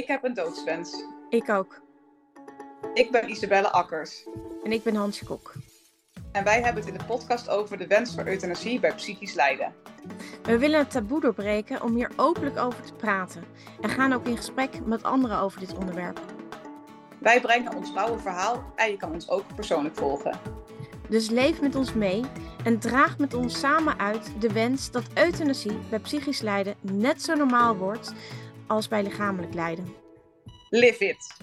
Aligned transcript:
Ik 0.00 0.06
heb 0.06 0.24
een 0.24 0.34
doodswens. 0.34 1.04
Ik 1.28 1.48
ook. 1.48 1.80
Ik 2.94 3.10
ben 3.10 3.30
Isabelle 3.30 3.70
Akkers. 3.72 4.26
En 4.64 4.72
ik 4.72 4.82
ben 4.82 4.94
Hansje 4.94 5.24
Kok. 5.24 5.54
En 6.32 6.44
wij 6.44 6.62
hebben 6.62 6.82
het 6.82 6.92
in 6.92 6.98
de 6.98 7.04
podcast 7.04 7.48
over 7.48 7.78
de 7.78 7.86
wens 7.86 8.14
voor 8.14 8.26
euthanasie 8.26 8.80
bij 8.80 8.94
psychisch 8.94 9.34
lijden. 9.34 9.74
We 10.42 10.58
willen 10.58 10.78
het 10.78 10.90
taboe 10.90 11.20
doorbreken 11.20 11.82
om 11.82 11.94
hier 11.94 12.10
openlijk 12.16 12.58
over 12.58 12.82
te 12.84 12.92
praten. 12.92 13.44
En 13.80 13.88
gaan 13.88 14.12
ook 14.12 14.26
in 14.26 14.36
gesprek 14.36 14.86
met 14.86 15.02
anderen 15.02 15.38
over 15.38 15.60
dit 15.60 15.74
onderwerp. 15.74 16.20
Wij 17.18 17.40
brengen 17.40 17.76
ons 17.76 17.92
bouwe 17.92 18.18
verhaal 18.18 18.72
en 18.76 18.90
je 18.90 18.96
kan 18.96 19.12
ons 19.12 19.28
ook 19.28 19.54
persoonlijk 19.54 19.96
volgen. 19.96 20.38
Dus 21.08 21.30
leef 21.30 21.60
met 21.60 21.74
ons 21.74 21.92
mee 21.92 22.24
en 22.64 22.78
draag 22.78 23.18
met 23.18 23.34
ons 23.34 23.58
samen 23.58 23.98
uit 23.98 24.32
de 24.38 24.52
wens 24.52 24.90
dat 24.90 25.04
euthanasie 25.14 25.78
bij 25.90 25.98
psychisch 25.98 26.40
lijden 26.40 26.74
net 26.80 27.22
zo 27.22 27.34
normaal 27.34 27.76
wordt 27.76 28.12
als 28.70 28.88
bij 28.88 29.02
lichamelijk 29.02 29.54
lijden. 29.54 29.94
Live 30.68 31.04
it! 31.04 31.36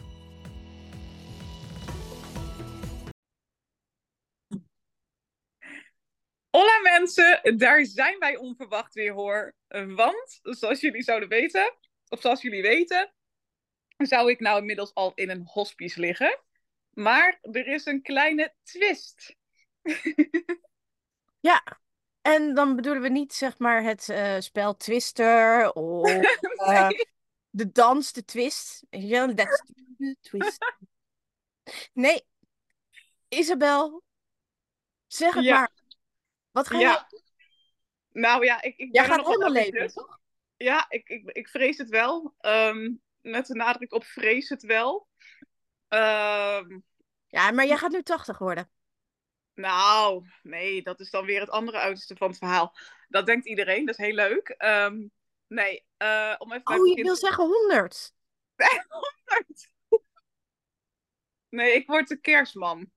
Hola 6.49 6.79
mensen, 6.81 7.57
daar 7.57 7.85
zijn 7.85 8.19
wij 8.19 8.37
onverwacht 8.37 8.93
weer 8.93 9.13
hoor. 9.13 9.53
Want, 9.95 10.39
zoals 10.41 10.79
jullie 10.79 11.03
zouden 11.03 11.29
weten, 11.29 11.73
of 12.07 12.21
zoals 12.21 12.41
jullie 12.41 12.61
weten, 12.61 13.13
zou 13.97 14.29
ik 14.29 14.39
nou 14.39 14.59
inmiddels 14.59 14.93
al 14.93 15.11
in 15.15 15.29
een 15.29 15.45
hospice 15.45 15.99
liggen. 15.99 16.39
Maar 16.89 17.39
er 17.41 17.67
is 17.67 17.85
een 17.85 18.01
kleine 18.01 18.53
twist. 18.63 19.35
ja, 21.49 21.63
en 22.21 22.53
dan 22.53 22.75
bedoelen 22.75 23.01
we 23.01 23.09
niet 23.09 23.33
zeg 23.33 23.57
maar 23.57 23.83
het 23.83 24.07
uh, 24.07 24.39
spel 24.39 24.77
Twister 24.77 25.71
of 25.73 26.11
uh, 26.67 26.89
de 27.57 27.71
dans, 27.71 28.11
de 28.11 28.25
twist. 28.25 28.85
Ja, 28.89 29.33
that's 29.33 29.63
the 29.97 30.15
twist. 30.21 30.57
Nee, 31.93 32.21
Isabel, 33.27 34.03
zeg 35.07 35.33
het 35.33 35.43
Ja. 35.43 35.55
maar. 35.59 35.71
Wat 36.51 36.67
ga 36.67 36.79
Ja. 36.79 37.07
je... 37.09 37.21
Nou 38.11 38.45
ja, 38.45 38.61
ik, 38.61 38.77
ik 38.77 38.77
Jij 38.77 38.87
ben 38.91 39.01
er 39.01 39.07
gaat 39.07 39.17
nog 39.17 39.27
wel 39.27 39.47
onderleven, 39.47 39.93
toch? 39.93 40.19
Ja, 40.57 40.85
ik, 40.89 41.09
ik, 41.09 41.29
ik 41.31 41.47
vrees 41.47 41.77
het 41.77 41.89
wel. 41.89 42.35
Ehm, 42.39 42.93
met 43.21 43.45
de 43.47 43.55
nadruk 43.55 43.93
op 43.93 44.03
vrees 44.03 44.49
het 44.49 44.63
wel. 44.63 45.07
Ehm, 45.87 46.79
Ja, 47.27 47.51
maar 47.51 47.65
jij 47.65 47.77
gaat 47.77 47.91
nu 47.91 48.01
80 48.03 48.37
worden. 48.37 48.71
nou, 49.53 50.25
nee, 50.43 50.81
dat 50.81 50.99
is 50.99 51.09
dan 51.09 51.25
weer 51.25 51.39
het 51.39 51.49
andere 51.49 51.77
uiterste 51.77 52.15
van 52.15 52.29
het 52.29 52.37
verhaal. 52.37 52.77
Dat 53.07 53.25
denkt 53.25 53.47
iedereen, 53.47 53.85
dat 53.85 53.99
is 53.99 54.05
heel 54.05 54.15
leuk. 54.15 54.49
Ehm, 54.49 55.07
nee, 55.47 55.85
eh, 55.97 56.35
om 56.37 56.51
even 56.53 56.79
Oh, 56.79 56.87
je 56.87 57.03
wil 57.03 57.15
zeggen 57.15 57.43
100. 57.43 58.13
Nee, 61.49 61.73
ik 61.73 61.87
word 61.87 62.07
de 62.07 62.19
kerstman. 62.19 62.91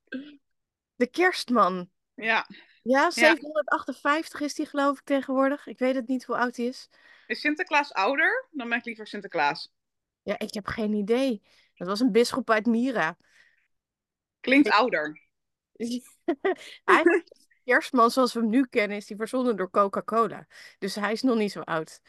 De 0.95 1.07
kerstman. 1.07 1.89
Ja. 2.13 2.47
Ja, 2.83 3.09
758 3.09 4.39
is 4.39 4.53
die 4.53 4.65
geloof 4.65 4.99
ik 4.99 5.05
tegenwoordig. 5.05 5.67
Ik 5.67 5.79
weet 5.79 5.95
het 5.95 6.07
niet 6.07 6.23
hoe 6.23 6.37
oud 6.37 6.55
hij 6.55 6.65
is. 6.65 6.89
Is 7.27 7.39
Sinterklaas 7.39 7.93
ouder? 7.93 8.47
Dan 8.51 8.69
ben 8.69 8.77
ik 8.77 8.85
liever 8.85 9.07
Sinterklaas. 9.07 9.73
Ja, 10.21 10.39
ik 10.39 10.53
heb 10.53 10.67
geen 10.67 10.93
idee. 10.93 11.41
Dat 11.75 11.87
was 11.87 11.99
een 11.99 12.11
bisschop 12.11 12.49
uit 12.49 12.65
Mira. 12.65 13.17
Klinkt 14.39 14.69
ouder. 14.69 15.27
Eigenlijk 16.83 17.27
kerstman 17.63 18.11
zoals 18.11 18.33
we 18.33 18.39
hem 18.39 18.49
nu 18.49 18.65
kennen, 18.65 18.97
is 18.97 19.05
die 19.05 19.17
verzonnen 19.17 19.55
door 19.55 19.69
Coca-Cola. 19.69 20.47
Dus 20.77 20.95
hij 20.95 21.11
is 21.11 21.21
nog 21.21 21.37
niet 21.37 21.51
zo 21.51 21.61
oud. 21.61 22.01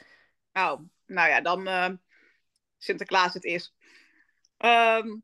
Oh, 0.52 0.80
nou 1.06 1.28
ja, 1.28 1.40
dan 1.40 1.66
eh, 1.66 1.90
Sinterklaas 2.78 3.34
het 3.34 3.44
is. 3.44 3.74
Ehm, 4.56 5.16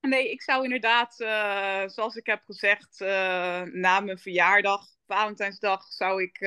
nee, 0.00 0.30
ik 0.30 0.42
zou 0.42 0.64
inderdaad, 0.64 1.20
eh, 1.20 1.88
zoals 1.88 2.16
ik 2.16 2.26
heb 2.26 2.44
gezegd, 2.44 3.00
eh, 3.00 3.62
na 3.62 4.00
mijn 4.00 4.18
verjaardag, 4.18 4.86
Valentijnsdag, 5.06 5.86
zou 5.86 6.22
ik, 6.22 6.38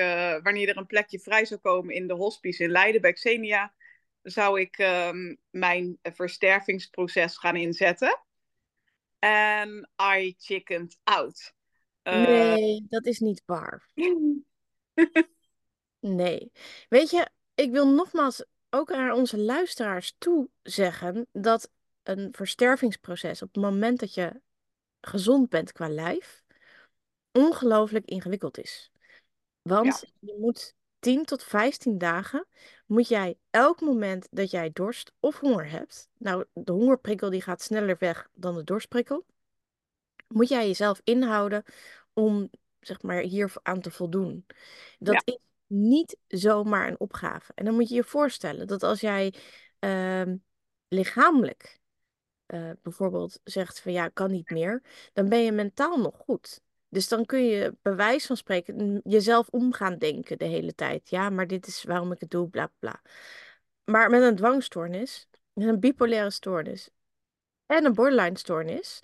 wanneer 0.43 0.69
er 0.69 0.77
een 0.77 0.85
plekje 0.85 1.19
vrij 1.19 1.45
zou 1.45 1.59
komen 1.59 1.95
in 1.95 2.07
de 2.07 2.13
hospice 2.13 2.63
in 2.63 2.69
Leiden 2.69 3.01
bij 3.01 3.13
Xenia, 3.13 3.73
zou 4.21 4.59
ik 4.59 4.77
ehm, 4.77 5.35
mijn 5.49 5.97
verstervingsproces 6.01 7.37
gaan 7.37 7.55
inzetten. 7.55 8.25
En 9.19 9.89
I 10.17 10.35
chickened 10.37 10.99
out. 11.03 11.53
Nee, 12.03 12.85
dat 12.89 13.05
is 13.05 13.19
niet 13.19 13.43
waar. 13.45 13.89
Nee. 16.01 16.51
Weet 16.89 17.09
je, 17.09 17.29
ik 17.55 17.71
wil 17.71 17.87
nogmaals 17.87 18.45
ook 18.69 18.91
aan 18.91 19.11
onze 19.11 19.37
luisteraars 19.37 20.15
toe 20.17 20.49
zeggen 20.63 21.27
dat 21.31 21.69
een 22.03 22.29
verstervingsproces 22.31 23.41
op 23.41 23.53
het 23.53 23.63
moment 23.63 23.99
dat 23.99 24.13
je 24.13 24.41
gezond 25.01 25.49
bent 25.49 25.71
qua 25.71 25.89
lijf 25.89 26.43
ongelooflijk 27.31 28.05
ingewikkeld 28.05 28.57
is. 28.57 28.91
Want 29.61 30.03
je 30.19 30.37
moet 30.39 30.73
10 30.99 31.25
tot 31.25 31.43
15 31.43 31.97
dagen 31.97 32.47
moet 32.85 33.07
jij 33.07 33.37
elk 33.49 33.81
moment 33.81 34.27
dat 34.31 34.51
jij 34.51 34.69
dorst 34.73 35.11
of 35.19 35.39
honger 35.39 35.69
hebt, 35.69 36.09
nou 36.17 36.45
de 36.53 36.71
hongerprikkel 36.71 37.29
die 37.29 37.41
gaat 37.41 37.61
sneller 37.61 37.95
weg 37.99 38.29
dan 38.33 38.55
de 38.55 38.63
dorstprikkel, 38.63 39.25
moet 40.27 40.49
jij 40.49 40.67
jezelf 40.67 41.01
inhouden 41.03 41.63
om 42.13 42.49
zeg 42.79 43.01
maar 43.01 43.21
hier 43.21 43.53
aan 43.63 43.81
te 43.81 43.91
voldoen. 43.91 44.45
Dat 44.99 45.21
is 45.25 45.37
niet 45.71 46.17
zomaar 46.27 46.87
een 46.87 46.99
opgave. 46.99 47.51
En 47.55 47.65
dan 47.65 47.73
moet 47.73 47.89
je 47.89 47.95
je 47.95 48.03
voorstellen 48.03 48.67
dat 48.67 48.83
als 48.83 48.99
jij 48.99 49.33
ehm, 49.79 50.35
lichamelijk 50.87 51.79
eh, 52.45 52.69
bijvoorbeeld 52.81 53.39
zegt 53.43 53.81
van 53.81 53.91
ja, 53.91 54.07
kan 54.07 54.31
niet 54.31 54.49
meer, 54.49 54.81
dan 55.13 55.29
ben 55.29 55.43
je 55.43 55.51
mentaal 55.51 55.97
nog 55.97 56.17
goed. 56.17 56.61
Dus 56.89 57.07
dan 57.07 57.25
kun 57.25 57.45
je 57.45 57.75
bij 57.81 57.95
wijze 57.95 58.27
van 58.27 58.37
spreken 58.37 59.01
jezelf 59.03 59.47
om 59.47 59.73
gaan 59.73 59.97
denken 59.97 60.37
de 60.37 60.45
hele 60.45 60.75
tijd. 60.75 61.09
Ja, 61.09 61.29
maar 61.29 61.47
dit 61.47 61.67
is 61.67 61.83
waarom 61.83 62.11
ik 62.11 62.19
het 62.19 62.31
doe, 62.31 62.49
bla 62.49 62.71
bla. 62.79 63.01
Maar 63.83 64.09
met 64.09 64.21
een 64.21 64.35
dwangstoornis, 64.35 65.27
een 65.53 65.79
bipolaire 65.79 66.29
stoornis 66.31 66.89
en 67.65 67.85
een 67.85 67.93
borderline 67.93 68.37
stoornis, 68.37 68.99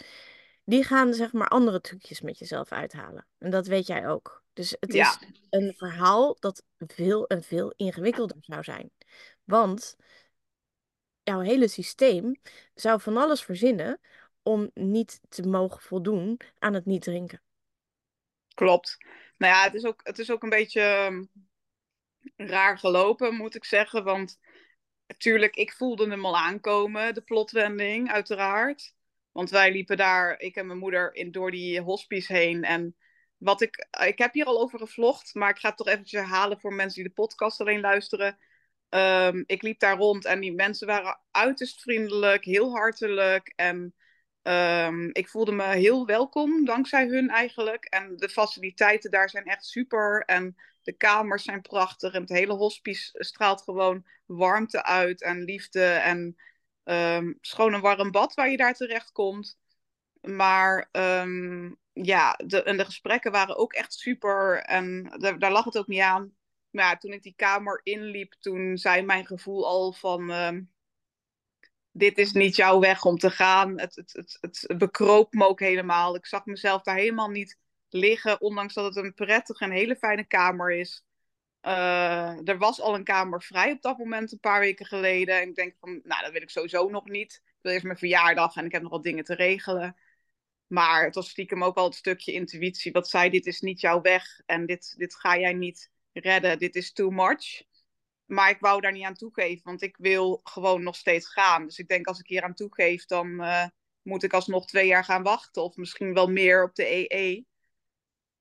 die 0.63 0.83
gaan 0.83 1.13
zeg 1.13 1.33
maar 1.33 1.47
andere 1.47 1.81
trucjes 1.81 2.21
met 2.21 2.39
jezelf 2.39 2.71
uithalen. 2.71 3.27
En 3.37 3.49
dat 3.49 3.67
weet 3.67 3.87
jij 3.87 4.07
ook. 4.07 4.43
Dus 4.57 4.75
het 4.79 4.93
Ja. 4.93 5.09
is 5.11 5.19
een 5.49 5.73
verhaal 5.77 6.37
dat 6.39 6.63
veel 6.77 7.27
en 7.27 7.43
veel 7.43 7.73
ingewikkelder 7.75 8.37
zou 8.41 8.63
zijn. 8.63 8.91
Want 9.43 9.95
jouw 11.23 11.39
hele 11.39 11.67
systeem 11.67 12.35
zou 12.73 13.01
van 13.01 13.17
alles 13.17 13.43
verzinnen 13.43 13.99
om 14.43 14.71
niet 14.73 15.19
te 15.29 15.47
mogen 15.47 15.81
voldoen 15.81 16.39
aan 16.59 16.73
het 16.73 16.85
niet 16.85 17.01
drinken. 17.01 17.41
Klopt. 18.53 18.97
Nou 19.37 19.53
ja, 19.53 19.63
het 19.63 19.73
is 19.73 19.85
ook, 19.85 19.99
het 20.03 20.19
is 20.19 20.31
ook 20.31 20.43
een 20.43 20.49
beetje 20.49 20.81
ehm, 20.81 21.23
raar 22.35 22.77
gelopen, 22.77 23.35
moet 23.35 23.55
ik 23.55 23.65
zeggen. 23.65 24.03
Want 24.03 24.39
natuurlijk, 25.07 25.55
ik 25.55 25.73
voelde 25.73 26.09
hem 26.09 26.25
al 26.25 26.37
aankomen, 26.37 27.13
de 27.13 27.21
plotwending, 27.21 28.11
uiteraard. 28.11 28.95
Want 29.31 29.49
wij 29.49 29.71
liepen 29.71 29.97
daar, 29.97 30.39
ik 30.39 30.55
en 30.55 30.67
mijn 30.67 30.79
moeder, 30.79 31.15
in, 31.15 31.31
door 31.31 31.51
die 31.51 31.81
hospice 31.81 32.33
heen. 32.33 32.63
En 32.63 32.95
wat 33.37 33.61
ik, 33.61 33.87
ik 34.05 34.17
heb 34.17 34.33
hier 34.33 34.45
al 34.45 34.61
over 34.61 34.79
gevlogd, 34.79 35.33
maar 35.33 35.49
ik 35.49 35.57
ga 35.57 35.67
het 35.67 35.77
toch 35.77 35.87
eventjes 35.87 36.21
herhalen 36.21 36.59
voor 36.59 36.73
mensen 36.73 37.01
die 37.01 37.09
de 37.09 37.21
podcast 37.21 37.61
alleen 37.61 37.79
luisteren. 37.79 38.37
Ehm, 38.89 39.43
ik 39.45 39.61
liep 39.61 39.79
daar 39.79 39.97
rond 39.97 40.25
en 40.25 40.39
die 40.39 40.53
mensen 40.53 40.87
waren 40.87 41.19
uiterst 41.31 41.81
vriendelijk, 41.81 42.45
heel 42.45 42.71
hartelijk. 42.75 43.53
En 43.55 43.95
Ehm, 44.47 45.09
ik 45.11 45.29
voelde 45.29 45.51
me 45.51 45.63
heel 45.63 46.05
welkom 46.05 46.65
dankzij 46.65 47.07
hun 47.07 47.29
eigenlijk. 47.29 47.85
En 47.85 48.17
de 48.17 48.29
faciliteiten 48.29 49.11
daar 49.11 49.29
zijn 49.29 49.45
echt 49.45 49.65
super. 49.65 50.23
En 50.25 50.55
de 50.81 50.91
kamers 50.91 51.43
zijn 51.43 51.61
prachtig. 51.61 52.13
En 52.13 52.21
het 52.21 52.29
hele 52.29 52.53
hospice 52.53 53.11
straalt 53.23 53.61
gewoon 53.61 54.05
warmte 54.25 54.83
uit 54.83 55.21
en 55.21 55.43
liefde. 55.43 55.83
En 55.83 56.37
ehm 56.83 57.33
schoon 57.41 57.73
een 57.73 57.81
warm 57.81 58.11
bad 58.11 58.33
waar 58.33 58.49
je 58.49 58.57
daar 58.57 58.73
terecht 58.73 59.11
komt. 59.11 59.57
Maar 60.21 60.89
ja, 62.05 62.39
de, 62.45 62.63
en 62.63 62.77
de 62.77 62.85
gesprekken 62.85 63.31
waren 63.31 63.57
ook 63.57 63.73
echt 63.73 63.93
super. 63.93 64.61
En 64.61 65.03
da- 65.17 65.31
daar 65.31 65.51
lag 65.51 65.65
het 65.65 65.77
ook 65.77 65.87
niet 65.87 66.01
aan. 66.01 66.35
Maar 66.69 66.85
ja, 66.85 66.97
toen 66.97 67.11
ik 67.11 67.23
die 67.23 67.33
kamer 67.35 67.79
inliep, 67.83 68.33
toen 68.39 68.77
zei 68.77 69.01
mijn 69.01 69.25
gevoel 69.25 69.67
al 69.67 69.93
van... 69.93 70.31
ehm, 70.31 70.61
dit 71.91 72.17
is 72.17 72.31
niet 72.31 72.55
jouw 72.55 72.79
weg 72.79 73.05
om 73.05 73.17
te 73.17 73.31
gaan. 73.31 73.79
Het, 73.79 73.95
het, 73.95 74.13
het, 74.13 74.37
het 74.41 74.77
bekroop 74.77 75.33
me 75.33 75.47
ook 75.47 75.59
helemaal. 75.59 76.15
Ik 76.15 76.25
zag 76.25 76.45
mezelf 76.45 76.81
daar 76.81 76.95
helemaal 76.95 77.29
niet 77.29 77.57
liggen, 77.89 78.41
ondanks 78.41 78.73
dat 78.73 78.95
het 78.95 79.05
een 79.05 79.13
prettige 79.13 79.63
en 79.63 79.71
hele 79.71 79.95
fijne 79.95 80.23
kamer 80.25 80.71
is. 80.71 81.05
Eh, 81.61 82.47
er 82.47 82.57
was 82.57 82.81
al 82.81 82.95
een 82.95 83.03
kamer 83.03 83.43
vrij 83.43 83.71
op 83.71 83.81
dat 83.81 83.97
moment, 83.97 84.31
een 84.31 84.39
paar 84.39 84.59
weken 84.59 84.85
geleden. 84.85 85.41
En 85.41 85.49
ik 85.49 85.55
denk 85.55 85.75
van, 85.79 85.99
nou, 86.03 86.23
dat 86.23 86.31
wil 86.31 86.41
ik 86.41 86.49
sowieso 86.49 86.89
nog 86.89 87.05
niet. 87.09 87.41
Ik 87.45 87.53
wil 87.61 87.71
eerst 87.71 87.85
mijn 87.85 87.97
verjaardag 87.97 88.55
en 88.55 88.65
ik 88.65 88.71
heb 88.71 88.81
nog 88.81 88.91
wat 88.91 89.03
dingen 89.03 89.23
te 89.23 89.35
regelen. 89.35 89.95
Maar 90.67 91.03
het 91.03 91.15
was 91.15 91.29
stiekem 91.29 91.63
ook 91.63 91.77
al 91.77 91.85
het 91.85 91.95
stukje 91.95 92.31
intuïtie. 92.31 92.91
Wat 92.91 93.09
zei, 93.09 93.29
dit 93.29 93.45
is 93.45 93.61
niet 93.61 93.81
jouw 93.81 94.01
weg 94.01 94.41
en 94.45 94.65
dit, 94.65 94.93
dit 94.97 95.15
ga 95.15 95.37
jij 95.37 95.53
niet 95.53 95.91
redden. 96.13 96.59
Dit 96.59 96.75
is 96.75 96.91
too 96.91 97.09
much. 97.09 97.63
maar 98.25 98.49
ik 98.49 98.59
wou 98.59 98.81
daar 98.81 98.91
niet 98.91 99.03
aan 99.03 99.13
toegeven, 99.13 99.63
want 99.63 99.81
ik 99.81 99.97
wil 99.97 100.39
gewoon 100.43 100.83
nog 100.83 100.95
steeds 100.95 101.27
gaan. 101.27 101.65
Dus 101.65 101.79
ik 101.79 101.87
denk 101.87 102.07
als 102.07 102.19
ik 102.19 102.27
hier 102.27 102.43
aan 102.43 102.53
toegeef, 102.53 103.05
dan 103.05 103.27
uh, 103.27 103.65
moet 104.01 104.23
ik 104.23 104.33
alsnog 104.33 104.65
twee 104.65 104.87
jaar 104.87 105.03
gaan 105.03 105.23
wachten. 105.23 105.63
Of 105.63 105.75
misschien 105.75 106.13
wel 106.13 106.27
meer 106.27 106.63
op 106.63 106.75
de 106.75 107.13
EE. 107.13 107.45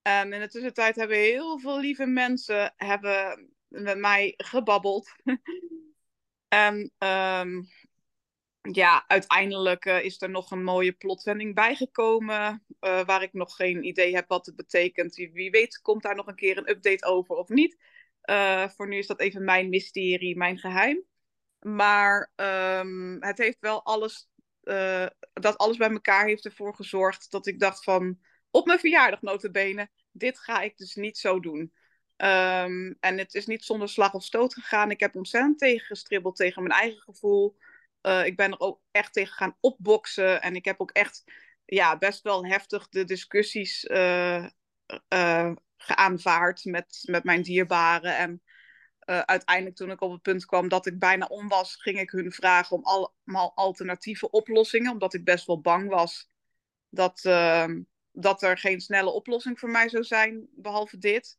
En 0.02 0.32
in 0.32 0.40
de 0.40 0.49
tussentijd 0.49 0.96
hebben 0.96 1.17
heel 1.17 1.58
veel 1.58 1.81
lieve 1.81 2.06
mensen 2.06 2.75
hebben 2.76 3.49
met 3.69 3.99
mij 3.99 4.34
gebabbeld. 4.37 5.12
en 6.49 6.93
um, 6.99 7.69
ja, 8.73 9.05
uiteindelijk 9.07 9.85
uh, 9.85 10.05
is 10.05 10.23
er 10.23 10.31
nog 10.31 10.51
een 10.51 10.63
mooie 10.63 10.93
plotwending 10.93 11.55
bijgekomen. 11.55 12.65
Uh, 12.81 13.05
waar 13.05 13.23
ik 13.23 13.33
nog 13.33 13.57
geen 13.57 13.85
idee 13.85 14.15
heb 14.15 14.29
wat 14.29 14.47
het 14.47 14.57
betekent. 14.57 15.15
Wie, 15.15 15.51
weet 15.51 15.81
komt 15.81 16.03
daar 16.03 16.15
nog 16.15 16.27
een 16.27 16.35
keer 16.35 16.57
een 16.59 16.71
update 16.71 17.07
over 17.07 17.37
of 17.37 17.49
niet. 17.49 17.77
Uh, 18.25 18.69
voor 18.69 18.89
nu 18.89 18.97
is 18.97 19.07
dat 19.07 19.21
even 19.21 19.45
mijn 19.45 19.69
mysterie, 19.69 20.37
mijn 20.37 20.59
geheim. 20.59 21.05
Maar 21.61 22.33
um, 22.37 23.17
het 23.21 23.39
heeft 23.39 23.61
wel 23.61 23.85
alles. 23.85 24.29
dat 25.33 25.59
alles 25.59 25.77
bij 25.77 25.91
elkaar 25.91 26.27
heeft 26.27 26.45
ervoor 26.45 26.75
gezorgd 26.75 27.31
dat 27.31 27.47
ik 27.47 27.61
dacht 27.61 27.85
van. 27.85 28.19
Op 28.51 28.67
mijn 28.67 28.79
verjaardag 28.79 29.23
notabene. 29.23 29.89
Dit 30.12 30.39
ga 30.39 30.61
ik 30.61 30.77
dus 30.77 30.95
niet 30.95 31.19
zo 31.19 31.41
doen. 31.41 31.73
Um, 32.17 32.97
en 33.01 33.19
het 33.19 33.35
is 33.35 33.47
niet 33.47 33.65
zonder 33.65 33.89
slag 33.89 34.15
of 34.15 34.25
stoot 34.25 34.55
gegaan. 34.55 34.91
Ik 34.91 35.01
heb 35.01 35.17
ontzettend 35.17 35.59
tegengestribbeld 35.59 36.37
tegen 36.37 36.62
mijn 36.62 36.81
eigen 36.81 37.01
gevoel. 37.01 37.57
Uh, 38.06 38.26
ik 38.26 38.37
ben 38.37 38.50
er 38.50 38.61
ook 38.61 38.81
echt 38.91 39.12
tegen 39.12 39.35
gaan 39.35 39.56
opboksen. 39.61 40.43
En 40.43 40.55
ik 40.55 40.64
heb 40.64 40.81
ook 40.81 40.91
echt 40.91 41.25
ja, 41.64 41.99
best 41.99 42.23
wel 42.23 42.47
heftig 42.47 42.88
de 42.88 43.05
discussies 43.05 43.85
uh, 43.85 44.47
uh, 45.08 45.53
geaanvaard 45.76 46.64
met, 46.64 47.03
met 47.03 47.25
mijn 47.25 47.43
dierbaren. 47.43 48.17
En 48.17 48.43
uiteindelijk 49.06 49.76
toen 49.76 49.91
ik 49.91 50.00
op 50.00 50.12
het 50.12 50.23
punt 50.23 50.47
kwam 50.47 50.69
dat 50.69 50.87
ik 50.87 50.99
bijna 50.99 51.26
om 51.26 51.49
was, 51.49 51.76
ging 51.76 52.00
ik 52.00 52.11
hun 52.11 52.32
vragen 52.32 52.76
om 52.76 52.85
allemaal 52.85 53.53
alternatieve 53.55 54.31
oplossingen. 54.31 54.93
Omdat 54.93 55.14
ik 55.14 55.25
best 55.25 55.47
wel 55.47 55.61
bang 55.61 55.88
was 55.88 56.31
dat, 56.88 57.25
ehm, 57.25 57.82
dat 58.12 58.43
er 58.43 58.59
geen 58.59 58.81
snelle 58.81 59.11
oplossing 59.11 59.59
voor 59.59 59.70
mij 59.70 59.88
zou 59.88 60.05
zijn, 60.05 60.49
behalve 60.50 60.99
dit. 60.99 61.38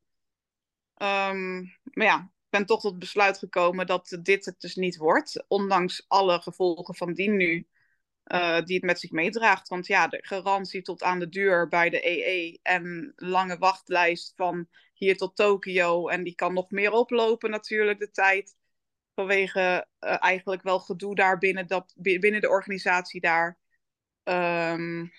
Um, 0.97 1.75
maar 1.83 2.05
ja, 2.05 2.31
ben 2.57 2.65
toch 2.65 2.81
tot 2.81 2.99
besluit 2.99 3.37
gekomen 3.37 3.85
dat 3.87 4.17
dit 4.21 4.45
het 4.45 4.61
dus 4.61 4.75
niet 4.75 4.97
wordt. 4.97 5.45
Ondanks 5.47 6.05
alle 6.07 6.41
gevolgen 6.41 6.95
van 6.95 7.13
die 7.13 7.29
nu, 7.29 7.67
uh, 8.25 8.61
die 8.61 8.75
het 8.75 8.85
met 8.85 8.99
zich 8.99 9.11
meedraagt. 9.11 9.67
Want 9.67 9.87
ja, 9.87 10.07
de 10.07 10.19
garantie 10.21 10.81
tot 10.81 11.03
aan 11.03 11.19
de 11.19 11.29
deur 11.29 11.67
bij 11.67 11.89
de 11.89 12.07
EE 12.07 12.59
en 12.61 13.13
lange 13.15 13.57
wachtlijst 13.57 14.33
van 14.35 14.67
hier 14.93 15.17
tot 15.17 15.35
Tokio. 15.35 16.07
En 16.07 16.23
die 16.23 16.35
kan 16.35 16.53
nog 16.53 16.71
meer 16.71 16.91
oplopen 16.91 17.49
natuurlijk, 17.49 17.99
de 17.99 18.11
tijd. 18.11 18.55
Vanwege 19.15 19.87
uh, 19.99 20.23
eigenlijk 20.23 20.61
wel 20.61 20.79
gedoe 20.79 21.15
daar 21.15 21.37
binnen, 21.37 21.67
dat, 21.67 21.93
binnen 21.95 22.41
de 22.41 22.49
organisatie 22.49 23.21
daar. 23.21 23.57
Um, 24.23 25.11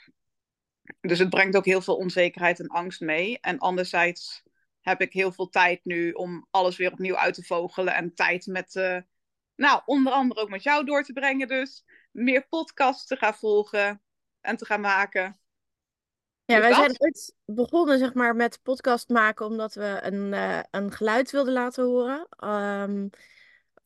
dus 1.01 1.19
het 1.19 1.31
brengt 1.31 1.57
ook 1.57 1.65
heel 1.65 1.83
veel 1.83 1.97
onzekerheid 1.97 2.61
en 2.61 2.69
angst 2.69 3.01
mee. 3.01 3.39
En 3.41 3.59
anderzijds 3.59 4.43
heb 4.81 5.01
ik 5.01 5.13
heel 5.13 5.33
veel 5.33 5.49
tijd 5.49 5.85
nu 5.85 6.13
om 6.13 6.47
alles 6.51 6.77
weer 6.77 6.93
opnieuw 6.93 7.17
uit 7.17 7.35
te 7.35 7.45
vogelen. 7.45 7.95
En 7.95 8.15
tijd 8.15 8.47
met, 8.47 8.75
uh, 8.75 8.99
nou, 9.57 9.83
onder 9.85 10.13
andere 10.13 10.41
ook 10.41 10.49
met 10.49 10.63
jou 10.63 10.85
door 10.85 11.03
te 11.03 11.13
brengen. 11.13 11.49
Dus 11.49 11.85
meer 12.11 12.47
podcasts 12.49 13.07
te 13.07 13.17
gaan 13.17 13.35
volgen 13.35 14.03
en 14.41 14.57
te 14.57 14.65
gaan 14.65 14.81
maken. 14.81 15.41
Ja, 16.45 16.57
dus 16.57 16.65
wij 16.65 16.71
dat... 16.71 16.79
zijn 16.79 16.97
ooit 16.99 17.35
begonnen 17.45 17.99
zeg 17.99 18.15
maar, 18.15 18.37
met 18.37 18.63
podcast 18.63 19.09
maken 19.09 19.47
omdat 19.47 19.75
we 19.75 19.99
een, 20.03 20.33
uh, 20.33 20.61
een 20.71 20.93
geluid 20.93 21.31
wilden 21.31 21.53
laten 21.53 21.85
horen. 21.85 22.29
Um, 22.45 23.11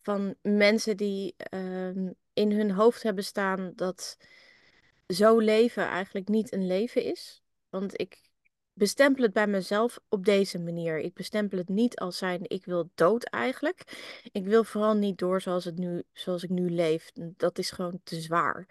van 0.02 0.34
mensen 0.42 0.96
die 0.96 1.34
um, 1.54 2.14
in 2.32 2.52
hun 2.52 2.70
hoofd 2.70 3.02
hebben 3.02 3.24
staan 3.24 3.72
dat 3.74 4.16
zo 5.06 5.38
leven 5.38 5.86
eigenlijk 5.86 6.28
niet 6.28 6.52
een 6.52 6.66
leven 6.66 7.04
is. 7.04 7.42
Want 7.68 8.00
ik 8.00 8.20
bestempel 8.72 9.22
het 9.22 9.32
bij 9.32 9.46
mezelf 9.46 9.98
op 10.08 10.24
deze 10.24 10.58
manier. 10.58 10.98
Ik 10.98 11.14
bestempel 11.14 11.58
het 11.58 11.68
niet 11.68 11.98
als 11.98 12.18
zijn 12.18 12.40
ik 12.42 12.64
wil 12.64 12.90
dood 12.94 13.24
eigenlijk. 13.24 13.82
Ik 14.32 14.44
wil 14.44 14.64
vooral 14.64 14.94
niet 14.94 15.18
door 15.18 15.40
zoals, 15.40 15.64
het 15.64 15.78
nu, 15.78 16.02
zoals 16.12 16.42
ik 16.42 16.50
nu 16.50 16.70
leef. 16.70 17.10
Dat 17.14 17.58
is 17.58 17.70
gewoon 17.70 18.00
te 18.02 18.20
zwaar. 18.20 18.66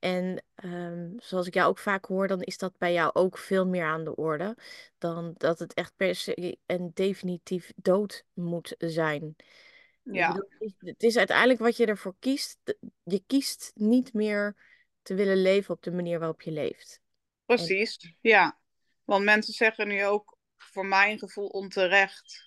En 0.00 0.42
um, 0.64 1.14
zoals 1.16 1.46
ik 1.46 1.54
jou 1.54 1.68
ook 1.68 1.78
vaak 1.78 2.04
hoor, 2.04 2.28
dan 2.28 2.42
is 2.42 2.58
dat 2.58 2.78
bij 2.78 2.92
jou 2.92 3.10
ook 3.14 3.38
veel 3.38 3.66
meer 3.66 3.84
aan 3.84 4.04
de 4.04 4.14
orde. 4.14 4.56
Dan 4.98 5.34
dat 5.36 5.58
het 5.58 5.74
echt 5.74 5.92
per 5.96 6.14
se 6.14 6.58
en 6.66 6.90
definitief 6.94 7.72
dood 7.76 8.24
moet 8.32 8.74
zijn. 8.78 9.36
Ja. 10.02 10.46
Het 10.78 11.02
is 11.02 11.16
uiteindelijk 11.16 11.58
wat 11.58 11.76
je 11.76 11.86
ervoor 11.86 12.14
kiest. 12.18 12.58
Je 13.02 13.22
kiest 13.26 13.72
niet 13.74 14.12
meer 14.12 14.56
te 15.02 15.14
willen 15.14 15.42
leven 15.42 15.74
op 15.74 15.82
de 15.82 15.92
manier 15.92 16.18
waarop 16.18 16.42
je 16.42 16.50
leeft. 16.50 17.00
Precies, 17.46 17.96
en... 17.96 18.16
ja. 18.20 18.59
Want 19.10 19.24
mensen 19.24 19.54
zeggen 19.54 19.88
nu 19.88 20.04
ook, 20.04 20.38
voor 20.56 20.86
mijn 20.86 21.18
gevoel 21.18 21.46
onterecht. 21.46 22.46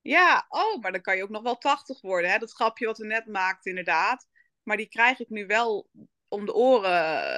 Ja, 0.00 0.46
oh, 0.48 0.80
maar 0.80 0.92
dan 0.92 1.00
kan 1.00 1.16
je 1.16 1.22
ook 1.22 1.30
nog 1.30 1.42
wel 1.42 1.58
80 1.58 2.00
worden. 2.00 2.30
Hè? 2.30 2.38
Dat 2.38 2.52
grapje 2.52 2.86
wat 2.86 2.98
we 2.98 3.06
net 3.06 3.26
maakten, 3.26 3.70
inderdaad. 3.70 4.28
Maar 4.62 4.76
die 4.76 4.88
krijg 4.88 5.20
ik 5.20 5.28
nu 5.28 5.46
wel 5.46 5.88
om 6.28 6.46
de 6.46 6.54
oren. 6.54 6.90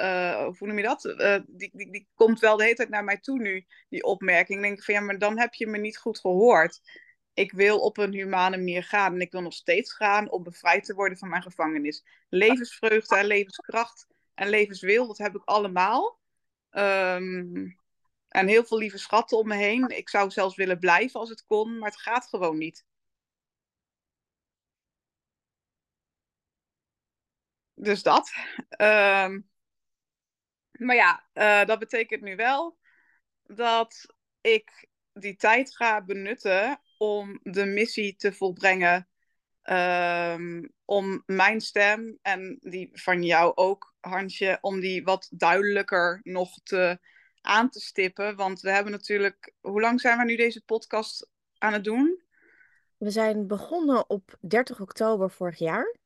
Uh, 0.04 0.44
hoe 0.58 0.66
noem 0.66 0.76
je 0.76 0.82
dat? 0.82 1.04
Uh, 1.04 1.38
die, 1.46 1.70
die, 1.72 1.92
die 1.92 2.08
komt 2.14 2.40
wel 2.40 2.56
de 2.56 2.62
hele 2.62 2.74
tijd 2.74 2.88
naar 2.88 3.04
mij 3.04 3.18
toe 3.18 3.38
nu, 3.38 3.66
die 3.88 4.04
opmerking. 4.04 4.58
Dan 4.58 4.68
denk 4.68 4.78
ik 4.78 4.84
van 4.84 4.94
ja, 4.94 5.00
maar 5.00 5.18
dan 5.18 5.38
heb 5.38 5.54
je 5.54 5.66
me 5.66 5.78
niet 5.78 5.98
goed 5.98 6.18
gehoord. 6.18 6.80
Ik 7.34 7.52
wil 7.52 7.78
op 7.78 7.98
een 7.98 8.12
humane 8.12 8.56
manier 8.56 8.84
gaan. 8.84 9.14
En 9.14 9.20
ik 9.20 9.32
wil 9.32 9.42
nog 9.42 9.54
steeds 9.54 9.92
gaan 9.92 10.30
om 10.30 10.42
bevrijd 10.42 10.84
te 10.84 10.94
worden 10.94 11.18
van 11.18 11.28
mijn 11.28 11.42
gevangenis. 11.42 12.04
Levensvreugde 12.28 13.16
en 13.16 13.26
levenskracht 13.26 14.06
en 14.34 14.48
levenswil, 14.48 15.06
dat 15.06 15.18
heb 15.18 15.34
ik 15.34 15.44
allemaal. 15.44 16.18
Um, 16.70 17.84
en 18.36 18.48
heel 18.48 18.64
veel 18.64 18.78
lieve 18.78 18.98
schatten 18.98 19.38
om 19.38 19.48
me 19.48 19.54
heen. 19.54 19.88
Ik 19.88 20.08
zou 20.08 20.30
zelfs 20.30 20.56
willen 20.56 20.78
blijven 20.78 21.20
als 21.20 21.28
het 21.28 21.46
kon, 21.46 21.78
maar 21.78 21.90
het 21.90 22.00
gaat 22.00 22.26
gewoon 22.28 22.58
niet. 22.58 22.84
Dus 27.74 28.02
dat. 28.02 28.32
Uh, 28.80 29.36
maar 30.72 30.94
ja, 30.96 31.28
uh, 31.34 31.64
dat 31.64 31.78
betekent 31.78 32.22
nu 32.22 32.36
wel 32.36 32.78
dat 33.42 34.14
ik 34.40 34.88
die 35.12 35.36
tijd 35.36 35.76
ga 35.76 36.04
benutten 36.04 36.80
om 36.98 37.40
de 37.42 37.64
missie 37.64 38.16
te 38.16 38.32
volbrengen. 38.32 39.08
Uh, 39.64 40.62
om 40.84 41.22
mijn 41.26 41.60
stem 41.60 42.18
en 42.22 42.56
die 42.60 42.90
van 42.92 43.22
jou 43.22 43.52
ook, 43.54 43.94
Hansje, 44.00 44.58
om 44.60 44.80
die 44.80 45.04
wat 45.04 45.28
duidelijker 45.30 46.20
nog 46.22 46.60
te 46.62 46.98
aan 47.46 47.70
te 47.70 47.80
stippen. 47.80 48.36
Want 48.36 48.60
we 48.60 48.70
hebben 48.70 48.92
natuurlijk. 48.92 49.52
Hoe 49.60 49.80
lang 49.80 50.00
zijn 50.00 50.18
we 50.18 50.24
nu 50.24 50.36
deze 50.36 50.64
podcast 50.64 51.28
aan 51.58 51.72
het 51.72 51.84
doen? 51.84 52.22
We 52.96 53.10
zijn 53.10 53.46
begonnen 53.46 54.10
op 54.10 54.36
30 54.40 54.80
oktober 54.80 55.30
vorig 55.30 55.58
jaar. 55.58 55.96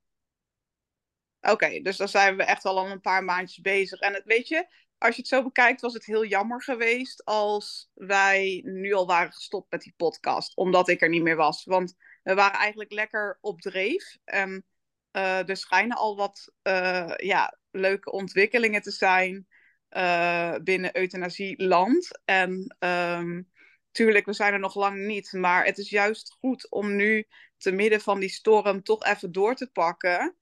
Oké, 1.41 1.53
okay, 1.53 1.83
dus 1.83 1.97
dan 1.97 2.09
zijn 2.09 2.37
we 2.37 2.43
echt 2.43 2.65
al 2.65 2.87
een 2.91 3.01
paar 3.01 3.25
maandjes 3.25 3.61
bezig. 3.61 4.01
En 4.01 4.15
het, 4.15 4.25
weet 4.25 4.49
je, 4.49 4.67
als 4.99 5.15
je 5.15 5.21
het 5.21 5.31
zo 5.31 5.43
bekijkt, 5.43 5.81
was 5.81 5.95
het 5.95 6.05
heel 6.05 6.25
jammer 6.25 6.63
geweest 6.63 7.25
als 7.25 7.91
wij 7.95 8.63
nu 8.65 8.93
al 8.93 9.07
waren 9.07 9.33
gestopt 9.33 9.71
met 9.71 9.83
die 9.83 9.95
podcast, 9.97 10.57
omdat 10.57 10.89
ik 10.89 11.03
er 11.03 11.09
niet 11.09 11.23
meer 11.23 11.37
was. 11.37 11.65
Want 11.65 11.95
we 12.23 12.35
waren 12.35 12.59
eigenlijk 12.59 12.93
lekker 12.93 13.39
op 13.41 13.61
dreef. 13.61 14.17
En 14.25 14.65
uh, 15.13 15.49
er 15.49 15.57
schijnen 15.57 15.97
al 15.97 16.17
wat 16.17 16.53
uh, 16.63 17.13
ja, 17.17 17.59
leuke 17.71 18.11
ontwikkelingen 18.11 18.83
te 18.83 18.91
zijn 18.91 19.47
uh, 19.97 20.55
binnen 20.63 20.97
euthanasieland. 20.97 22.21
En 22.25 22.77
um, 22.79 23.51
tuurlijk, 23.91 24.27
we 24.27 24.33
zijn 24.33 24.53
er 24.53 24.59
nog 24.59 24.75
lang 24.75 25.07
niet. 25.07 25.33
Maar 25.33 25.65
het 25.65 25.79
is 25.79 25.91
juist 25.91 26.37
goed 26.41 26.71
om 26.71 26.97
nu 26.97 27.27
te 27.57 27.73
midden 27.73 28.01
van 28.01 28.21
die 28.21 28.29
storm 28.29 28.83
toch 28.83 29.05
even 29.05 29.33
door 29.33 29.55
te 29.55 29.71
pakken. 29.71 30.35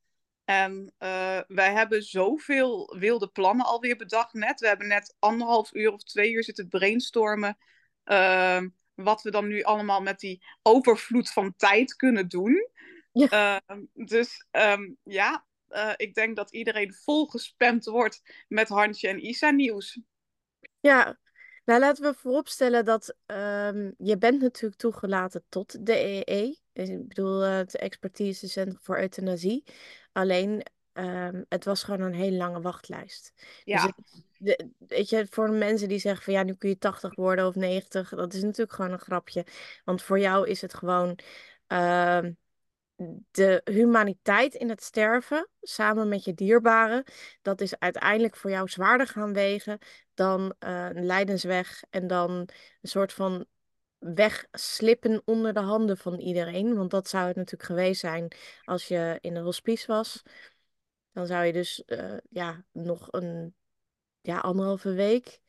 En 0.44 0.94
uh, 0.98 1.40
wij 1.46 1.72
hebben 1.72 2.02
zoveel 2.02 2.96
wilde 2.98 3.28
plannen 3.28 3.66
alweer 3.66 3.96
bedacht 3.96 4.32
net. 4.32 4.60
We 4.60 4.66
hebben 4.66 4.88
net 4.88 5.16
anderhalf 5.18 5.74
uur 5.74 5.92
of 5.92 6.02
twee 6.02 6.32
uur 6.32 6.44
zitten 6.44 6.68
brainstormen. 6.68 7.58
Uh, 8.04 8.62
wat 8.94 9.22
we 9.22 9.30
dan 9.30 9.48
nu 9.48 9.62
allemaal 9.62 10.00
met 10.00 10.20
die 10.20 10.44
overvloed 10.62 11.30
van 11.30 11.54
tijd 11.56 11.96
kunnen 11.96 12.28
doen. 12.28 12.68
Ja. 13.12 13.62
Uh, 13.66 13.76
dus 13.92 14.46
um, 14.50 14.96
ja, 15.02 15.46
uh, 15.70 15.92
ik 15.96 16.14
denk 16.14 16.36
dat 16.36 16.50
iedereen 16.50 16.94
vol 16.94 17.26
gespamd 17.26 17.84
wordt 17.84 18.44
met 18.48 18.68
Hansje 18.68 19.08
en 19.08 19.26
Isa 19.26 19.50
nieuws. 19.50 20.00
Ja, 20.80 21.18
nou 21.64 21.80
laten 21.80 22.04
we 22.04 22.18
vooropstellen 22.18 22.84
dat 22.84 23.16
um, 23.26 23.94
je 23.98 24.18
bent 24.18 24.40
natuurlijk 24.40 24.80
toegelaten 24.80 25.44
tot 25.48 25.86
de 25.86 26.22
EE. 26.24 26.58
Ik 26.72 27.08
bedoel, 27.08 27.44
uh, 27.44 27.56
het 27.56 27.76
expertisecentrum 27.76 28.78
voor 28.82 28.98
euthanasie. 28.98 29.64
Alleen, 30.12 30.66
um, 30.92 31.44
het 31.48 31.64
was 31.64 31.82
gewoon 31.82 32.00
een 32.00 32.14
hele 32.14 32.36
lange 32.36 32.60
wachtlijst. 32.60 33.32
Ja. 33.64 33.82
Dus 33.82 33.92
het, 33.96 34.22
de, 34.38 34.70
weet 34.78 35.08
je, 35.08 35.26
voor 35.30 35.50
mensen 35.50 35.88
die 35.88 35.98
zeggen 35.98 36.24
van 36.24 36.32
ja, 36.32 36.42
nu 36.42 36.54
kun 36.54 36.68
je 36.68 36.78
80 36.78 37.14
worden 37.14 37.46
of 37.46 37.54
90, 37.54 38.08
dat 38.08 38.32
is 38.32 38.42
natuurlijk 38.42 38.72
gewoon 38.72 38.92
een 38.92 38.98
grapje. 38.98 39.46
Want 39.84 40.02
voor 40.02 40.18
jou 40.18 40.48
is 40.48 40.60
het 40.60 40.74
gewoon. 40.74 41.18
Uh, 41.68 42.18
de 43.30 43.60
humaniteit 43.64 44.54
in 44.54 44.68
het 44.68 44.82
sterven, 44.82 45.48
samen 45.60 46.08
met 46.08 46.24
je 46.24 46.34
dierbaren, 46.34 47.04
dat 47.42 47.60
is 47.60 47.78
uiteindelijk 47.78 48.36
voor 48.36 48.50
jou 48.50 48.68
zwaarder 48.68 49.06
gaan 49.06 49.32
wegen 49.32 49.78
dan 50.14 50.54
uh, 50.60 50.88
een 50.92 51.06
lijdensweg 51.06 51.82
en 51.90 52.06
dan 52.06 52.30
een 52.30 52.88
soort 52.88 53.12
van 53.12 53.46
wegslippen 53.98 55.22
onder 55.24 55.54
de 55.54 55.60
handen 55.60 55.96
van 55.96 56.18
iedereen. 56.18 56.76
Want 56.76 56.90
dat 56.90 57.08
zou 57.08 57.26
het 57.26 57.36
natuurlijk 57.36 57.70
geweest 57.70 58.00
zijn 58.00 58.32
als 58.62 58.88
je 58.88 59.18
in 59.20 59.36
een 59.36 59.44
hospice 59.44 59.86
was. 59.86 60.22
Dan 61.12 61.26
zou 61.26 61.44
je 61.44 61.52
dus 61.52 61.82
uh, 61.86 62.16
ja, 62.30 62.64
nog 62.72 63.06
een 63.10 63.54
ja, 64.20 64.38
anderhalve 64.38 64.92
week 64.92 65.40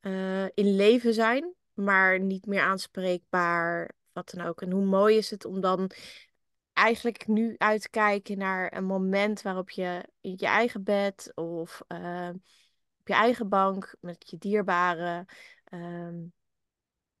uh, 0.00 0.44
in 0.44 0.76
leven 0.76 1.14
zijn, 1.14 1.54
maar 1.72 2.20
niet 2.20 2.46
meer 2.46 2.60
aanspreekbaar, 2.60 3.90
wat 4.12 4.30
dan 4.30 4.46
ook. 4.46 4.62
En 4.62 4.70
hoe 4.70 4.84
mooi 4.84 5.16
is 5.16 5.30
het 5.30 5.44
om 5.44 5.60
dan 5.60 5.90
eigenlijk 6.72 7.26
nu 7.26 7.54
uit 7.58 7.82
te 7.82 7.90
kijken 7.90 8.38
naar 8.38 8.76
een 8.76 8.84
moment 8.84 9.42
waarop 9.42 9.70
je 9.70 10.08
in 10.20 10.34
je 10.36 10.46
eigen 10.46 10.84
bed 10.84 11.32
of 11.34 11.80
uh, 11.88 12.30
op 12.98 13.08
je 13.08 13.14
eigen 13.14 13.48
bank 13.48 13.96
met 14.00 14.30
je 14.30 14.38
dierbaren 14.38 15.26
uh, 15.70 16.24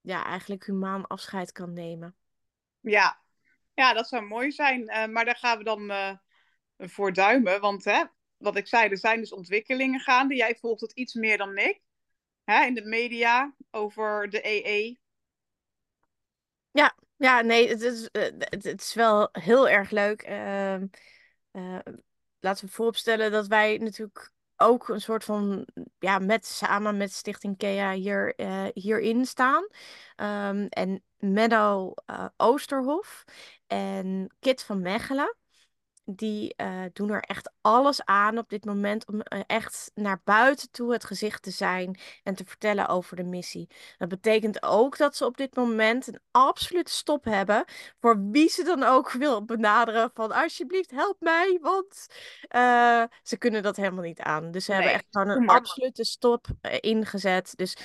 ja, 0.00 0.24
eigenlijk 0.24 0.66
humaan 0.66 1.06
afscheid 1.06 1.52
kan 1.52 1.72
nemen. 1.72 2.16
Ja, 2.80 3.20
ja 3.74 3.92
dat 3.92 4.08
zou 4.08 4.22
mooi 4.22 4.52
zijn. 4.52 4.82
Uh, 4.82 5.06
maar 5.06 5.24
daar 5.24 5.36
gaan 5.36 5.58
we 5.58 5.64
dan 5.64 5.90
uh, 5.90 6.14
voor 6.78 7.12
duimen. 7.12 7.60
Want 7.60 7.84
hè, 7.84 8.04
wat 8.36 8.56
ik 8.56 8.66
zei, 8.66 8.88
er 8.88 8.98
zijn 8.98 9.20
dus 9.20 9.32
ontwikkelingen 9.32 10.00
gaande. 10.00 10.34
Jij 10.34 10.56
volgt 10.56 10.80
het 10.80 10.92
iets 10.92 11.14
meer 11.14 11.38
dan 11.38 11.56
ik. 11.56 11.80
Hè, 12.44 12.64
in 12.64 12.74
de 12.74 12.84
media 12.84 13.54
over 13.70 14.30
de 14.30 14.40
EE. 14.46 14.98
Ja, 16.70 16.96
ja, 17.20 17.40
nee, 17.40 17.68
het 17.68 17.82
is, 17.82 18.08
het, 18.12 18.46
het 18.64 18.80
is 18.80 18.94
wel 18.94 19.28
heel 19.32 19.68
erg 19.68 19.90
leuk. 19.90 20.28
Uh, 20.28 21.78
laten 22.40 22.66
we 22.66 22.72
vooropstellen 22.72 23.30
dat 23.30 23.46
wij 23.46 23.76
natuurlijk 23.76 24.32
ook 24.56 24.88
een 24.88 25.00
soort 25.00 25.24
van, 25.24 25.66
ja, 25.98 26.18
met, 26.18 26.46
samen 26.46 26.96
met 26.96 27.12
Stichting 27.12 27.56
Kea 27.56 27.92
hier, 27.92 28.32
uh, 28.36 28.66
hierin 28.74 29.26
staan. 29.26 29.62
Um, 30.16 30.66
en 30.68 31.02
Menno 31.18 31.94
uh, 32.06 32.26
Oosterhof 32.36 33.24
en 33.66 34.34
Kit 34.38 34.62
van 34.62 34.80
Mechelen 34.80 35.36
die 36.16 36.54
uh, 36.56 36.82
doen 36.92 37.10
er 37.10 37.22
echt 37.22 37.52
alles 37.60 38.04
aan 38.04 38.38
op 38.38 38.48
dit 38.48 38.64
moment 38.64 39.06
om 39.06 39.14
uh, 39.14 39.40
echt 39.46 39.90
naar 39.94 40.20
buiten 40.24 40.70
toe 40.70 40.92
het 40.92 41.04
gezicht 41.04 41.42
te 41.42 41.50
zijn 41.50 41.98
en 42.22 42.34
te 42.34 42.44
vertellen 42.44 42.88
over 42.88 43.16
de 43.16 43.24
missie. 43.24 43.68
Dat 43.98 44.08
betekent 44.08 44.62
ook 44.62 44.96
dat 44.96 45.16
ze 45.16 45.24
op 45.24 45.36
dit 45.36 45.56
moment 45.56 46.06
een 46.06 46.20
absolute 46.30 46.92
stop 46.92 47.24
hebben 47.24 47.64
voor 48.00 48.30
wie 48.30 48.48
ze 48.48 48.64
dan 48.64 48.82
ook 48.82 49.10
wil 49.22 49.44
benaderen 49.44 50.10
van 50.14 50.32
alsjeblieft 50.32 50.90
help 50.90 51.16
mij, 51.20 51.58
want 51.62 52.06
uh, 52.56 53.04
ze 53.22 53.36
kunnen 53.38 53.62
dat 53.62 53.76
helemaal 53.76 54.04
niet 54.04 54.20
aan. 54.20 54.50
Dus 54.50 54.64
ze 54.64 54.70
nee, 54.70 54.80
hebben 54.80 54.98
echt 54.98 55.06
gewoon 55.10 55.42
een 55.42 55.48
absolute 55.48 56.04
stop 56.04 56.46
ingezet. 56.80 57.52
Dus 57.56 57.76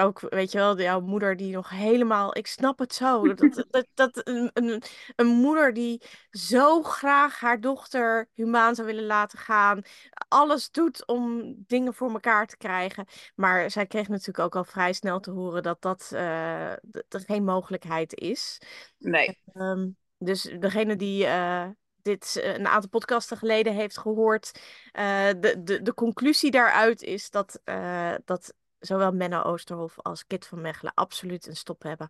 ook, 0.00 0.20
weet 0.20 0.52
je 0.52 0.58
wel, 0.58 0.80
jouw 0.80 1.00
moeder 1.00 1.36
die 1.36 1.52
nog 1.52 1.68
helemaal. 1.68 2.36
Ik 2.36 2.46
snap 2.46 2.78
het 2.78 2.94
zo. 2.94 3.34
Dat, 3.34 3.64
dat, 3.70 3.86
dat 3.94 4.20
een, 4.28 4.50
een, 4.52 4.82
een 5.16 5.26
moeder 5.26 5.72
die 5.72 6.02
zo 6.30 6.82
graag 6.82 7.40
haar 7.40 7.60
dochter 7.60 8.28
humaan 8.34 8.74
zou 8.74 8.86
willen 8.86 9.06
laten 9.06 9.38
gaan. 9.38 9.82
Alles 10.28 10.70
doet 10.70 11.06
om 11.06 11.54
dingen 11.66 11.94
voor 11.94 12.10
elkaar 12.10 12.46
te 12.46 12.56
krijgen. 12.56 13.06
Maar 13.34 13.70
zij 13.70 13.86
kreeg 13.86 14.08
natuurlijk 14.08 14.38
ook 14.38 14.56
al 14.56 14.64
vrij 14.64 14.92
snel 14.92 15.20
te 15.20 15.30
horen 15.30 15.62
dat 15.62 15.82
dat, 15.82 16.10
uh, 16.14 16.72
dat 17.08 17.24
geen 17.24 17.44
mogelijkheid 17.44 18.14
is. 18.14 18.60
Nee. 18.98 19.38
Um, 19.54 19.96
dus 20.18 20.42
degene 20.42 20.96
die. 20.96 21.24
Uh, 21.24 21.66
dit 22.02 22.40
een 22.42 22.66
aantal 22.66 22.88
podcasten 22.88 23.36
geleden 23.36 23.74
heeft 23.74 23.98
gehoord. 23.98 24.60
Uh, 24.92 25.28
de, 25.40 25.62
de, 25.62 25.82
de 25.82 25.94
conclusie 25.94 26.50
daaruit 26.50 27.02
is 27.02 27.30
dat, 27.30 27.60
uh, 27.64 28.14
dat 28.24 28.54
zowel 28.84 29.12
Menno 29.12 29.42
Oosterhof 29.42 30.00
als 30.00 30.26
Kit 30.26 30.46
van 30.46 30.60
Mechelen 30.60 30.94
absoluut 30.94 31.46
een 31.46 31.56
stop 31.56 31.82
hebben. 31.82 32.08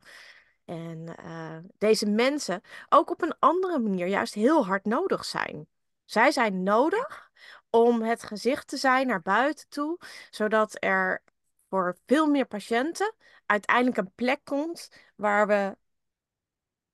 En 0.64 1.14
uh, 1.24 1.56
deze 1.78 2.06
mensen 2.06 2.60
ook 2.88 3.10
op 3.10 3.22
een 3.22 3.34
andere 3.38 3.78
manier 3.78 4.06
juist 4.06 4.34
heel 4.34 4.66
hard 4.66 4.84
nodig 4.84 5.24
zijn. 5.24 5.66
Zij 6.04 6.30
zijn 6.30 6.62
nodig 6.62 7.30
om 7.70 8.02
het 8.02 8.22
gezicht 8.22 8.68
te 8.68 8.76
zijn 8.76 9.06
naar 9.06 9.22
buiten 9.22 9.68
toe, 9.68 9.98
zodat 10.30 10.76
er 10.82 11.22
voor 11.68 11.96
veel 12.06 12.26
meer 12.26 12.46
patiënten 12.46 13.14
uiteindelijk 13.46 13.96
een 13.96 14.12
plek 14.14 14.40
komt 14.44 14.88
waar 15.16 15.46
we 15.46 15.76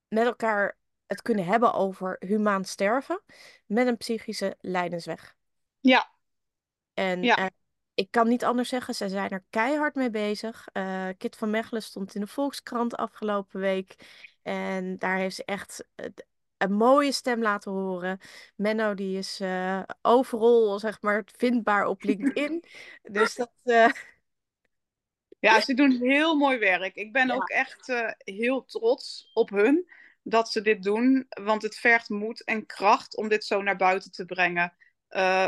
met 0.09 0.25
elkaar 0.25 0.79
het 1.07 1.23
kunnen 1.23 1.45
hebben 1.45 1.73
over 1.73 2.17
humaan 2.19 2.65
sterven 2.65 3.23
met 3.67 3.87
een 3.87 3.97
psychische 3.97 4.57
lijdensweg. 4.61 5.37
Ja. 5.81 6.11
En 6.95 7.23
ja. 7.23 7.39
Uh, 7.39 7.47
ik 8.01 8.11
kan 8.11 8.29
niet 8.29 8.45
anders 8.45 8.69
zeggen, 8.69 8.95
ze 8.95 9.09
zijn 9.09 9.31
er 9.31 9.45
keihard 9.51 9.95
mee 9.95 10.11
bezig. 10.11 10.67
Uh, 10.73 11.09
Kit 11.19 11.37
van 11.37 11.51
Mechelen 11.51 11.83
stond 11.83 12.15
in 12.15 12.21
de 12.21 12.27
Volkskrant 12.27 12.97
afgelopen 12.97 13.61
week. 13.61 13.95
En 14.43 14.99
daar 14.99 15.17
heeft 15.17 15.37
ze 15.37 15.45
echt 15.45 15.85
een 16.57 16.73
mooie 16.73 17.13
stem 17.13 17.43
laten 17.43 17.73
horen. 17.73 18.19
Menno 18.57 18.95
die 18.95 19.19
is 19.19 19.41
uh, 19.41 19.83
overal 20.03 20.79
zeg 20.79 21.03
maar 21.03 21.25
vindbaar 21.37 21.87
op 21.87 22.03
LinkedIn. 22.03 22.65
dus 23.03 23.35
dat... 23.35 23.53
Uh... 23.65 23.89
Ja, 25.39 25.61
ze 25.61 25.75
doen 25.75 25.91
heel 25.91 26.37
mooi 26.37 26.59
werk. 26.59 26.95
Ik 26.95 27.13
ben 27.13 27.27
ja. 27.27 27.35
ook 27.35 27.49
echt 27.49 27.93
heel 28.19 28.65
trots 28.65 29.31
op 29.35 29.51
hun 29.51 29.91
dat 30.23 30.49
ze 30.49 30.63
dit 30.63 30.83
doen. 30.83 31.27
Want 31.29 31.63
het 31.63 31.77
vergt 31.77 32.09
moed 32.09 32.45
en 32.45 32.67
kracht 32.67 33.17
om 33.17 33.29
dit 33.29 33.45
zo 33.45 33.63
naar 33.63 33.77
buiten 33.77 34.11
te 34.11 34.25
brengen. 34.25 34.75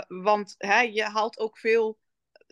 want 0.09 0.55
hè, 0.59 0.81
je 0.81 1.03
haalt 1.03 1.39
ook 1.39 1.59
veel 1.59 2.01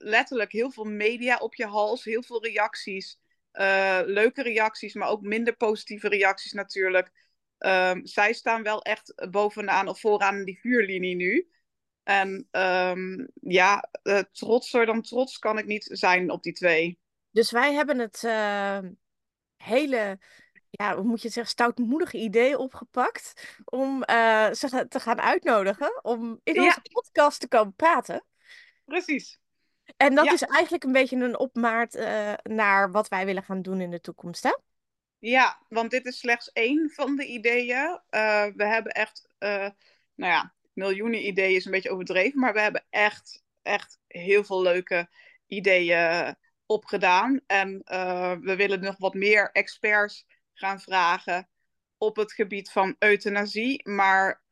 letterlijk 0.03 0.53
heel 0.53 0.71
veel 0.71 0.85
media 0.85 1.37
op 1.37 1.55
je 1.55 1.67
hals, 1.67 2.05
heel 2.05 2.23
veel 2.23 2.45
reacties. 2.45 3.19
Uh, 3.53 4.01
leuke 4.05 4.43
reacties, 4.43 4.95
maar 4.95 5.09
ook 5.09 5.23
minder 5.23 5.57
positieve 5.57 6.09
reacties 6.09 6.53
natuurlijk. 6.53 7.11
Um, 7.59 8.07
zij 8.07 8.33
staan 8.33 8.63
wel 8.63 8.83
echt 8.83 9.31
bovenaan 9.31 9.89
of 9.89 10.01
vooraan 10.01 10.37
in 10.37 10.45
die 10.45 10.61
vuurlinie 10.61 11.15
nu. 11.15 11.51
En 12.03 12.49
um, 12.51 13.29
ja, 13.41 13.89
uh, 14.03 14.19
trotser 14.33 14.87
dan 14.87 15.03
trots 15.03 15.39
kan 15.39 15.59
ik 15.59 15.67
niet 15.67 15.89
zijn 15.93 16.31
op 16.31 16.43
die 16.43 16.53
twee. 16.53 16.99
Dus 17.31 17.51
wij 17.51 17.73
hebben 17.73 17.99
het 17.99 18.23
uh, 18.23 18.79
hele, 19.57 20.19
ja, 20.71 20.95
hoe 20.97 21.05
moet 21.05 21.21
je 21.21 21.25
het 21.25 21.35
zeggen, 21.35 21.53
stoutmoedige 21.53 22.19
idee 22.19 22.59
opgepakt 22.59 23.57
om 23.65 24.03
ze 24.53 24.87
te 24.89 25.01
gaan 25.01 25.21
uitnodigen 25.21 26.05
om 26.05 26.41
in 26.43 26.61
onze 26.61 26.81
ja. 26.83 26.93
podcast 26.93 27.41
te 27.41 27.49
komen 27.49 27.75
praten. 27.75 28.25
Precies. 28.85 29.41
En 29.97 30.15
dat 30.15 30.25
ja. 30.25 30.33
is 30.33 30.43
eigenlijk 30.43 30.85
een 30.85 30.93
beetje 30.93 31.17
een 31.17 31.39
opmaat 31.39 31.97
uh, 31.97 32.33
naar 32.43 32.91
wat 32.91 33.09
wij 33.09 33.27
willen 33.27 33.43
gaan 33.43 33.63
doen 33.63 33.81
in 33.81 33.91
de 33.91 34.01
toekomst, 34.01 34.43
hè? 34.43 34.57
Ja, 35.19 35.63
want 35.69 35.91
dit 35.91 36.07
is 36.07 36.19
slechts 36.19 36.53
één 36.53 36.91
van 36.91 37.17
de 37.17 37.27
ideeën. 37.27 38.01
Uh, 38.11 38.47
we 38.55 38.65
hebben 38.65 38.93
echt, 38.93 39.29
uh, 39.39 39.69
nou 40.15 40.33
ja, 40.33 40.55
miljoenen 40.73 41.27
ideeën 41.27 41.57
is 41.57 41.65
een 41.65 41.71
beetje 41.71 41.91
overdreven, 41.91 42.41
maar 42.41 42.53
we 42.53 42.61
hebben 42.61 42.85
echt, 42.91 43.43
echt 43.63 43.99
heel 44.07 44.45
veel 44.45 44.63
leuke 44.63 45.09
ideeën 45.47 46.37
opgedaan. 46.67 47.41
En 47.47 47.83
we 48.41 48.55
willen 48.57 48.81
nog 48.81 48.99
wat 48.99 49.15
meer 49.15 49.51
experts 49.53 50.27
gaan 50.55 50.81
vragen 50.81 51.49
op 51.99 52.17
het 52.17 52.33
gebied 52.33 52.71
van 52.71 52.97
euthanasie, 52.99 53.89
maar 53.89 54.43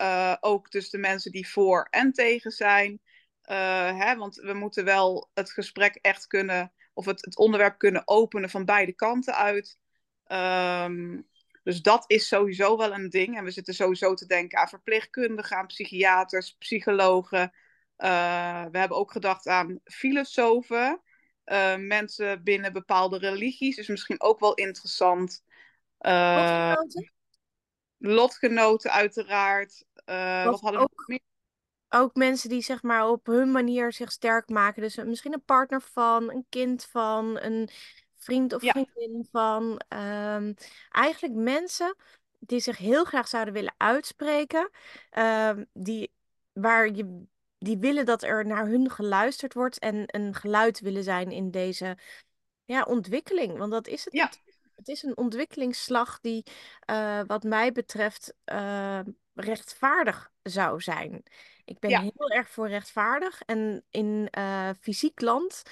ook 0.41 0.71
dus 0.71 0.91
de 0.91 0.99
mensen 0.99 1.33
die 1.33 1.49
voor 1.49 1.87
en 1.91 2.13
tegen 2.13 2.51
zijn. 2.51 3.01
Uh, 3.51 3.99
hè, 3.99 4.17
want 4.17 4.37
we 4.37 4.53
moeten 4.53 4.85
wel 4.85 5.31
het 5.35 5.51
gesprek 5.51 5.95
echt 5.95 6.27
kunnen, 6.27 6.73
of 6.95 7.05
het, 7.05 7.25
het 7.25 7.37
onderwerp 7.37 7.79
kunnen 7.79 8.03
openen 8.05 8.51
van 8.51 8.65
beide 8.65 8.93
kanten 8.93 9.35
uit. 9.35 9.79
Um, 10.27 11.29
dus 11.63 11.83
dat 11.83 12.05
is 12.07 12.29
sowieso 12.29 12.77
wel 12.77 12.95
een 12.95 13.09
ding. 13.09 13.37
En 13.37 13.45
we 13.45 13.51
zitten 13.51 13.75
sowieso 13.75 14.15
te 14.15 14.27
denken 14.27 14.59
aan 14.59 14.69
verpleegkundigen, 14.69 15.57
aan 15.57 15.67
psychiaters, 15.67 16.57
psychologen. 16.59 17.53
Uh, 17.99 18.65
we 18.71 18.79
hebben 18.79 18.97
ook 18.97 19.13
gedacht 19.13 19.47
aan 19.47 19.81
filosofen. 19.85 21.03
Uh, 21.45 21.77
mensen 21.77 22.43
binnen 22.43 22.73
bepaalde 22.73 23.19
religies 23.19 23.77
is 23.77 23.89
misschien 23.89 24.21
ook 24.21 24.41
wel 24.41 24.55
interessant. 24.55 25.45
lotgenoten? 25.99 27.13
Lotgenoten, 27.99 28.91
uiteraard. 28.91 29.85
wat 30.45 30.61
hadden 30.61 30.73
we 30.73 30.79
ook... 30.79 31.05
meer? 31.07 31.21
Ook 31.89 32.15
mensen 32.15 32.49
die 32.49 32.63
zeg 32.63 32.83
maar 32.83 33.09
op 33.09 33.27
hun 33.27 33.51
manier 33.51 33.93
zich 33.93 34.13
sterk 34.13 34.49
maken. 34.49 34.83
Dus 34.83 34.97
misschien 34.97 35.33
een 35.33 35.45
partner 35.45 35.81
van, 35.81 36.31
een 36.31 36.47
kind 36.49 36.85
van, 36.85 37.39
een 37.41 37.69
vriend 38.17 38.53
of 38.53 38.61
vriendin 38.61 39.27
van. 39.31 39.81
Um, 39.89 40.55
eigenlijk 40.91 41.35
mensen 41.35 41.97
die 42.39 42.61
zich 42.61 42.77
heel 42.77 43.05
graag 43.05 43.29
zouden 43.29 43.55
willen 43.55 43.75
uitspreken. 43.77 44.71
Um, 45.19 45.67
die, 45.73 46.13
waar 46.53 46.91
je, 46.91 47.25
die 47.59 47.79
willen 47.79 48.07
dat 48.07 48.23
er 48.23 48.47
naar 48.47 48.67
hun 48.67 48.91
geluisterd 48.91 49.55
wordt 49.55 49.79
en 49.79 50.03
een 50.07 50.35
geluid 50.35 50.81
willen 50.81 51.05
zijn 51.05 51.31
in 51.31 51.51
deze 51.51 51.97
ja, 52.65 52.83
ontwikkeling. 52.83 53.59
Want 53.59 53.71
dat 53.71 53.87
is 53.87 54.05
het. 54.05 54.15
Ja. 54.15 54.31
Het 54.75 54.89
is 54.89 55.03
een 55.03 55.17
ontwikkelingsslag 55.17 56.21
die, 56.21 56.45
uh, 56.91 57.21
wat 57.27 57.43
mij 57.43 57.73
betreft, 57.73 58.35
uh, 58.53 59.01
rechtvaardig 59.35 60.31
zou 60.43 60.81
zijn. 60.81 61.23
Ik 61.69 61.79
ben 61.79 61.91
Ja. 61.91 62.01
heel 62.01 62.29
erg 62.31 62.51
voor 62.51 62.69
rechtvaardig. 62.69 63.43
En 63.47 63.85
in 63.91 64.29
eh, 64.31 64.71
fysiek 64.81 65.21
land 65.21 65.63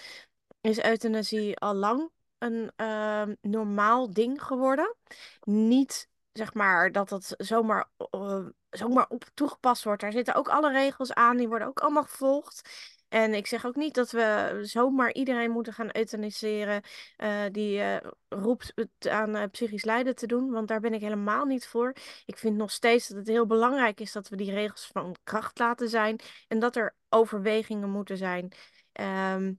is 0.60 0.82
euthanasie 0.82 1.56
al 1.58 1.74
lang 1.74 2.10
een 2.38 2.72
ehm, 2.76 3.34
normaal 3.40 4.12
ding 4.12 4.42
geworden. 4.42 4.96
Niet 5.42 6.08
zeg 6.32 6.54
maar 6.54 6.92
dat 6.92 7.08
dat 7.08 7.34
zomaar, 7.36 7.88
eh, 8.10 8.46
zomaar 8.70 9.06
op 9.08 9.24
toegepast 9.34 9.84
wordt. 9.84 10.00
Daar 10.00 10.12
zitten 10.12 10.34
ook 10.34 10.48
alle 10.48 10.72
regels 10.72 11.12
aan, 11.14 11.36
die 11.36 11.48
worden 11.48 11.68
ook 11.68 11.80
allemaal 11.80 12.02
gevolgd. 12.04 12.68
En 13.08 13.34
ik 13.34 13.46
zeg 13.46 13.66
ook 13.66 13.76
niet 13.76 13.94
dat 13.94 14.10
we 14.10 14.58
zomaar 14.62 15.12
iedereen 15.12 15.50
moeten 15.50 15.72
gaan 15.72 15.88
euthaniseren 15.92 16.82
eh, 17.16 17.44
die 17.52 17.80
eh, 17.80 18.10
roept 18.28 18.72
het 18.74 19.08
aan 19.08 19.34
eh, 19.36 19.50
psychisch 19.50 19.84
lijden 19.84 20.14
te 20.14 20.26
doen, 20.26 20.50
want 20.50 20.68
daar 20.68 20.80
ben 20.80 20.94
ik 20.94 21.00
helemaal 21.00 21.44
niet 21.44 21.66
voor. 21.66 21.92
Ik 22.26 22.38
vind 22.38 22.56
nog 22.56 22.70
steeds 22.70 23.08
dat 23.08 23.16
het 23.16 23.26
heel 23.28 23.46
belangrijk 23.46 24.00
is 24.00 24.12
dat 24.12 24.28
we 24.28 24.36
die 24.36 24.52
regels 24.52 24.86
van 24.92 25.16
kracht 25.24 25.58
laten 25.58 25.88
zijn 25.88 26.20
en 26.48 26.58
dat 26.58 26.76
er 26.76 26.94
overwegingen 27.08 27.90
moeten 27.90 28.16
zijn. 28.16 28.52
Ehm, 28.92 29.52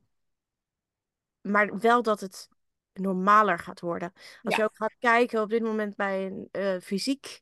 maar 1.42 1.78
wel 1.80 2.02
dat 2.02 2.20
het 2.20 2.48
normaler 2.94 3.60
gaat 3.60 3.80
worden. 3.80 4.12
Als 4.16 4.56
Ja. 4.56 4.58
je 4.58 4.64
ook 4.64 4.76
gaat 4.76 4.96
kijken 5.00 5.42
op 5.42 5.50
dit 5.50 5.62
moment 5.62 5.96
bij 5.96 6.48
een 6.52 6.82
fysiek, 6.82 7.42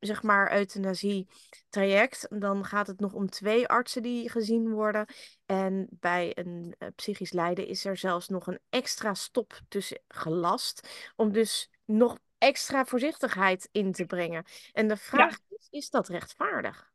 zeg 0.00 0.22
maar, 0.22 0.56
euthanasie 0.56 1.28
traject, 1.68 2.26
dan 2.30 2.64
gaat 2.64 2.86
het 2.86 3.00
nog 3.00 3.12
om 3.12 3.30
twee 3.30 3.68
artsen 3.68 4.02
die 4.02 4.30
gezien 4.30 4.70
worden. 4.70 5.06
En 5.46 5.86
bij 5.90 6.32
een 6.34 6.74
eh, 6.78 6.88
psychisch 6.94 7.32
lijden 7.32 7.66
is 7.66 7.84
er 7.84 7.96
zelfs 7.96 8.28
nog 8.28 8.46
een 8.46 8.60
extra 8.70 9.14
stop 9.14 9.60
tussen 9.68 10.02
gelast, 10.08 11.10
om 11.16 11.32
dus 11.32 11.70
nog 11.84 12.18
extra 12.38 12.84
voorzichtigheid 12.84 13.68
in 13.72 13.92
te 13.92 14.04
brengen. 14.04 14.44
En 14.72 14.88
de 14.88 14.96
vraag 14.96 15.38
is, 15.48 15.68
is 15.70 15.90
dat 15.90 16.08
rechtvaardig? 16.08 16.90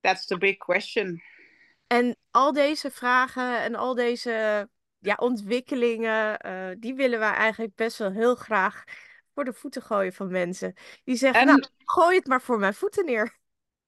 That's 0.00 0.26
the 0.26 0.38
big 0.38 0.56
question. 0.56 1.22
En 1.86 2.16
al 2.30 2.52
deze 2.52 2.90
vragen 2.90 3.60
en 3.60 3.74
al 3.74 3.94
deze 3.94 4.68
ja, 4.98 5.14
ontwikkelingen, 5.14 6.38
eh, 6.38 6.70
die 6.78 6.94
willen 6.94 7.18
wij 7.18 7.32
eigenlijk 7.32 7.74
best 7.74 7.98
wel 7.98 8.10
heel 8.10 8.34
graag 8.34 8.84
voor 9.40 9.52
de 9.52 9.58
voeten 9.58 9.82
gooien 9.82 10.12
van 10.12 10.30
mensen. 10.30 10.74
Die 11.04 11.16
zeggen, 11.16 11.40
En- 11.40 11.46
nou, 11.46 11.66
gooi 11.84 12.16
het 12.16 12.26
maar 12.26 12.42
voor 12.42 12.58
mijn 12.58 12.74
voeten 12.74 13.04
neer. 13.04 13.38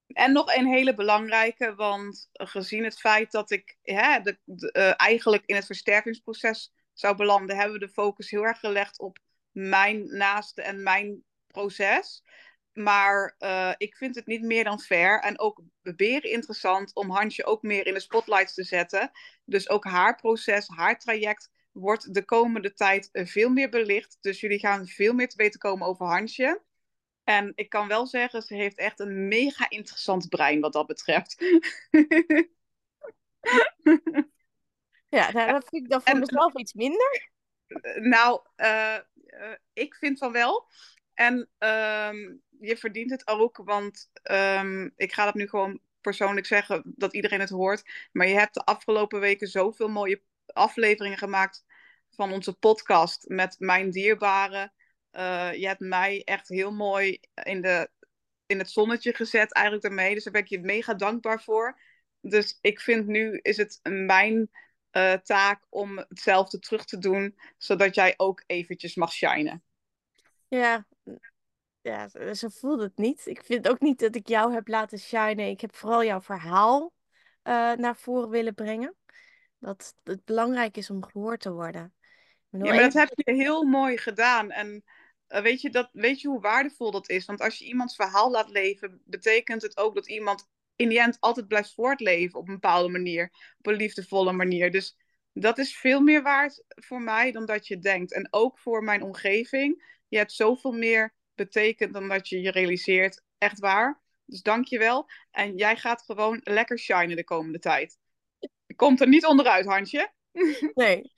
En 0.07 0.31
nog 0.31 0.55
een 0.55 0.67
hele 0.67 0.95
belangrijke, 0.95 1.75
want 1.75 2.29
gezien 2.31 2.83
het 2.83 2.99
feit 2.99 3.31
dat 3.31 3.51
ik 3.51 3.77
hè, 3.81 4.19
de, 4.19 4.39
de, 4.43 4.71
eh, 4.71 4.93
eigenlijk 4.95 5.43
in 5.45 5.55
het 5.55 5.65
versterkingsproces 5.65 6.73
zou 6.93 7.15
belanden, 7.15 7.55
hebben 7.55 7.79
we 7.79 7.85
de 7.85 7.91
focus 7.91 8.29
heel 8.29 8.43
erg 8.43 8.59
gelegd 8.59 8.99
op 8.99 9.17
mijn 9.51 10.17
naaste 10.17 10.61
en 10.61 10.83
mijn 10.83 11.23
proces. 11.47 12.23
Maar 12.73 13.35
eh, 13.37 13.73
ik 13.77 13.95
vind 13.95 14.15
het 14.15 14.25
niet 14.25 14.43
meer 14.43 14.63
dan 14.63 14.79
fair 14.79 15.19
en 15.21 15.39
ook 15.39 15.61
beren 15.81 16.31
interessant 16.31 16.95
om 16.95 17.11
Hansje 17.11 17.45
ook 17.45 17.61
meer 17.61 17.87
in 17.87 17.93
de 17.93 17.99
spotlights 17.99 18.53
te 18.53 18.63
zetten. 18.63 19.11
Dus 19.45 19.69
ook 19.69 19.85
haar 19.85 20.15
proces, 20.15 20.67
haar 20.67 20.99
traject 20.99 21.51
wordt 21.73 22.13
de 22.13 22.25
komende 22.25 22.73
tijd 22.73 23.09
eh, 23.11 23.25
veel 23.25 23.49
meer 23.49 23.69
belicht. 23.69 24.17
Dus 24.21 24.39
jullie 24.39 24.59
gaan 24.59 24.87
veel 24.87 25.13
meer 25.13 25.29
te 25.29 25.35
weten 25.37 25.59
komen 25.59 25.87
over 25.87 26.05
Hansje. 26.05 26.61
En 27.23 27.51
ik 27.55 27.69
kan 27.69 27.87
wel 27.87 28.07
zeggen, 28.07 28.41
ze 28.41 28.55
heeft 28.55 28.77
echt 28.77 28.99
een 28.99 29.27
mega 29.27 29.69
interessant 29.69 30.29
brein 30.29 30.59
wat 30.59 30.73
dat 30.73 30.87
betreft. 30.87 31.35
Ja, 35.09 35.31
nou, 35.31 35.51
dat 35.51 35.67
vind 35.69 35.83
ik 35.83 35.89
dan 35.89 36.01
voor 36.01 36.13
En- 36.13 36.19
mezelf 36.19 36.53
iets 36.55 36.73
minder. 36.73 37.29
nou, 37.99 38.41
eh, 38.55 38.95
eh, 38.95 39.01
ik 39.73 39.95
vind 39.95 40.17
van 40.17 40.31
wel. 40.31 40.67
En 41.13 41.49
ehm, 41.57 42.35
je 42.59 42.77
verdient 42.77 43.11
het 43.11 43.27
ook, 43.27 43.57
want 43.57 44.09
ehm, 44.23 44.89
ik 44.95 45.13
ga 45.13 45.25
dat 45.25 45.33
nu 45.33 45.47
gewoon 45.47 45.79
persoonlijk 46.01 46.45
zeggen, 46.45 46.81
dat 46.95 47.13
iedereen 47.13 47.39
het 47.39 47.49
hoort. 47.49 48.09
Maar 48.11 48.27
je 48.27 48.33
hebt 48.37 48.53
de 48.53 48.63
afgelopen 48.65 49.19
weken 49.19 49.47
zoveel 49.47 49.87
mooie 49.89 50.21
afleveringen 50.45 51.17
gemaakt 51.17 51.65
van 52.09 52.31
onze 52.31 52.53
podcast 52.53 53.27
met 53.27 53.55
mijn 53.59 53.91
dierbaren. 53.91 54.73
Eh, 55.11 55.53
je 55.53 55.67
hebt 55.67 55.79
mij 55.79 56.21
echt 56.23 56.47
heel 56.47 56.71
mooi 56.71 57.19
in, 57.43 57.61
de, 57.61 57.89
in 58.45 58.57
het 58.57 58.71
zonnetje 58.71 59.15
gezet, 59.15 59.53
eigenlijk 59.53 59.85
daarmee. 59.85 60.13
Dus 60.13 60.23
daar 60.23 60.33
ben 60.33 60.41
ik 60.41 60.47
je 60.47 60.59
mega 60.59 60.93
dankbaar 60.93 61.43
voor. 61.43 61.79
Dus 62.21 62.57
ik 62.61 62.79
vind 62.79 63.07
nu 63.07 63.39
is 63.41 63.57
het 63.57 63.79
mijn 63.83 64.49
eh, 64.89 65.13
taak 65.13 65.65
om 65.69 65.97
hetzelfde 65.97 66.59
terug 66.59 66.85
te 66.85 66.97
doen, 66.97 67.39
zodat 67.57 67.95
jij 67.95 68.13
ook 68.17 68.43
eventjes 68.45 68.95
mag 68.95 69.11
shinen. 69.11 69.63
Ja, 70.47 70.87
ja, 71.81 72.33
zo 72.33 72.47
voelt 72.49 72.81
het 72.81 72.97
niet. 72.97 73.25
Ik 73.25 73.43
vind 73.43 73.69
ook 73.69 73.79
niet 73.79 73.99
dat 73.99 74.15
ik 74.15 74.27
jou 74.27 74.53
heb 74.53 74.67
laten 74.67 74.99
shinen. 74.99 75.49
Ik 75.49 75.61
heb 75.61 75.75
vooral 75.75 76.03
jouw 76.03 76.21
verhaal 76.21 76.93
eh, 77.41 77.71
naar 77.71 77.95
voren 77.95 78.29
willen 78.29 78.53
brengen. 78.53 78.95
Dat 79.63 79.95
het 80.03 80.25
belangrijk 80.25 80.77
is 80.77 80.89
om 80.89 81.03
gehoord 81.03 81.41
te 81.41 81.51
worden. 81.51 81.93
Bedoel, 82.49 82.67
Ja, 82.67 82.73
maar 82.73 82.83
dat 82.83 82.93
heb 82.93 83.11
je 83.15 83.33
heel 83.33 83.63
mooi 83.63 83.97
gedaan. 83.97 84.51
En 84.51 84.83
eh, 85.27 85.41
weet, 85.41 85.61
je 85.61 85.69
dat, 85.69 85.89
weet 85.91 86.21
je 86.21 86.27
hoe 86.27 86.39
waardevol 86.39 86.91
dat 86.91 87.09
is? 87.09 87.25
Want 87.25 87.41
als 87.41 87.57
je 87.57 87.65
iemands 87.65 87.95
verhaal 87.95 88.31
laat 88.31 88.49
leven, 88.49 89.01
betekent 89.05 89.61
het 89.61 89.77
ook 89.77 89.95
dat 89.95 90.09
iemand 90.09 90.49
in 90.75 90.89
die 90.89 90.99
end 90.99 91.17
altijd 91.19 91.47
blijft 91.47 91.73
voortleven 91.73 92.39
op 92.39 92.47
een 92.47 92.53
bepaalde 92.53 92.89
manier. 92.89 93.31
Op 93.57 93.67
een 93.67 93.75
liefdevolle 93.75 94.31
manier. 94.31 94.71
Dus 94.71 94.97
dat 95.33 95.57
is 95.57 95.77
veel 95.77 96.01
meer 96.01 96.21
waard 96.21 96.63
voor 96.67 97.01
mij 97.01 97.31
dan 97.31 97.45
dat 97.45 97.67
je 97.67 97.79
denkt. 97.79 98.13
En 98.13 98.27
ook 98.31 98.59
voor 98.59 98.83
mijn 98.83 99.03
omgeving. 99.03 99.99
Je 100.07 100.17
hebt 100.17 100.31
zoveel 100.31 100.71
meer 100.71 101.13
betekend 101.35 101.93
dan 101.93 102.07
dat 102.07 102.29
je 102.29 102.41
je 102.41 102.51
realiseert. 102.51 103.23
Echt 103.37 103.59
waar. 103.59 104.01
Dus 104.25 104.41
dank 104.41 104.65
je 104.65 104.77
wel. 104.77 105.09
En 105.31 105.57
jij 105.57 105.77
gaat 105.77 106.01
gewoon 106.01 106.39
lekker 106.43 106.79
shinen 106.79 107.15
de 107.15 107.23
komende 107.23 107.59
tijd. 107.59 108.01
Je 108.73 108.79
komt 108.79 109.01
er 109.01 109.07
niet 109.07 109.25
onderuit, 109.25 109.65
Hansje. 109.65 110.11
Nee. 110.73 111.11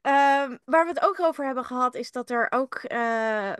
Ehm, 0.00 0.56
waar 0.64 0.84
we 0.84 0.92
het 0.94 1.04
ook 1.04 1.20
over 1.20 1.44
hebben 1.44 1.64
gehad, 1.64 1.94
is 1.94 2.12
dat 2.12 2.30
er 2.30 2.46
ook 2.50 2.74
eh, 2.74 3.52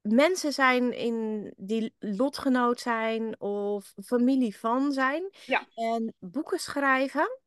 mensen 0.00 0.52
zijn 0.52 0.92
in 0.92 1.52
die 1.56 1.94
lotgenoot 1.98 2.80
zijn 2.80 3.40
of 3.40 3.92
familie 4.04 4.56
van 4.56 4.92
zijn. 4.92 5.30
Ja. 5.44 5.66
En 5.74 6.14
boeken 6.18 6.58
schrijven. 6.58 7.40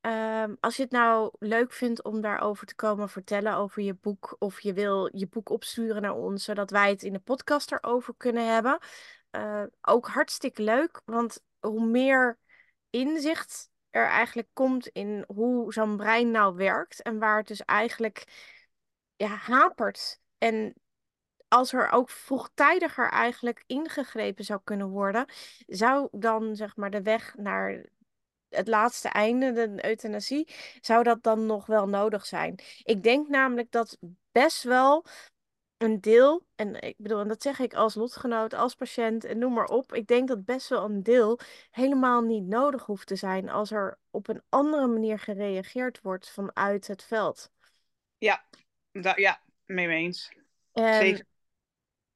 Ehm, 0.00 0.54
als 0.60 0.76
je 0.76 0.82
het 0.82 0.92
nou 0.92 1.30
leuk 1.38 1.72
vindt 1.72 2.02
om 2.04 2.20
daarover 2.20 2.66
te 2.66 2.74
komen 2.74 3.08
vertellen 3.08 3.54
over 3.56 3.82
je 3.82 3.94
boek, 3.94 4.36
of 4.38 4.60
je 4.60 4.72
wil 4.72 5.08
je 5.12 5.28
boek 5.28 5.50
opsturen 5.50 6.02
naar 6.02 6.14
ons, 6.14 6.44
zodat 6.44 6.70
wij 6.70 6.90
het 6.90 7.02
in 7.02 7.12
de 7.12 7.18
podcast 7.20 7.72
erover 7.72 8.14
kunnen 8.16 8.52
hebben. 8.52 8.78
eh, 9.30 9.62
ook 9.80 10.06
hartstikke 10.06 10.62
leuk, 10.62 11.02
want 11.04 11.40
hoe 11.60 11.86
meer 11.86 12.38
inzicht 12.90 13.70
er 13.92 14.06
eigenlijk 14.06 14.48
komt 14.52 14.86
in 14.86 15.24
hoe 15.26 15.72
zo'n 15.72 15.96
brein 15.96 16.30
nou 16.30 16.56
werkt 16.56 17.02
en 17.02 17.18
waar 17.18 17.38
het 17.38 17.46
dus 17.46 17.64
eigenlijk 17.64 18.24
ja, 19.16 19.26
hapert. 19.26 20.20
En 20.38 20.74
als 21.48 21.72
er 21.72 21.90
ook 21.90 22.10
vroegtijdiger 22.10 23.10
eigenlijk 23.10 23.64
ingegrepen 23.66 24.44
zou 24.44 24.60
kunnen 24.64 24.88
worden, 24.88 25.26
zou 25.66 26.08
dan 26.10 26.56
zeg 26.56 26.76
maar 26.76 26.90
de 26.90 27.02
weg 27.02 27.34
naar 27.36 27.84
het 28.48 28.68
laatste 28.68 29.08
einde, 29.08 29.52
de 29.52 29.86
euthanasie, 29.86 30.48
zou 30.80 31.02
dat 31.02 31.22
dan 31.22 31.46
nog 31.46 31.66
wel 31.66 31.88
nodig 31.88 32.26
zijn? 32.26 32.58
Ik 32.82 33.02
denk 33.02 33.28
namelijk 33.28 33.70
dat 33.70 33.98
best 34.32 34.62
wel 34.62 35.04
een 35.82 36.00
deel, 36.00 36.46
en 36.54 36.82
ik 36.82 36.94
bedoel, 36.98 37.20
en 37.20 37.28
dat 37.28 37.42
zeg 37.42 37.58
ik 37.58 37.74
als 37.74 37.94
lotgenoot, 37.94 38.54
als 38.54 38.74
patiënt 38.74 39.24
en 39.24 39.38
noem 39.38 39.52
maar 39.52 39.66
op, 39.66 39.92
ik 39.94 40.06
denk 40.06 40.28
dat 40.28 40.44
best 40.44 40.68
wel 40.68 40.84
een 40.84 41.02
deel 41.02 41.38
helemaal 41.70 42.20
niet 42.22 42.44
nodig 42.44 42.84
hoeft 42.84 43.06
te 43.06 43.16
zijn 43.16 43.48
als 43.48 43.70
er 43.70 43.98
op 44.10 44.28
een 44.28 44.42
andere 44.48 44.86
manier 44.86 45.18
gereageerd 45.18 46.00
wordt 46.00 46.30
vanuit 46.30 46.86
het 46.86 47.04
veld. 47.04 47.50
Ja, 48.18 48.44
da- 48.92 49.16
ja 49.16 49.40
mee 49.66 49.88
eens. 49.88 50.32
En 50.72 51.02
Zeker. 51.02 51.26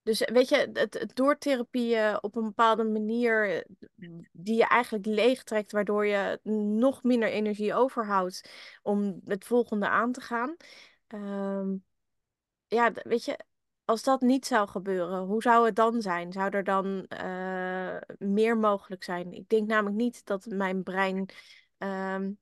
Dus 0.03 0.21
weet 0.33 0.49
je, 0.49 0.71
het, 0.73 0.95
het 0.95 1.17
doortherapieën 1.17 2.23
op 2.23 2.37
een 2.37 2.45
bepaalde 2.45 2.85
manier 2.85 3.67
die 4.33 4.57
je 4.57 4.67
eigenlijk 4.67 5.07
leegtrekt, 5.07 5.73
waardoor 5.73 6.07
je 6.07 6.41
nog 6.79 7.03
minder 7.03 7.29
energie 7.29 7.75
overhoudt 7.75 8.51
om 8.83 9.21
het 9.25 9.45
volgende 9.45 9.89
aan 9.89 10.13
te 10.13 10.21
gaan. 10.21 10.57
Ehm, 11.07 11.75
ja, 12.67 12.93
weet 13.03 13.25
je, 13.25 13.39
als 13.87 14.03
dat 14.03 14.21
niet 14.21 14.47
zou 14.47 14.69
gebeuren, 14.69 15.19
hoe 15.19 15.43
zou 15.43 15.67
het 15.67 15.77
dan 15.77 16.03
zijn? 16.03 16.33
Zou 16.33 16.51
er 16.51 16.65
dan 16.65 17.07
eh, 17.07 17.97
meer 18.19 18.59
mogelijk 18.59 19.05
zijn? 19.05 19.33
Ik 19.33 19.49
denk 19.49 19.69
namelijk 19.69 19.97
niet 19.97 20.25
dat 20.25 20.47
mijn 20.47 20.83
brein 20.83 21.29
ehm, 21.79 22.33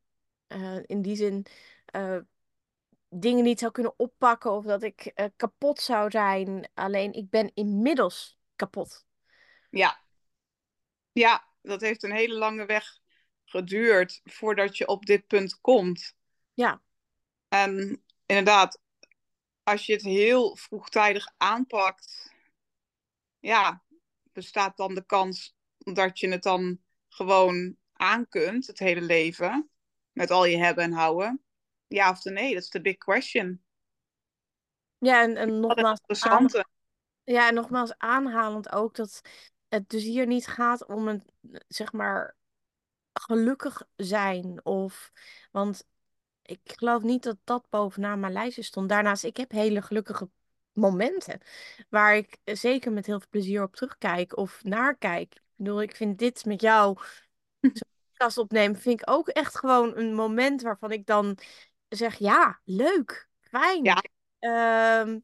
eh, 0.47 0.79
in 0.87 1.03
die 1.03 1.17
zin 1.17 1.47
eh, 1.85 2.19
dingen 3.09 3.45
niet 3.45 3.59
zou 3.59 3.73
kunnen 3.73 3.95
oppakken 3.97 4.53
of 4.53 4.65
dat 4.65 4.83
ik 4.83 5.31
kapot 5.37 5.81
zou 5.81 6.11
zijn. 6.11 6.71
Alleen 6.75 7.13
ik 7.13 7.31
ben 7.31 7.51
inmiddels 7.55 8.39
kapot. 8.57 9.07
Ja. 9.71 10.03
Ja, 11.13 11.49
dat 11.63 11.81
heeft 11.81 12.03
een 12.03 12.15
hele 12.15 12.35
lange 12.35 12.67
weg 12.67 12.99
geduurd 13.45 14.21
voordat 14.25 14.77
je 14.77 14.87
op 14.87 15.07
dit 15.07 15.27
punt 15.27 15.61
komt. 15.61 16.15
Ja. 16.55 16.83
En 17.49 18.03
inderdaad, 18.27 18.81
als 19.64 19.87
je 19.87 19.92
het 19.92 20.03
heel 20.03 20.57
vroegtijdig 20.57 21.33
aanpakt, 21.37 22.33
ja, 23.38 23.83
bestaat 24.33 24.77
dan 24.77 24.94
de 24.94 25.05
kans 25.05 25.57
dat 25.79 26.18
je 26.18 26.29
het 26.29 26.42
dan 26.42 26.81
gewoon 27.09 27.77
aan 27.92 28.29
kunt, 28.29 28.66
het 28.66 28.79
hele 28.79 29.00
leven, 29.00 29.70
met 30.12 30.31
al 30.31 30.44
je 30.44 30.57
hebben 30.57 30.85
en 30.85 30.92
houden? 30.92 31.44
Ja 31.87 32.11
of 32.11 32.24
nee, 32.24 32.55
dat 32.55 32.62
is 32.62 32.70
de 32.70 32.81
big 32.81 32.96
question. 32.96 33.64
Ja, 34.98 35.22
en, 35.22 35.37
en 35.37 35.61
nogmaals, 35.61 36.00
aan, 36.07 36.48
ja, 37.24 37.48
en 37.48 37.55
nogmaals 37.55 37.98
aanhalend 37.98 38.72
ook 38.72 38.94
dat 38.94 39.20
het 39.68 39.88
dus 39.88 40.03
hier 40.03 40.27
niet 40.27 40.46
gaat 40.46 40.87
om 40.87 41.09
een, 41.09 41.24
zeg 41.68 41.92
maar, 41.92 42.37
gelukkig 43.12 43.83
zijn. 43.96 44.64
Of, 44.64 45.12
want 45.50 45.87
ik 46.47 46.61
geloof 46.65 47.03
niet 47.03 47.23
dat 47.23 47.37
dat 47.45 47.67
bovenaan 47.69 48.21
mijn 48.21 48.33
lijstje 48.33 48.63
stond. 48.63 48.89
Daarnaast, 48.89 49.25
ik 49.25 49.37
heb 49.37 49.51
hele 49.51 49.83
gelukkige 49.83 50.29
momenten 50.73 51.41
waar 51.89 52.17
ik 52.17 52.37
zeker 52.45 52.93
met 52.93 53.07
heel 53.07 53.19
veel 53.19 53.29
plezier 53.31 53.63
op 53.63 53.75
terugkijk 53.77 54.37
of 54.37 54.65
naar 54.65 54.97
kijk. 54.97 55.35
Ik 55.35 55.43
bedoel, 55.57 55.83
ik 55.83 55.97
vind 55.97 56.19
dit 56.19 56.45
met 56.45 56.61
jou 56.61 56.99
podcast 58.11 58.39
opnemen, 58.39 58.81
vind 58.81 59.01
ik 59.01 59.11
ook 59.11 59.29
echt 59.29 59.59
gewoon 59.59 59.97
een 59.97 60.15
moment 60.15 60.63
waarvan 60.63 60.93
ik 60.93 61.07
dan 61.07 61.39
zeg, 61.89 62.19
ja, 62.19 62.61
leuk, 62.65 63.29
fijn. 63.41 63.85
Ja. 63.85 64.03
Ehm, 64.39 65.19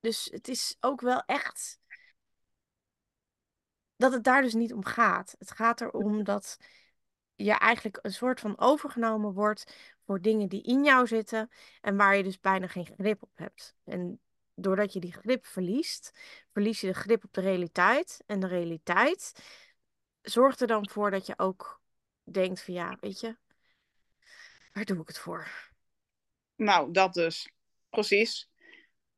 dus 0.00 0.28
het 0.32 0.48
is 0.48 0.76
ook 0.80 1.00
wel 1.00 1.22
echt 1.26 1.80
dat 3.96 4.12
het 4.12 4.24
daar 4.24 4.42
dus 4.42 4.54
niet 4.54 4.72
om 4.72 4.84
gaat. 4.84 5.34
Het 5.38 5.50
gaat 5.50 5.80
erom 5.80 6.24
dat 6.24 6.58
je 7.34 7.52
eigenlijk 7.52 7.98
een 8.02 8.12
soort 8.12 8.40
van 8.40 8.58
overgenomen 8.58 9.32
wordt 9.32 9.74
voor 10.06 10.20
dingen 10.20 10.48
die 10.48 10.62
in 10.62 10.84
jou 10.84 11.06
zitten 11.06 11.50
en 11.80 11.96
waar 11.96 12.16
je 12.16 12.22
dus 12.22 12.40
bijna 12.40 12.66
geen 12.66 12.86
grip 12.96 13.22
op 13.22 13.30
hebt. 13.34 13.76
En 13.84 14.20
doordat 14.54 14.92
je 14.92 15.00
die 15.00 15.12
grip 15.12 15.46
verliest, 15.46 16.12
verlies 16.52 16.80
je 16.80 16.86
de 16.86 16.94
grip 16.94 17.24
op 17.24 17.32
de 17.32 17.40
realiteit. 17.40 18.22
En 18.26 18.40
de 18.40 18.46
realiteit 18.46 19.32
zorgt 20.22 20.60
er 20.60 20.66
dan 20.66 20.88
voor 20.88 21.10
dat 21.10 21.26
je 21.26 21.38
ook 21.38 21.80
denkt 22.22 22.62
van 22.62 22.74
ja, 22.74 22.96
weet 23.00 23.20
je, 23.20 23.36
waar 24.72 24.84
doe 24.84 25.00
ik 25.00 25.08
het 25.08 25.18
voor? 25.18 25.70
Nou, 26.56 26.92
dat 26.92 27.14
dus. 27.14 27.52
Precies. 27.90 28.50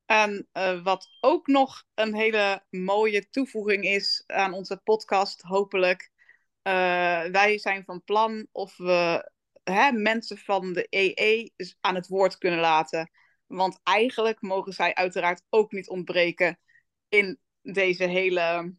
En 0.07 0.49
uh, 0.53 0.83
wat 0.83 1.09
ook 1.21 1.47
nog 1.47 1.85
een 1.95 2.15
hele 2.15 2.65
mooie 2.71 3.29
toevoeging 3.29 3.85
is 3.85 4.23
aan 4.27 4.53
onze 4.53 4.77
podcast, 4.77 5.43
hopelijk. 5.43 6.11
Uh, 6.63 6.73
wij 7.25 7.59
zijn 7.59 7.85
van 7.85 8.05
plan 8.05 8.47
of 8.53 8.77
we 8.77 9.31
mensen 9.93 10.39
van 10.39 10.73
de 10.73 10.87
EE 10.91 11.53
aan 11.81 11.95
het 11.95 12.09
woord 12.09 12.39
kunnen 12.39 12.61
laten. 12.61 13.11
Want 13.47 13.81
eigenlijk 13.83 14.41
mogen 14.41 14.73
zij 14.73 14.95
uiteraard 14.95 15.43
ook 15.49 15.73
niet 15.73 15.89
ontbreken 15.89 16.59
in 17.09 17.39
deze 17.63 18.05
hele 18.05 18.75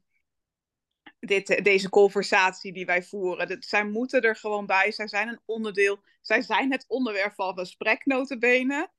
dit, 1.20 1.64
deze 1.64 1.90
conversatie 1.90 2.74
die 2.74 2.86
wij 2.86 3.04
voeren. 3.04 3.58
Zij 3.60 3.86
moeten 3.86 4.22
er 4.22 4.36
gewoon 4.36 4.66
bij. 4.66 4.92
Zij 4.92 5.08
zijn 5.08 5.28
een 5.28 5.42
onderdeel. 5.46 6.04
Zij 6.22 6.42
zijn 6.42 6.72
het 6.72 6.86
onderwerp 6.88 7.34
van 7.34 7.58
gesprek, 7.58 8.06
notabene. 8.06 8.92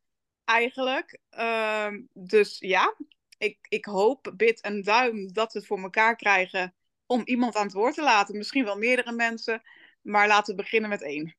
Eigenlijk. 0.44 1.18
Uh, 1.30 1.88
dus 2.12 2.58
ja, 2.58 2.96
ik, 3.38 3.58
ik 3.68 3.84
hoop, 3.84 4.32
bid 4.36 4.60
en 4.60 4.82
duim 4.82 5.32
dat 5.32 5.52
we 5.52 5.58
het 5.58 5.68
voor 5.68 5.78
elkaar 5.78 6.16
krijgen 6.16 6.74
om 7.06 7.22
iemand 7.24 7.56
aan 7.56 7.66
het 7.66 7.74
woord 7.74 7.94
te 7.94 8.02
laten. 8.02 8.36
Misschien 8.36 8.64
wel 8.64 8.76
meerdere 8.76 9.12
mensen. 9.12 9.62
Maar 10.02 10.26
laten 10.26 10.56
we 10.56 10.62
beginnen 10.62 10.90
met 10.90 11.02
één. 11.02 11.36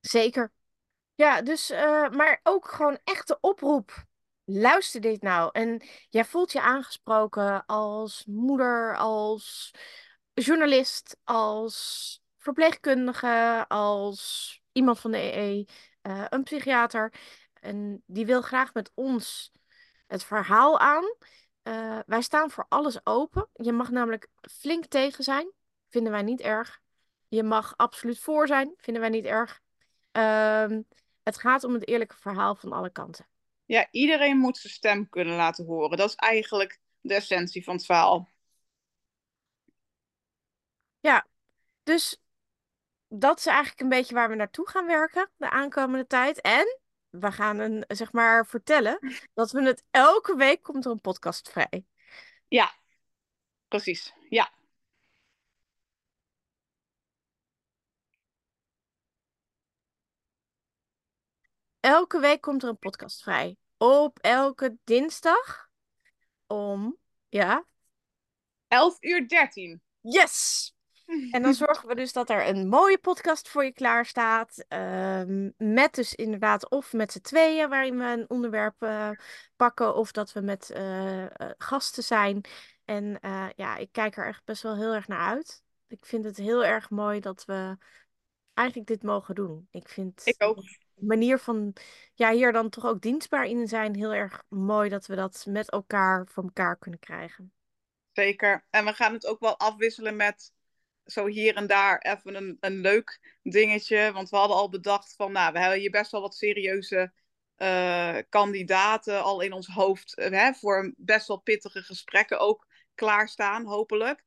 Zeker. 0.00 0.52
Ja, 1.14 1.42
dus, 1.42 1.70
uh, 1.70 2.10
maar 2.10 2.40
ook 2.42 2.68
gewoon 2.68 2.98
echte 3.04 3.38
oproep. 3.40 4.04
Luister 4.44 5.00
dit 5.00 5.22
nou. 5.22 5.50
En 5.52 5.82
jij 6.08 6.24
voelt 6.24 6.52
je 6.52 6.60
aangesproken 6.60 7.66
als 7.66 8.24
moeder, 8.26 8.96
als 8.96 9.70
journalist, 10.34 11.16
als 11.24 12.20
verpleegkundige, 12.36 13.64
als 13.68 14.60
iemand 14.72 15.00
van 15.00 15.10
de 15.10 15.36
EE, 15.36 15.66
uh, 16.02 16.24
een 16.28 16.42
psychiater. 16.42 17.12
En 17.60 18.02
die 18.06 18.26
wil 18.26 18.42
graag 18.42 18.74
met 18.74 18.90
ons 18.94 19.52
het 20.06 20.24
verhaal 20.24 20.78
aan. 20.78 21.04
Uh, 21.62 21.98
wij 22.06 22.22
staan 22.22 22.50
voor 22.50 22.66
alles 22.68 23.06
open. 23.06 23.48
Je 23.52 23.72
mag 23.72 23.90
namelijk 23.90 24.28
flink 24.40 24.84
tegen 24.84 25.24
zijn. 25.24 25.52
Vinden 25.88 26.12
wij 26.12 26.22
niet 26.22 26.40
erg. 26.40 26.80
Je 27.28 27.42
mag 27.42 27.76
absoluut 27.76 28.18
voor 28.18 28.46
zijn. 28.46 28.74
Vinden 28.76 29.02
wij 29.02 29.10
niet 29.10 29.24
erg. 29.24 29.60
Uh, 30.16 30.78
het 31.22 31.38
gaat 31.38 31.64
om 31.64 31.74
het 31.74 31.88
eerlijke 31.88 32.16
verhaal 32.16 32.54
van 32.54 32.72
alle 32.72 32.90
kanten. 32.90 33.26
Ja, 33.64 33.88
iedereen 33.90 34.36
moet 34.36 34.56
zijn 34.56 34.72
stem 34.72 35.08
kunnen 35.08 35.36
laten 35.36 35.66
horen. 35.66 35.96
Dat 35.96 36.08
is 36.08 36.14
eigenlijk 36.14 36.80
de 37.00 37.14
essentie 37.14 37.64
van 37.64 37.74
het 37.74 37.84
verhaal. 37.84 38.28
Ja, 41.00 41.26
dus 41.82 42.22
dat 43.08 43.38
is 43.38 43.46
eigenlijk 43.46 43.80
een 43.80 43.88
beetje 43.88 44.14
waar 44.14 44.28
we 44.28 44.34
naartoe 44.34 44.68
gaan 44.68 44.86
werken 44.86 45.30
de 45.36 45.50
aankomende 45.50 46.06
tijd. 46.06 46.40
En 46.40 46.80
we 47.08 47.32
gaan 47.32 47.58
een, 47.58 47.84
zeg 47.88 48.12
maar, 48.12 48.46
vertellen 48.46 48.98
dat 49.34 49.50
we 49.50 49.62
het 49.62 49.84
elke 49.90 50.36
week 50.36 50.62
komt 50.62 50.84
er 50.84 50.90
een 50.90 51.00
podcast 51.00 51.50
vrij. 51.50 51.84
Ja, 52.48 52.74
precies. 53.68 54.14
Ja. 54.28 54.52
Elke 61.86 62.20
week 62.20 62.40
komt 62.40 62.62
er 62.62 62.68
een 62.68 62.78
podcast 62.78 63.22
vrij. 63.22 63.56
Op 63.76 64.18
elke 64.18 64.76
dinsdag 64.84 65.68
om, 66.46 66.96
ja? 67.28 67.64
11 68.68 68.96
uur 69.00 69.28
13. 69.28 69.82
Yes! 70.00 70.74
En 71.30 71.42
dan 71.42 71.54
zorgen 71.64 71.88
we 71.88 71.94
dus 71.94 72.12
dat 72.12 72.30
er 72.30 72.48
een 72.48 72.68
mooie 72.68 72.98
podcast 72.98 73.48
voor 73.48 73.64
je 73.64 73.72
klaar 73.72 74.06
staat. 74.06 74.64
Uh, 74.68 75.50
met 75.56 75.94
dus 75.94 76.14
inderdaad 76.14 76.70
of 76.70 76.92
met 76.92 77.12
z'n 77.12 77.20
tweeën 77.20 77.68
waarin 77.68 77.98
we 77.98 78.04
een 78.04 78.30
onderwerp 78.30 78.82
uh, 78.82 79.10
pakken. 79.56 79.94
Of 79.94 80.12
dat 80.12 80.32
we 80.32 80.40
met 80.40 80.72
uh, 80.76 81.26
gasten 81.58 82.02
zijn. 82.02 82.40
En 82.84 83.18
ja, 83.56 83.76
ik 83.76 83.88
kijk 83.92 84.16
er 84.16 84.26
echt 84.26 84.44
best 84.44 84.62
wel 84.62 84.76
heel 84.76 84.94
erg 84.94 85.08
naar 85.08 85.28
uit. 85.28 85.62
Ik 85.88 86.06
vind 86.06 86.24
het 86.24 86.36
heel 86.36 86.64
erg 86.64 86.90
mooi 86.90 87.20
dat 87.20 87.44
we 87.44 87.76
eigenlijk 88.54 88.88
dit 88.88 89.02
mogen 89.02 89.34
doen. 89.34 89.68
Ik 89.70 89.88
vind 89.88 90.20
ik 90.24 90.42
ook. 90.42 90.62
Manier 90.98 91.38
van 91.38 91.72
ja, 92.14 92.32
hier 92.32 92.52
dan 92.52 92.68
toch 92.68 92.86
ook 92.86 93.00
dienstbaar 93.00 93.44
in 93.44 93.68
zijn 93.68 93.94
heel 93.94 94.14
erg 94.14 94.42
mooi 94.48 94.88
dat 94.88 95.06
we 95.06 95.14
dat 95.14 95.44
met 95.48 95.70
elkaar 95.70 96.26
voor 96.26 96.42
elkaar 96.42 96.76
kunnen 96.76 97.00
krijgen. 97.00 97.52
Zeker. 98.12 98.66
En 98.70 98.84
we 98.84 98.92
gaan 98.92 99.12
het 99.12 99.26
ook 99.26 99.40
wel 99.40 99.58
afwisselen 99.58 100.16
met 100.16 100.52
zo 101.04 101.26
hier 101.26 101.54
en 101.54 101.66
daar 101.66 101.98
even 101.98 102.34
een, 102.34 102.56
een 102.60 102.80
leuk 102.80 103.36
dingetje. 103.42 104.12
Want 104.12 104.28
we 104.28 104.36
hadden 104.36 104.56
al 104.56 104.68
bedacht 104.68 105.14
van, 105.16 105.32
nou, 105.32 105.52
we 105.52 105.58
hebben 105.58 105.78
hier 105.78 105.90
best 105.90 106.10
wel 106.10 106.20
wat 106.20 106.34
serieuze 106.34 107.12
uh, 107.58 108.16
kandidaten 108.28 109.22
al 109.22 109.40
in 109.40 109.52
ons 109.52 109.66
hoofd. 109.66 110.18
Uh, 110.18 110.28
hè, 110.28 110.52
voor 110.52 110.94
best 110.96 111.28
wel 111.28 111.40
pittige 111.40 111.82
gesprekken 111.82 112.38
ook 112.38 112.66
klaarstaan, 112.94 113.64
hopelijk. 113.64 114.24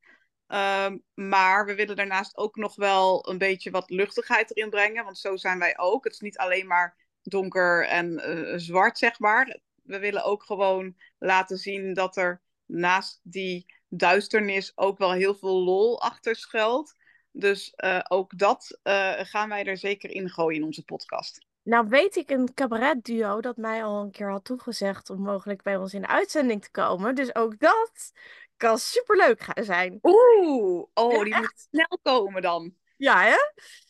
Um, 0.53 1.03
maar 1.13 1.65
we 1.65 1.75
willen 1.75 1.95
daarnaast 1.95 2.37
ook 2.37 2.55
nog 2.55 2.75
wel 2.75 3.29
een 3.29 3.37
beetje 3.37 3.71
wat 3.71 3.89
luchtigheid 3.89 4.55
erin 4.55 4.69
brengen. 4.69 5.03
Want 5.03 5.17
zo 5.17 5.35
zijn 5.37 5.59
wij 5.59 5.77
ook. 5.77 6.03
Het 6.03 6.13
is 6.13 6.19
niet 6.19 6.37
alleen 6.37 6.67
maar 6.67 6.97
donker 7.21 7.87
en 7.87 8.11
uh, 8.11 8.53
zwart, 8.57 8.97
zeg 8.97 9.19
maar. 9.19 9.59
We 9.83 9.99
willen 9.99 10.23
ook 10.23 10.43
gewoon 10.43 10.95
laten 11.17 11.57
zien 11.57 11.93
dat 11.93 12.17
er 12.17 12.41
naast 12.65 13.19
die 13.23 13.73
duisternis 13.87 14.71
ook 14.75 14.97
wel 14.97 15.11
heel 15.11 15.35
veel 15.35 15.63
lol 15.63 16.01
achter 16.01 16.35
schuilt. 16.35 16.95
Dus 17.31 17.73
uh, 17.77 17.99
ook 18.07 18.37
dat 18.37 18.79
uh, 18.83 19.13
gaan 19.17 19.49
wij 19.49 19.65
er 19.65 19.77
zeker 19.77 20.09
in 20.09 20.29
gooien 20.29 20.59
in 20.59 20.65
onze 20.65 20.83
podcast. 20.83 21.45
Nou 21.63 21.87
weet 21.87 22.15
ik 22.15 22.29
een 22.29 22.53
cabaretduo 22.53 23.41
dat 23.41 23.57
mij 23.57 23.83
al 23.83 24.01
een 24.01 24.11
keer 24.11 24.29
had 24.31 24.45
toegezegd 24.45 25.09
om 25.09 25.21
mogelijk 25.21 25.61
bij 25.61 25.77
ons 25.77 25.93
in 25.93 26.01
de 26.01 26.07
uitzending 26.07 26.61
te 26.61 26.71
komen. 26.71 27.15
Dus 27.15 27.35
ook 27.35 27.59
dat 27.59 28.11
kan 28.59 28.77
superleuk 28.77 29.41
gaan 29.41 29.63
zijn. 29.63 29.99
Oeh, 30.01 30.85
oh, 30.93 31.23
die 31.23 31.35
moet 31.35 31.67
snel 31.71 31.99
komen 32.03 32.41
dan. 32.41 32.73
Ja, 32.97 33.21
hè? 33.21 33.37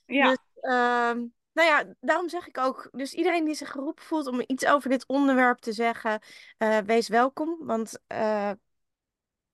Ja. 0.06 0.30
Dus, 0.30 0.40
uh, 0.62 0.72
nou 1.54 1.68
ja, 1.68 1.94
daarom 2.00 2.30
zeg 2.30 2.48
ik 2.48 2.58
ook, 2.58 2.90
dus 2.92 3.14
iedereen 3.14 3.46
die 3.46 3.56
zich 3.56 3.72
geroepen 3.72 4.04
voelt 4.04 4.28
om 4.28 4.44
iets 4.48 4.66
over 4.66 4.90
dit 4.90 5.08
onderwerp 5.08 5.60
te 5.60 5.74
zeggen, 5.74 6.22
uh, 6.58 6.78
wees 6.78 7.08
welkom. 7.08 7.58
Want 7.60 8.00
uh, 8.08 8.52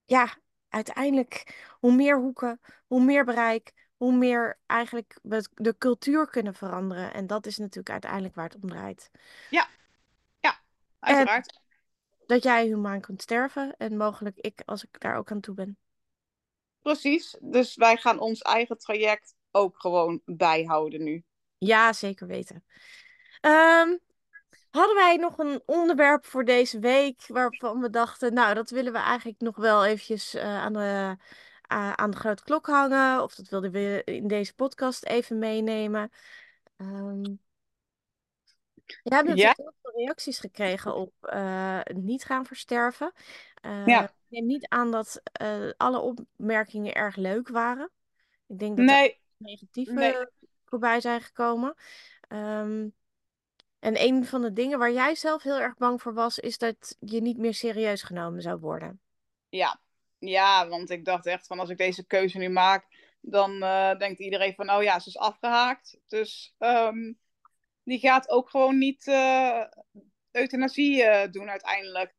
ja, 0.05 0.35
uiteindelijk, 0.69 1.55
hoe 1.79 1.93
meer 1.93 2.17
hoeken, 2.17 2.59
hoe 2.87 3.03
meer 3.03 3.25
bereik, 3.25 3.71
hoe 3.97 4.13
meer 4.13 4.59
eigenlijk 4.65 5.19
we 5.23 5.47
de 5.53 5.77
cultuur 5.77 6.29
kunnen 6.29 6.53
veranderen. 6.53 7.13
En 7.13 7.27
dat 7.27 7.45
is 7.45 7.57
natuurlijk 7.57 7.89
uiteindelijk 7.89 8.35
waar 8.35 8.49
het 8.49 8.61
om 8.61 8.69
draait. 8.69 9.11
Ja, 9.49 9.67
ja, 10.39 10.59
uiteraard. 10.99 11.53
En 11.53 11.63
dat 12.25 12.43
jij 12.43 12.65
humaan 12.65 13.01
kunt 13.01 13.21
sterven 13.21 13.75
en 13.77 13.97
mogelijk 13.97 14.37
ik 14.37 14.61
als 14.65 14.83
ik 14.83 14.99
daar 14.99 15.17
ook 15.17 15.31
aan 15.31 15.39
toe 15.39 15.55
ben. 15.55 15.77
Precies, 16.81 17.37
dus 17.41 17.75
wij 17.75 17.97
gaan 17.97 18.19
ons 18.19 18.41
eigen 18.41 18.77
traject 18.77 19.35
ook 19.51 19.79
gewoon 19.79 20.21
bijhouden 20.25 21.03
nu. 21.03 21.23
Ja, 21.57 21.93
zeker 21.93 22.27
weten. 22.27 22.63
Um, 23.41 23.99
hadden 24.69 24.95
wij 24.95 25.17
nog 25.19 25.37
een 25.37 25.61
onderwerp 25.65 26.25
voor 26.25 26.45
deze 26.45 26.79
week 26.79 27.27
waarvan 27.27 27.81
we 27.81 27.89
dachten, 27.89 28.33
nou, 28.33 28.53
dat 28.53 28.69
willen 28.69 28.91
we 28.91 28.99
eigenlijk 28.99 29.39
nog 29.41 29.55
wel 29.55 29.85
eventjes 29.85 30.33
eh, 30.33 30.57
aan, 30.57 30.73
de, 30.73 31.17
uh, 31.71 31.93
aan 31.93 32.11
de 32.11 32.17
grote 32.17 32.43
klok 32.43 32.65
hangen. 32.65 33.23
Of 33.23 33.35
dat 33.35 33.49
wilden 33.49 33.71
we 33.71 34.01
in 34.05 34.27
deze 34.27 34.55
podcast 34.55 35.05
even 35.05 35.39
meenemen. 35.39 36.11
Um, 36.77 37.39
we 38.85 39.15
hebben 39.15 39.35
natuurlijk 39.35 39.57
heel 39.57 39.73
veel 39.81 39.91
reacties 39.95 40.39
gekregen 40.39 40.95
op 40.95 41.13
uh, 41.21 41.79
niet 41.93 42.23
gaan 42.23 42.45
versterven. 42.45 43.13
ja. 43.85 44.03
Ik 44.03 44.41
neem 44.41 44.45
niet 44.45 44.67
aan 44.67 44.91
dat 44.91 45.21
alle 45.77 45.99
opmerkingen 45.99 46.93
erg 46.93 47.15
leuk 47.15 47.47
waren. 47.47 47.89
Ik 48.47 48.59
denk 48.59 48.77
dat 48.77 48.85
nee. 48.85 49.09
er 49.09 49.17
negatieve 49.37 49.93
nee. 49.93 50.15
voorbij 50.65 51.01
zijn 51.01 51.21
gekomen. 51.21 51.75
Um, 52.29 52.93
en 53.79 54.01
een 54.01 54.25
van 54.25 54.41
de 54.41 54.53
dingen 54.53 54.79
waar 54.79 54.91
jij 54.91 55.15
zelf 55.15 55.43
heel 55.43 55.59
erg 55.59 55.77
bang 55.77 56.01
voor 56.01 56.13
was, 56.13 56.39
is 56.39 56.57
dat 56.57 56.97
je 56.99 57.21
niet 57.21 57.37
meer 57.37 57.53
serieus 57.53 58.03
genomen 58.03 58.41
zou 58.41 58.59
worden. 58.59 58.99
Ja, 59.49 59.79
ja 60.19 60.67
want 60.67 60.89
ik 60.89 61.05
dacht 61.05 61.25
echt 61.25 61.47
van 61.47 61.59
als 61.59 61.69
ik 61.69 61.77
deze 61.77 62.05
keuze 62.05 62.37
nu 62.37 62.49
maak, 62.49 62.85
dan 63.21 63.59
denkt 63.97 64.19
iedereen 64.19 64.53
van, 64.53 64.71
oh 64.71 64.83
ja, 64.83 64.99
ze 64.99 65.09
is 65.09 65.17
afgehaakt. 65.17 65.97
Dus 66.07 66.55
um, 66.59 67.19
die 67.85 67.99
gaat 67.99 68.29
ook 68.29 68.49
gewoon 68.49 68.77
niet 68.77 69.07
uh, 69.07 69.63
euthanasie 70.31 71.03
uh, 71.03 71.23
doen 71.31 71.49
uiteindelijk. 71.49 72.15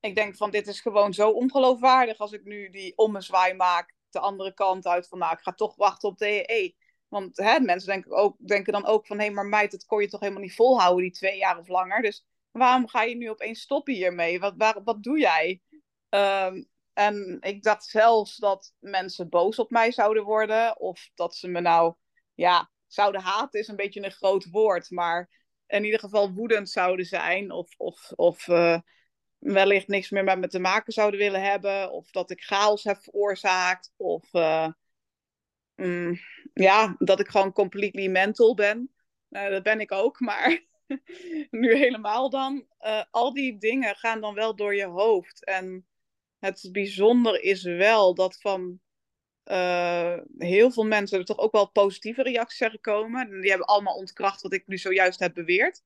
Ik 0.00 0.14
denk 0.14 0.36
van, 0.36 0.50
dit 0.50 0.66
is 0.66 0.80
gewoon 0.80 1.12
zo 1.14 1.30
ongeloofwaardig 1.30 2.18
als 2.18 2.32
ik 2.32 2.44
nu 2.44 2.70
die 2.70 2.96
ommezwaai 2.96 3.54
maak 3.54 3.94
de 4.10 4.18
andere 4.18 4.54
kant 4.54 4.86
uit 4.86 5.08
van, 5.08 5.18
nou, 5.18 5.32
ik 5.32 5.42
ga 5.42 5.52
toch 5.52 5.76
wachten 5.76 6.08
op 6.08 6.18
DEE. 6.18 6.76
Want 7.08 7.36
hè, 7.36 7.60
mensen 7.60 7.88
denken, 7.88 8.12
ook, 8.12 8.36
denken 8.38 8.72
dan 8.72 8.86
ook 8.86 9.06
van, 9.06 9.18
hé, 9.18 9.30
maar 9.30 9.46
meid, 9.46 9.70
dat 9.70 9.84
kon 9.84 10.00
je 10.00 10.08
toch 10.08 10.20
helemaal 10.20 10.42
niet 10.42 10.54
volhouden, 10.54 11.02
die 11.02 11.12
twee 11.12 11.36
jaar 11.36 11.58
of 11.58 11.68
langer. 11.68 12.02
Dus 12.02 12.24
waarom 12.50 12.88
ga 12.88 13.02
je 13.02 13.16
nu 13.16 13.30
opeens 13.30 13.60
stoppen 13.60 13.94
hiermee? 13.94 14.40
Wat, 14.40 14.54
wat 14.84 15.02
doe 15.02 15.18
jij? 15.18 15.62
Um, 16.08 16.68
en 16.92 17.36
ik 17.40 17.62
dacht 17.62 17.84
zelfs 17.84 18.36
dat 18.36 18.72
mensen 18.78 19.28
boos 19.28 19.58
op 19.58 19.70
mij 19.70 19.92
zouden 19.92 20.24
worden. 20.24 20.80
Of 20.80 21.10
dat 21.14 21.36
ze 21.36 21.48
me 21.48 21.60
nou, 21.60 21.94
ja, 22.34 22.70
zouden 22.94 23.20
haten 23.20 23.60
is 23.60 23.68
een 23.68 23.76
beetje 23.76 24.04
een 24.04 24.10
groot 24.10 24.50
woord. 24.50 24.90
Maar 24.90 25.30
in 25.66 25.84
ieder 25.84 26.00
geval 26.00 26.32
woedend 26.32 26.70
zouden 26.70 27.06
zijn. 27.06 27.50
Of, 27.50 27.74
of, 27.76 28.12
of 28.14 28.46
uh, 28.46 28.78
wellicht 29.38 29.88
niks 29.88 30.10
meer 30.10 30.24
met 30.24 30.38
me 30.38 30.48
te 30.48 30.58
maken 30.58 30.92
zouden 30.92 31.20
willen 31.20 31.42
hebben. 31.42 31.92
Of 31.92 32.10
dat 32.10 32.30
ik 32.30 32.42
chaos 32.42 32.84
heb 32.84 33.02
veroorzaakt. 33.02 33.92
Of 33.96 34.32
uh, 34.32 34.68
mm, 35.74 36.18
ja, 36.54 36.94
dat 36.98 37.20
ik 37.20 37.28
gewoon 37.28 37.52
completely 37.52 38.08
mental 38.08 38.54
ben. 38.54 38.94
Uh, 39.30 39.48
dat 39.48 39.62
ben 39.62 39.80
ik 39.80 39.92
ook, 39.92 40.20
maar 40.30 40.64
nu 41.50 41.76
helemaal 41.76 42.30
dan. 42.30 42.66
Uh, 42.80 43.02
al 43.10 43.32
die 43.32 43.58
dingen 43.58 43.96
gaan 43.96 44.20
dan 44.20 44.34
wel 44.34 44.56
door 44.56 44.74
je 44.74 44.86
hoofd. 44.86 45.44
En 45.44 45.86
het 46.38 46.68
bijzondere 46.72 47.40
is 47.40 47.62
wel 47.62 48.14
dat 48.14 48.40
van 48.40 48.80
uh, 49.44 50.16
heel 50.38 50.70
veel 50.70 50.84
mensen 50.84 51.18
er 51.18 51.24
toch 51.24 51.38
ook 51.38 51.52
wel 51.52 51.70
positieve 51.70 52.22
reacties 52.22 52.58
zijn 52.58 52.70
gekomen. 52.70 53.40
Die 53.40 53.50
hebben 53.50 53.66
allemaal 53.66 53.96
ontkracht 53.96 54.42
wat 54.42 54.52
ik 54.52 54.66
nu 54.66 54.78
zojuist 54.78 55.18
heb 55.18 55.34
beweerd. 55.34 55.82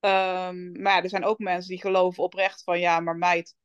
Um, 0.00 0.82
maar 0.82 0.92
ja, 0.92 1.02
er 1.02 1.08
zijn 1.08 1.24
ook 1.24 1.38
mensen 1.38 1.70
die 1.70 1.80
geloven 1.80 2.22
oprecht 2.22 2.62
van 2.62 2.80
ja, 2.80 3.00
maar 3.00 3.16
meid, 3.16 3.56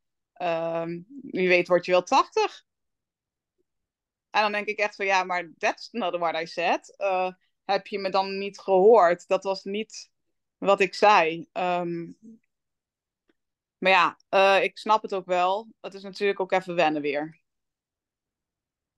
um, 0.42 1.06
wie 1.22 1.48
weet 1.48 1.68
word 1.68 1.86
je 1.86 1.92
wel 1.92 2.04
80. 2.04 2.66
En 4.30 4.42
dan 4.42 4.52
denk 4.52 4.68
ik 4.68 4.80
echt 4.80 4.96
van 4.96 5.06
ja, 5.06 5.24
maar 5.24 5.52
that's 5.58 5.92
not 5.92 6.18
what 6.18 6.42
I 6.42 6.46
said. 6.46 6.94
Uh, 6.98 7.32
heb 7.66 7.88
je 7.88 8.00
me 8.00 8.10
dan 8.10 8.38
niet 8.38 8.60
gehoord? 8.60 9.28
Dat 9.28 9.44
was 9.44 9.64
niet 9.64 10.10
wat 10.58 10.80
ik 10.80 10.94
zei. 10.94 11.50
Um, 11.54 12.18
maar 13.78 13.92
ja, 13.92 14.18
uh, 14.30 14.64
ik 14.64 14.78
snap 14.78 15.02
het 15.02 15.14
ook 15.14 15.26
wel. 15.26 15.68
Het 15.82 15.94
is 15.94 16.04
natuurlijk 16.04 16.40
ook 16.40 16.52
even 16.52 16.76
wennen 16.76 17.02
weer. 17.02 17.40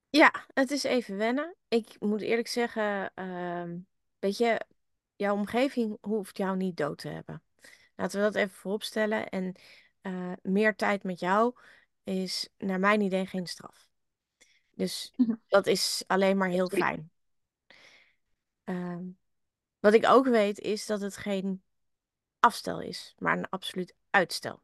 Ja, 0.10 0.45
het 0.54 0.72
is 0.72 0.84
even 0.84 1.17
wennen. 1.17 1.56
Ik 1.67 1.95
moet 2.00 2.22
eerlijk 2.22 2.48
zeggen, 2.48 3.12
uh, 3.15 3.76
weet 4.19 4.38
je, 4.38 4.62
jouw 5.15 5.34
omgeving 5.34 5.98
hoeft 6.02 6.38
jou 6.38 6.58
niet 6.58 6.78
dood 6.78 6.98
te 6.98 7.10
hebben. 7.10 7.43
Laten 7.95 8.19
we 8.19 8.26
dat 8.26 8.36
even 8.36 8.56
vooropstellen. 8.56 9.30
En 9.30 9.56
uh, 10.02 10.34
meer 10.41 10.76
tijd 10.76 11.04
met 11.04 11.19
jou 11.19 11.56
is 12.04 12.50
naar 12.58 12.80
mijn 12.80 13.02
idee 13.02 13.26
geen 13.26 13.48
straf. 13.48 13.89
Dus 14.76 15.13
mhm. 15.15 15.36
dat 15.48 15.67
is 15.67 16.04
alleen 16.08 16.38
maar 16.38 16.50
heel 16.50 16.69
fijn. 16.69 17.12
Uh, 18.65 18.98
wat 19.80 19.93
ik 19.93 20.06
ook 20.08 20.26
weet 20.26 20.60
is 20.60 20.86
dat 20.86 21.02
het 21.02 21.17
geen 21.17 21.63
afstel 22.39 22.82
is, 22.82 23.15
maar 23.17 23.38
een 23.38 23.50
absoluut 23.50 23.95
uitstel. 24.10 24.62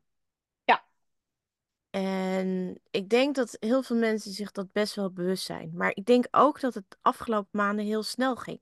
En 1.96 2.80
ik 2.92 3.10
denk 3.10 3.36
dat 3.36 3.58
heel 3.60 3.84
veel 3.84 3.96
mensen 3.96 4.32
zich 4.32 4.52
dat 4.52 4.72
best 4.72 4.96
wel 4.96 5.12
bewust 5.12 5.46
zijn. 5.46 5.72
Maar 5.74 5.92
ik 5.94 6.06
denk 6.06 6.28
ook 6.32 6.60
dat 6.60 6.74
het 6.74 6.98
afgelopen 7.02 7.50
maanden 7.52 7.86
heel 7.86 8.04
snel 8.04 8.36
ging. 8.36 8.60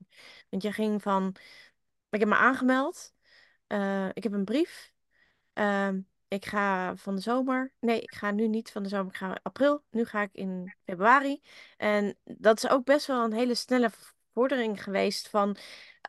Want 0.50 0.62
je 0.62 0.72
ging 0.72 1.02
van, 1.02 1.36
ik 2.10 2.20
heb 2.20 2.28
me 2.28 2.34
aangemeld, 2.34 3.14
uh, 3.68 4.08
ik 4.12 4.22
heb 4.22 4.32
een 4.32 4.44
brief. 4.44 4.92
Uh, 5.54 5.88
ik 6.28 6.44
ga 6.44 6.96
van 6.96 7.14
de 7.14 7.20
zomer. 7.20 7.72
Nee, 7.80 8.00
ik 8.00 8.14
ga 8.14 8.30
nu 8.30 8.48
niet 8.48 8.70
van 8.70 8.82
de 8.82 8.88
zomer. 8.88 9.12
Ik 9.12 9.18
ga 9.18 9.38
april. 9.42 9.84
Nu 9.90 10.04
ga 10.04 10.22
ik 10.22 10.32
in 10.32 10.74
februari. 10.84 11.40
En 11.76 12.16
dat 12.24 12.56
is 12.56 12.70
ook 12.70 12.84
best 12.84 13.06
wel 13.06 13.24
een 13.24 13.32
hele 13.32 13.54
snelle 13.54 13.90
vordering 14.32 14.82
geweest 14.82 15.28
van. 15.28 15.56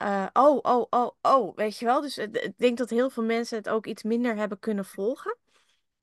Uh, 0.02 0.28
oh, 0.34 0.60
oh, 0.62 0.86
oh, 0.90 1.12
oh. 1.22 1.56
Weet 1.56 1.78
je 1.78 1.86
wel? 1.86 2.02
Dus 2.02 2.18
ik 2.18 2.58
denk 2.58 2.78
dat 2.78 2.90
heel 2.90 3.10
veel 3.10 3.24
mensen 3.24 3.58
het 3.58 3.70
ook 3.70 3.86
iets 3.86 4.04
minder 4.04 4.36
hebben 4.36 4.60
kunnen 4.60 4.86
volgen. 4.86 5.38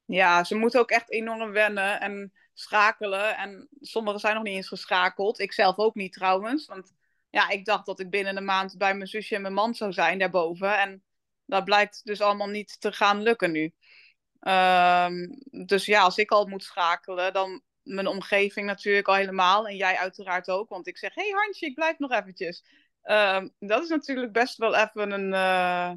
Ja, 0.05 0.45
ze 0.45 0.55
moeten 0.55 0.81
ook 0.81 0.91
echt 0.91 1.11
enorm 1.11 1.51
wennen 1.53 2.01
en 2.01 2.33
schakelen. 2.55 3.37
En 3.37 3.69
sommigen 3.81 4.21
zijn 4.21 4.35
nog 4.35 4.43
niet 4.43 4.57
eens 4.57 4.69
geschakeld. 4.69 5.38
Ik 5.38 5.53
zelf 5.53 5.77
ook 5.77 5.95
niet 5.95 6.12
trouwens. 6.12 6.67
Want 6.67 6.93
ja, 7.31 7.49
ik 7.49 7.65
dacht 7.65 7.87
dat 7.87 8.01
ik 8.01 8.11
binnen 8.11 8.37
een 8.37 8.45
maand 8.45 8.79
bij 8.79 8.95
mijn 8.95 9.09
zusje 9.09 9.35
en 9.35 9.43
mijn 9.43 9.55
man 9.55 9.75
zou 9.75 9.93
zijn 9.93 10.19
daarboven. 10.19 10.79
En 10.79 11.03
dat 11.47 11.65
blijkt 11.65 12.01
dus 12.05 12.21
allemaal 12.21 12.49
niet 12.49 12.81
te 12.81 12.93
gaan 12.93 13.23
lukken 13.23 13.51
nu. 13.51 13.73
Um, 14.41 15.38
dus 15.67 15.87
ja, 15.87 16.03
als 16.03 16.19
ik 16.19 16.31
al 16.31 16.47
moet 16.47 16.62
schakelen, 16.62 17.33
dan 17.33 17.62
mijn 17.83 18.07
omgeving 18.07 18.67
natuurlijk 18.67 19.09
al 19.09 19.15
helemaal. 19.15 19.69
En 19.69 19.77
jij 19.77 19.97
uiteraard 19.97 20.51
ook. 20.51 20.69
Want 20.69 20.87
ik 20.87 20.99
zeg, 20.99 21.15
hé 21.15 21.23
hey 21.23 21.31
Hansje, 21.31 21.67
ik 21.67 21.75
blijf 21.75 21.99
nog 21.99 22.12
eventjes. 22.12 22.65
Um, 23.05 23.55
dat 23.59 23.83
is 23.83 23.88
natuurlijk 23.88 24.33
best 24.33 24.57
wel 24.57 24.75
even 24.75 25.11
een... 25.11 25.33
Uh, 25.33 25.93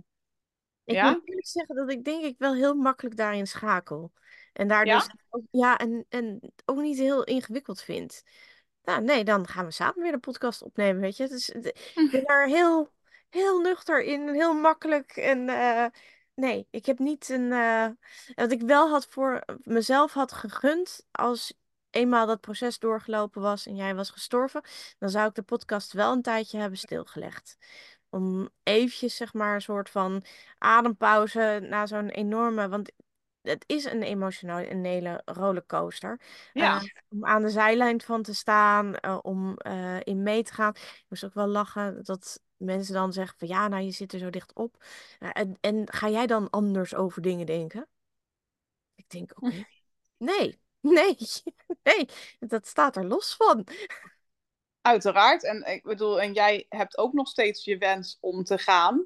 ik 0.86 0.96
ja? 0.96 1.12
moet 1.12 1.28
eerlijk 1.28 1.48
zeggen 1.48 1.76
dat 1.76 1.92
ik 1.92 2.04
denk 2.04 2.24
ik 2.24 2.36
wel 2.38 2.54
heel 2.54 2.76
makkelijk 2.76 3.18
daarin 3.18 3.48
schakel. 3.48 4.12
En 4.54 4.68
daar 4.68 4.86
ja? 4.86 4.98
dus 4.98 5.10
ook, 5.30 5.44
ja, 5.52 5.78
en, 5.78 6.06
en 6.10 6.40
ook 6.66 6.78
niet 6.78 6.98
heel 6.98 7.24
ingewikkeld 7.24 7.82
vind. 7.82 8.24
Nou, 8.84 9.04
nee, 9.04 9.24
dan 9.24 9.48
gaan 9.48 9.66
we 9.66 9.72
samen 9.72 10.02
weer 10.02 10.12
de 10.12 10.18
podcast 10.18 10.62
opnemen, 10.62 11.02
weet 11.02 11.18
je. 11.18 11.24
Is, 11.24 11.50
ik 11.50 12.10
ben 12.12 12.24
daar 12.26 12.48
heel, 12.48 12.92
heel 13.30 13.60
nuchter 13.60 14.04
in, 14.04 14.30
heel 14.30 14.54
makkelijk. 14.54 15.12
En 15.12 15.50
uh, 15.50 15.86
Nee, 16.36 16.68
ik 16.70 16.86
heb 16.86 17.00
niet 17.00 17.30
een. 17.30 17.52
Uh, 17.52 17.88
wat 18.36 18.52
ik 18.52 18.62
wel 18.62 18.90
had 18.90 19.08
voor 19.08 19.44
mezelf 19.64 20.14
had 20.14 20.32
gegund. 20.32 21.06
Als 21.12 21.54
eenmaal 21.90 22.26
dat 22.26 22.42
proces 22.42 22.80
doorgelopen 22.80 23.42
was 23.42 23.66
en 23.66 23.76
jij 23.76 23.96
was 23.96 24.10
gestorven. 24.10 24.62
dan 25.00 25.10
zou 25.10 25.28
ik 25.28 25.36
de 25.36 25.42
podcast 25.42 25.94
wel 25.94 26.12
een 26.12 26.22
tijdje 26.22 26.58
hebben 26.58 26.78
stilgelegd. 26.78 27.58
Om 28.16 28.50
eventjes, 28.64 29.16
zeg 29.16 29.34
maar, 29.34 29.56
een 29.56 29.62
soort 29.62 29.90
van 29.90 30.24
adempauze 30.58 31.66
na 31.70 31.86
zo'n 31.86 32.10
enorme. 32.10 32.70
Want 32.70 32.92
het 33.42 33.64
is 33.68 33.86
een 33.86 34.04
emotionele 34.04 35.22
rollercoaster. 35.26 36.20
Ja. 36.54 36.76
Uh, 36.76 36.84
om 37.10 37.26
aan 37.26 37.42
de 37.42 37.50
zijlijn 37.50 38.02
van 38.02 38.22
te 38.22 38.34
staan, 38.34 38.96
uh, 39.02 39.20
om 39.22 39.58
uh, 39.68 40.00
in 40.04 40.24
mee 40.24 40.44
te 40.44 40.54
gaan. 40.54 40.72
Ik 40.76 41.06
moest 41.10 41.26
ook 41.26 41.34
wel 41.34 41.48
lachen 41.48 42.04
dat 42.04 42.42
mensen 42.58 42.94
dan 42.94 43.14
zeggen 43.14 43.38
van 43.38 43.48
ja, 43.48 43.68
nou 43.68 43.84
je 43.84 43.92
zit 43.92 44.14
er 44.14 44.20
zo 44.20 44.30
dicht 44.30 44.54
op. 44.54 44.84
en, 45.20 45.58
en 45.62 45.92
ga 45.92 46.10
jij 46.10 46.28
dan 46.28 46.50
anders 46.50 46.96
over 46.96 47.22
dingen 47.22 47.46
denken? 47.46 47.88
Ik 48.96 49.10
denk, 49.10 49.32
oké. 49.32 49.46
Okay. 49.46 49.68
Nee, 50.18 50.60
nee, 50.96 51.18
nee, 51.84 52.10
dat 52.40 52.68
staat 52.68 52.96
er 52.96 53.06
los 53.06 53.36
van. 53.36 53.68
Uiteraard. 54.86 55.44
En 55.44 55.64
ik 55.64 55.84
bedoel, 55.84 56.22
en 56.22 56.34
jij 56.34 56.66
hebt 56.70 56.98
ook 56.98 57.14
nog 57.14 57.28
steeds 57.28 57.64
je 57.64 57.78
wens 57.78 58.18
om 58.22 58.44
te 58.44 58.58
gaan. 58.58 59.06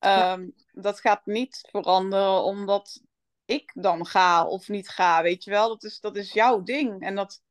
Um, 0.00 0.54
Dat 0.72 1.00
gaat 1.00 1.26
niet 1.26 1.68
veranderen 1.70 2.42
omdat 2.42 3.02
ik 3.44 3.70
dan 3.74 4.06
ga 4.06 4.46
of 4.46 4.68
niet 4.68 4.88
ga, 4.88 5.22
weet 5.22 5.44
je 5.44 5.50
wel. 5.50 5.68
Dat 5.68 5.84
is, 5.84 6.00
dat 6.00 6.16
is 6.16 6.32
jouw 6.32 6.62
ding. 6.62 7.02
En 7.02 7.14
dat, 7.14 7.42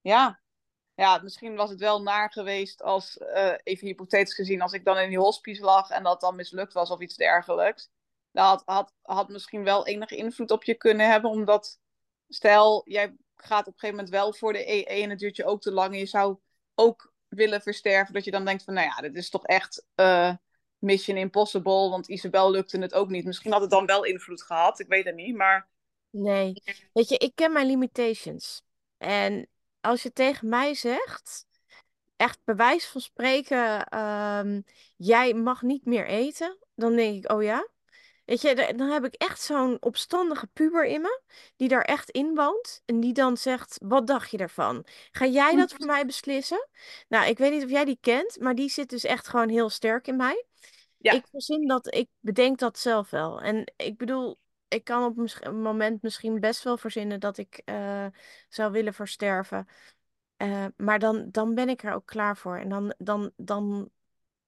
ja, 0.00 0.40
ja, 0.94 1.20
misschien 1.22 1.56
was 1.56 1.70
het 1.70 1.80
wel 1.80 2.02
naar 2.02 2.32
geweest 2.32 2.82
als, 2.82 3.16
uh, 3.16 3.54
even 3.62 3.86
hypothetisch 3.86 4.34
gezien, 4.34 4.62
als 4.62 4.72
ik 4.72 4.84
dan 4.84 4.98
in 4.98 5.08
die 5.08 5.18
hospice 5.18 5.62
lag 5.62 5.90
en 5.90 6.02
dat 6.02 6.20
dan 6.20 6.36
mislukt 6.36 6.72
was 6.72 6.90
of 6.90 7.00
iets 7.00 7.16
dergelijks. 7.16 7.90
Dat 8.32 8.46
had, 8.46 8.62
had, 8.64 8.92
had 9.02 9.28
misschien 9.28 9.64
wel 9.64 9.86
enige 9.86 10.16
invloed 10.16 10.50
op 10.50 10.64
je 10.64 10.74
kunnen 10.74 11.10
hebben, 11.10 11.30
omdat, 11.30 11.78
stel, 12.28 12.82
jij 12.84 13.16
gaat 13.36 13.66
op 13.66 13.72
een 13.72 13.78
gegeven 13.78 13.96
moment 13.96 14.14
wel 14.14 14.32
voor 14.32 14.52
de 14.52 14.70
EE 14.70 15.02
en 15.02 15.10
het 15.10 15.18
duurt 15.18 15.36
je 15.36 15.44
ook 15.44 15.60
te 15.60 15.72
lang 15.72 15.92
en 15.92 15.98
je 15.98 16.06
zou 16.06 16.38
ook 16.76 17.12
willen 17.28 17.62
versterven, 17.62 18.14
dat 18.14 18.24
je 18.24 18.30
dan 18.30 18.44
denkt 18.44 18.64
van, 18.64 18.74
nou 18.74 18.86
ja, 18.86 19.00
dit 19.00 19.16
is 19.16 19.30
toch 19.30 19.44
echt 19.44 19.86
uh, 19.96 20.34
Mission 20.78 21.16
Impossible, 21.16 21.88
want 21.88 22.08
Isabel 22.08 22.50
lukte 22.50 22.78
het 22.78 22.94
ook 22.94 23.08
niet. 23.08 23.24
Misschien 23.24 23.52
had 23.52 23.60
het 23.60 23.70
dan 23.70 23.86
wel 23.86 24.04
invloed 24.04 24.42
gehad, 24.42 24.80
ik 24.80 24.88
weet 24.88 25.04
het 25.04 25.14
niet, 25.14 25.36
maar... 25.36 25.68
Nee, 26.10 26.62
weet 26.92 27.08
je, 27.08 27.16
ik 27.16 27.32
ken 27.34 27.52
mijn 27.52 27.66
limitations. 27.66 28.62
En 28.98 29.48
als 29.80 30.02
je 30.02 30.12
tegen 30.12 30.48
mij 30.48 30.74
zegt, 30.74 31.46
echt 32.16 32.38
bewijs 32.44 32.86
van 32.86 33.00
spreken, 33.00 33.86
ehm, 33.86 34.60
jij 34.96 35.34
mag 35.34 35.62
niet 35.62 35.84
meer 35.84 36.06
eten, 36.06 36.58
dan 36.74 36.96
denk 36.96 37.24
ik, 37.24 37.32
oh 37.32 37.42
ja. 37.42 37.68
Weet 38.26 38.40
je, 38.42 38.54
da- 38.54 38.72
dan 38.72 38.88
heb 38.90 39.04
ik 39.04 39.14
echt 39.14 39.40
zo'n 39.40 39.76
opstandige 39.82 40.46
puber 40.46 40.84
in 40.86 41.00
me, 41.00 41.20
die 41.56 41.68
daar 41.68 41.82
echt 41.82 42.10
in 42.10 42.34
woont. 42.34 42.82
En 42.84 43.00
die 43.00 43.12
dan 43.12 43.36
zegt, 43.36 43.78
wat 43.84 44.06
dacht 44.06 44.30
je 44.30 44.36
daarvan? 44.36 44.86
Ga 45.12 45.26
jij 45.26 45.56
dat 45.56 45.72
voor 45.72 45.86
mij 45.86 46.06
beslissen? 46.06 46.68
Nou, 47.08 47.26
ik 47.28 47.38
weet 47.38 47.52
niet 47.52 47.64
of 47.64 47.70
jij 47.70 47.84
die 47.84 47.98
kent, 48.00 48.40
maar 48.40 48.54
die 48.54 48.68
zit 48.70 48.90
dus 48.90 49.04
echt 49.04 49.28
gewoon 49.28 49.48
heel 49.48 49.70
sterk 49.70 50.06
in 50.08 50.16
mij. 50.16 50.44
Ja, 50.98 51.12
Ik 51.16 51.26
verzin 51.30 51.66
dat, 51.66 51.94
ik 51.94 52.08
bedenk 52.20 52.58
dat 52.58 52.78
zelf 52.78 53.10
wel. 53.10 53.40
En 53.40 53.72
ik 53.76 53.96
bedoel, 53.96 54.38
ik 54.68 54.84
kan 54.84 55.04
op 55.04 55.18
een 55.40 55.62
moment 55.62 56.02
misschien 56.02 56.40
best 56.40 56.62
wel 56.64 56.76
verzinnen 56.78 57.20
dat 57.20 57.38
ik 57.38 57.62
eh, 57.64 58.06
zou 58.48 58.72
willen 58.72 58.94
versterven. 58.94 59.66
Eh, 60.36 60.66
maar 60.76 60.98
dan, 60.98 61.28
dan 61.30 61.54
ben 61.54 61.68
ik 61.68 61.82
er 61.82 61.92
ook 61.94 62.06
klaar 62.06 62.36
voor. 62.36 62.58
En 62.58 62.68
dan, 62.68 62.94
dan, 62.98 63.32
dan 63.36 63.90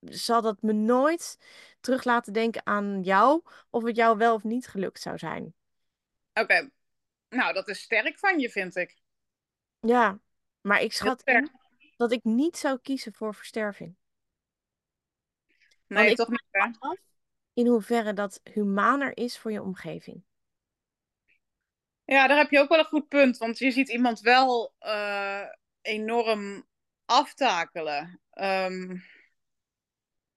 zal 0.00 0.42
dat 0.42 0.62
me 0.62 0.72
nooit 0.72 1.38
terug 1.80 2.04
laten 2.04 2.32
denken 2.32 2.66
aan 2.66 3.02
jou, 3.02 3.42
of 3.70 3.84
het 3.84 3.96
jou 3.96 4.16
wel 4.16 4.34
of 4.34 4.44
niet 4.44 4.66
gelukt 4.66 5.00
zou 5.00 5.18
zijn. 5.18 5.54
oké. 6.34 6.70
Nou, 7.28 7.52
dat 7.52 7.68
is 7.68 7.80
sterk 7.80 8.18
van 8.18 8.38
je, 8.38 8.50
vind 8.50 8.76
ik. 8.76 8.96
Ja, 9.80 10.20
maar 10.61 10.82
ik 10.82 10.92
schat 10.92 11.22
dat 11.96 12.12
ik 12.12 12.24
niet 12.24 12.56
zou 12.56 12.78
kiezen 12.82 13.14
voor 13.14 13.34
versterving. 13.34 13.96
Nee, 15.87 16.11
ik 16.11 16.16
toch 16.16 16.28
niet, 16.28 16.44
hè? 16.50 16.70
in 17.52 17.66
hoeverre 17.66 18.12
dat 18.12 18.40
humaner 18.52 19.16
is 19.16 19.38
voor 19.38 19.52
je 19.52 19.62
omgeving. 19.62 20.24
Ja, 22.04 22.26
daar 22.26 22.37
heb 22.37 22.50
je 22.50 22.58
ook 22.58 22.68
wel 22.68 22.78
een 22.78 22.84
goed 22.84 23.08
punt. 23.08 23.38
Want 23.38 23.58
je 23.58 23.70
ziet 23.70 23.88
iemand 23.88 24.20
wel 24.20 24.74
eh, 24.78 25.44
enorm 25.80 26.66
aftakelen. 27.04 28.20
Ehm 28.30 28.96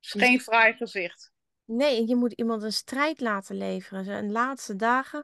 is 0.02 0.12
geen 0.12 0.42
fraai 0.42 0.74
gezicht. 0.74 1.32
Nee, 1.66 2.08
je 2.08 2.16
moet 2.16 2.34
iemand 2.34 2.64
een 2.64 2.74
strijd 2.74 3.20
laten 3.20 3.58
leveren. 3.58 4.06
Zijn 4.06 4.32
laatste 4.32 4.76
dagen 4.76 5.24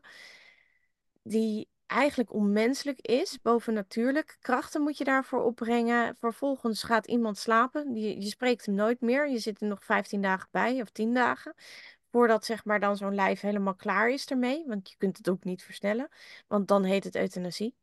die 1.23 1.69
eigenlijk 1.85 2.33
onmenselijk 2.33 3.01
is, 3.01 3.39
bovennatuurlijk. 3.41 4.37
Krachten 4.39 4.81
moet 4.81 4.97
je 4.97 5.03
daarvoor 5.03 5.43
opbrengen. 5.43 6.15
Vervolgens 6.15 6.83
gaat 6.83 7.07
iemand 7.07 7.37
slapen. 7.37 7.95
Je, 7.95 8.21
je 8.21 8.27
spreekt 8.27 8.65
hem 8.65 8.75
nooit 8.75 9.01
meer. 9.01 9.29
Je 9.29 9.39
zit 9.39 9.61
er 9.61 9.67
nog 9.67 9.83
15 9.83 10.21
dagen 10.21 10.47
bij 10.51 10.81
of 10.81 10.89
10 10.89 11.13
dagen. 11.13 11.53
Voordat 12.11 12.45
zeg 12.45 12.65
maar 12.65 12.79
dan 12.79 12.97
zo'n 12.97 13.15
lijf 13.15 13.39
helemaal 13.39 13.75
klaar 13.75 14.09
is 14.09 14.25
ermee. 14.25 14.63
Want 14.67 14.89
je 14.89 14.97
kunt 14.97 15.17
het 15.17 15.29
ook 15.29 15.43
niet 15.43 15.63
versnellen. 15.63 16.09
Want 16.47 16.67
dan 16.67 16.83
heet 16.83 17.03
het 17.03 17.15
euthanasie. 17.15 17.75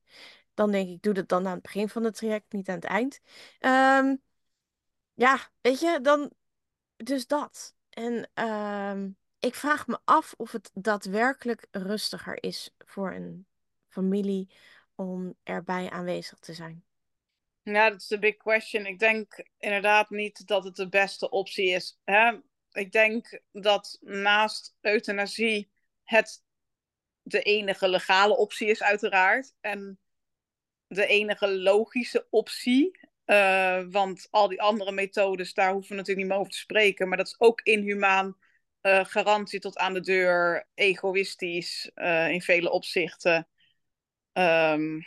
Dan 0.54 0.70
denk 0.70 0.88
ik, 0.88 1.02
doe 1.02 1.14
dat 1.14 1.28
dan 1.28 1.46
aan 1.46 1.52
het 1.52 1.62
begin 1.62 1.88
van 1.88 2.04
het 2.04 2.14
traject, 2.16 2.52
niet 2.52 2.68
aan 2.68 2.74
het 2.74 2.84
eind. 2.84 3.20
Ehm, 3.58 4.16
ja, 5.14 5.38
weet 5.60 5.80
je, 5.80 5.98
dan 6.02 6.32
dus 6.96 7.26
dat. 7.26 7.74
En 7.90 8.30
ehm, 8.34 9.10
ik 9.38 9.54
vraag 9.54 9.86
me 9.86 9.98
af 10.04 10.34
of 10.36 10.52
het 10.52 10.70
daadwerkelijk 10.74 11.66
rustiger 11.70 12.42
is 12.42 12.70
voor 12.78 13.12
een 13.12 13.46
familie 13.88 14.48
om 14.94 15.34
erbij 15.42 15.90
aanwezig 15.90 16.38
te 16.38 16.52
zijn. 16.54 16.84
Ja, 17.62 17.90
dat 17.90 18.00
is 18.00 18.06
de 18.06 18.18
big 18.18 18.36
question. 18.36 18.86
Ik 18.86 18.98
denk 18.98 19.46
inderdaad 19.58 20.10
niet 20.10 20.46
dat 20.46 20.64
het 20.64 20.76
de 20.76 20.88
beste 20.88 21.30
optie 21.30 21.68
is. 21.68 21.98
Hè? 22.04 22.38
Ik 22.72 22.92
denk 22.92 23.40
dat 23.52 23.98
naast 24.00 24.76
euthanasie 24.80 25.70
het 26.02 26.42
de 27.22 27.42
enige 27.42 27.88
legale 27.88 28.36
optie 28.36 28.68
is, 28.68 28.82
uiteraard. 28.82 29.54
En 29.60 29.98
de 30.86 31.06
enige 31.06 31.48
logische 31.48 32.26
optie. 32.30 33.00
Uh, 33.26 33.82
want 33.90 34.26
al 34.30 34.48
die 34.48 34.62
andere 34.62 34.92
methodes, 34.92 35.54
daar 35.54 35.72
hoeven 35.72 35.90
we 35.90 35.94
natuurlijk 35.96 36.26
niet 36.26 36.28
meer 36.28 36.38
over 36.38 36.52
te 36.52 36.58
spreken. 36.58 37.08
Maar 37.08 37.16
dat 37.16 37.26
is 37.26 37.40
ook 37.40 37.60
inhumaan. 37.60 38.36
Uh, 38.82 39.04
garantie 39.04 39.60
tot 39.60 39.78
aan 39.78 39.94
de 39.94 40.00
deur, 40.00 40.68
egoïstisch 40.74 41.90
uh, 41.94 42.28
in 42.30 42.42
vele 42.42 42.70
opzichten. 42.70 43.48
Um, 44.32 45.04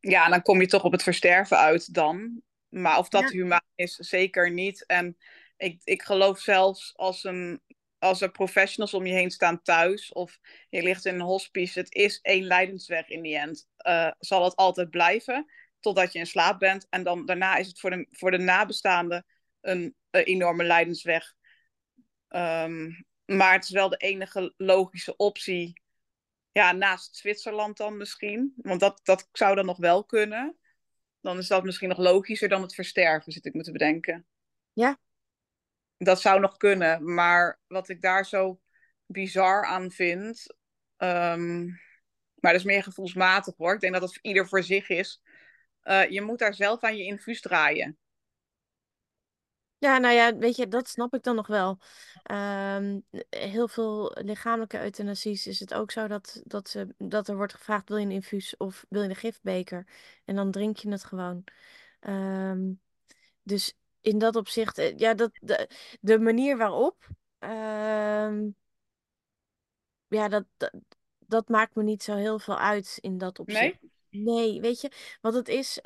ja, 0.00 0.28
dan 0.28 0.42
kom 0.42 0.60
je 0.60 0.66
toch 0.66 0.84
op 0.84 0.92
het 0.92 1.02
versterven 1.02 1.58
uit 1.58 1.94
dan. 1.94 2.42
Maar 2.68 2.98
of 2.98 3.08
dat 3.08 3.22
ja. 3.22 3.28
humaan 3.28 3.66
is, 3.74 3.94
zeker 3.94 4.52
niet. 4.52 4.86
En 4.86 5.16
ik, 5.56 5.80
ik 5.84 6.02
geloof 6.02 6.38
zelfs 6.38 6.92
als, 6.96 7.24
een, 7.24 7.60
als 7.98 8.20
er 8.20 8.30
professionals 8.30 8.94
om 8.94 9.06
je 9.06 9.14
heen 9.14 9.30
staan 9.30 9.62
thuis... 9.62 10.12
of 10.12 10.38
je 10.68 10.82
ligt 10.82 11.04
in 11.04 11.14
een 11.14 11.20
hospice, 11.20 11.78
het 11.78 11.94
is 11.94 12.20
één 12.20 12.44
lijdensweg 12.44 13.08
in 13.08 13.22
die 13.22 13.38
end. 13.38 13.68
Zal 14.18 14.44
het 14.44 14.56
altijd 14.56 14.90
blijven, 14.90 15.50
totdat 15.80 16.12
je 16.12 16.18
in 16.18 16.26
slaap 16.26 16.58
bent. 16.58 16.86
En 16.88 17.02
dan 17.02 17.26
daarna 17.26 17.56
is 17.56 17.66
het 17.66 17.80
voor 17.80 17.90
de, 17.90 18.06
voor 18.10 18.30
de 18.30 18.38
nabestaanden 18.38 19.26
een, 19.60 19.94
een 20.10 20.24
enorme 20.24 20.64
lijdensweg. 20.64 21.34
Um, 22.28 23.04
maar 23.24 23.52
het 23.52 23.64
is 23.64 23.70
wel 23.70 23.88
de 23.88 23.96
enige 23.96 24.54
logische 24.56 25.16
optie 25.16 25.82
ja, 26.52 26.72
naast 26.72 27.16
Zwitserland 27.16 27.76
dan 27.76 27.96
misschien. 27.96 28.52
Want 28.56 28.80
dat, 28.80 29.00
dat 29.02 29.28
zou 29.32 29.54
dan 29.54 29.66
nog 29.66 29.76
wel 29.76 30.04
kunnen. 30.04 30.58
Dan 31.20 31.38
is 31.38 31.46
dat 31.46 31.64
misschien 31.64 31.88
nog 31.88 31.98
logischer 31.98 32.48
dan 32.48 32.62
het 32.62 32.74
versterven, 32.74 33.32
zit 33.32 33.46
ik 33.46 33.54
me 33.54 33.62
te 33.62 33.72
bedenken. 33.72 34.26
Ja. 34.72 34.98
Dat 35.96 36.20
zou 36.20 36.40
nog 36.40 36.56
kunnen. 36.56 37.14
Maar 37.14 37.60
wat 37.66 37.88
ik 37.88 38.00
daar 38.00 38.26
zo 38.26 38.60
bizar 39.06 39.66
aan 39.66 39.90
vind. 39.90 40.56
Um, 40.96 41.80
maar 42.34 42.52
dat 42.52 42.60
is 42.60 42.66
meer 42.66 42.82
gevoelsmatig 42.82 43.56
hoor. 43.56 43.74
Ik 43.74 43.80
denk 43.80 43.92
dat 43.92 44.02
het 44.02 44.18
ieder 44.22 44.48
voor 44.48 44.62
zich 44.62 44.88
is. 44.88 45.22
Uh, 45.84 46.08
je 46.08 46.20
moet 46.20 46.38
daar 46.38 46.54
zelf 46.54 46.82
aan 46.82 46.96
je 46.96 47.04
infuus 47.04 47.40
draaien. 47.40 47.98
Ja, 49.78 49.98
nou 49.98 50.14
ja, 50.14 50.36
weet 50.36 50.56
je, 50.56 50.68
dat 50.68 50.88
snap 50.88 51.14
ik 51.14 51.22
dan 51.22 51.36
nog 51.36 51.46
wel. 51.46 51.78
Um, 52.30 53.04
heel 53.30 53.68
veel 53.68 54.16
lichamelijke 54.22 54.80
euthanasies 54.80 55.46
is 55.46 55.60
het 55.60 55.74
ook 55.74 55.90
zo 55.90 56.06
dat, 56.06 56.42
dat, 56.44 56.68
ze, 56.68 56.94
dat 56.98 57.28
er 57.28 57.36
wordt 57.36 57.54
gevraagd: 57.54 57.88
wil 57.88 57.96
je 57.96 58.04
een 58.04 58.10
infuus 58.10 58.56
of 58.56 58.84
wil 58.88 59.02
je 59.02 59.08
een 59.08 59.16
gifbeker? 59.16 59.86
En 60.24 60.36
dan 60.36 60.50
drink 60.50 60.76
je 60.76 60.90
het 60.90 61.04
gewoon. 61.04 61.44
Um, 62.00 62.80
dus 63.42 63.74
in 64.00 64.18
dat 64.18 64.36
opzicht, 64.36 64.92
ja, 64.96 65.14
dat, 65.14 65.30
de, 65.40 65.68
de 66.00 66.18
manier 66.18 66.56
waarop, 66.56 67.08
um, 67.38 68.54
ja, 70.08 70.28
dat, 70.28 70.44
dat, 70.56 70.72
dat, 71.18 71.48
maakt 71.48 71.74
me 71.74 71.82
niet 71.82 72.02
zo 72.02 72.14
heel 72.14 72.38
veel 72.38 72.58
uit 72.58 72.98
in 73.00 73.18
dat 73.18 73.38
opzicht. 73.38 73.80
Nee? 73.80 73.89
Nee, 74.10 74.60
weet 74.60 74.80
je, 74.80 74.90
wat 75.20 75.34
het 75.34 75.48
is, 75.48 75.80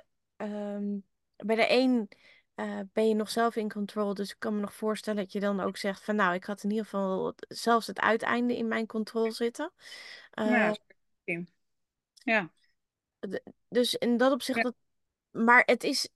bij 1.36 1.56
de 1.56 1.66
een 1.68 2.08
uh, 2.56 2.80
ben 2.92 3.08
je 3.08 3.14
nog 3.14 3.30
zelf 3.30 3.56
in 3.56 3.70
control. 3.70 4.14
Dus 4.14 4.30
ik 4.30 4.36
kan 4.38 4.54
me 4.54 4.60
nog 4.60 4.74
voorstellen 4.74 5.22
dat 5.22 5.32
je 5.32 5.40
dan 5.40 5.60
ook 5.60 5.76
zegt 5.76 6.04
van 6.04 6.16
nou, 6.16 6.34
ik 6.34 6.44
had 6.44 6.62
in 6.62 6.70
ieder 6.70 6.84
geval 6.84 7.26
het, 7.26 7.46
zelfs 7.48 7.86
het 7.86 8.00
uiteinde 8.00 8.56
in 8.56 8.68
mijn 8.68 8.86
controle 8.86 9.30
zitten. 9.30 9.72
Uh, 10.34 10.74
ja, 11.24 11.40
ja. 12.12 12.50
Dus 13.68 13.94
in 13.94 14.16
dat 14.16 14.32
opzicht, 14.32 14.58
ja. 14.58 14.64
dat, 14.64 14.74
maar 15.30 15.62
het 15.66 15.84
is 15.84 16.08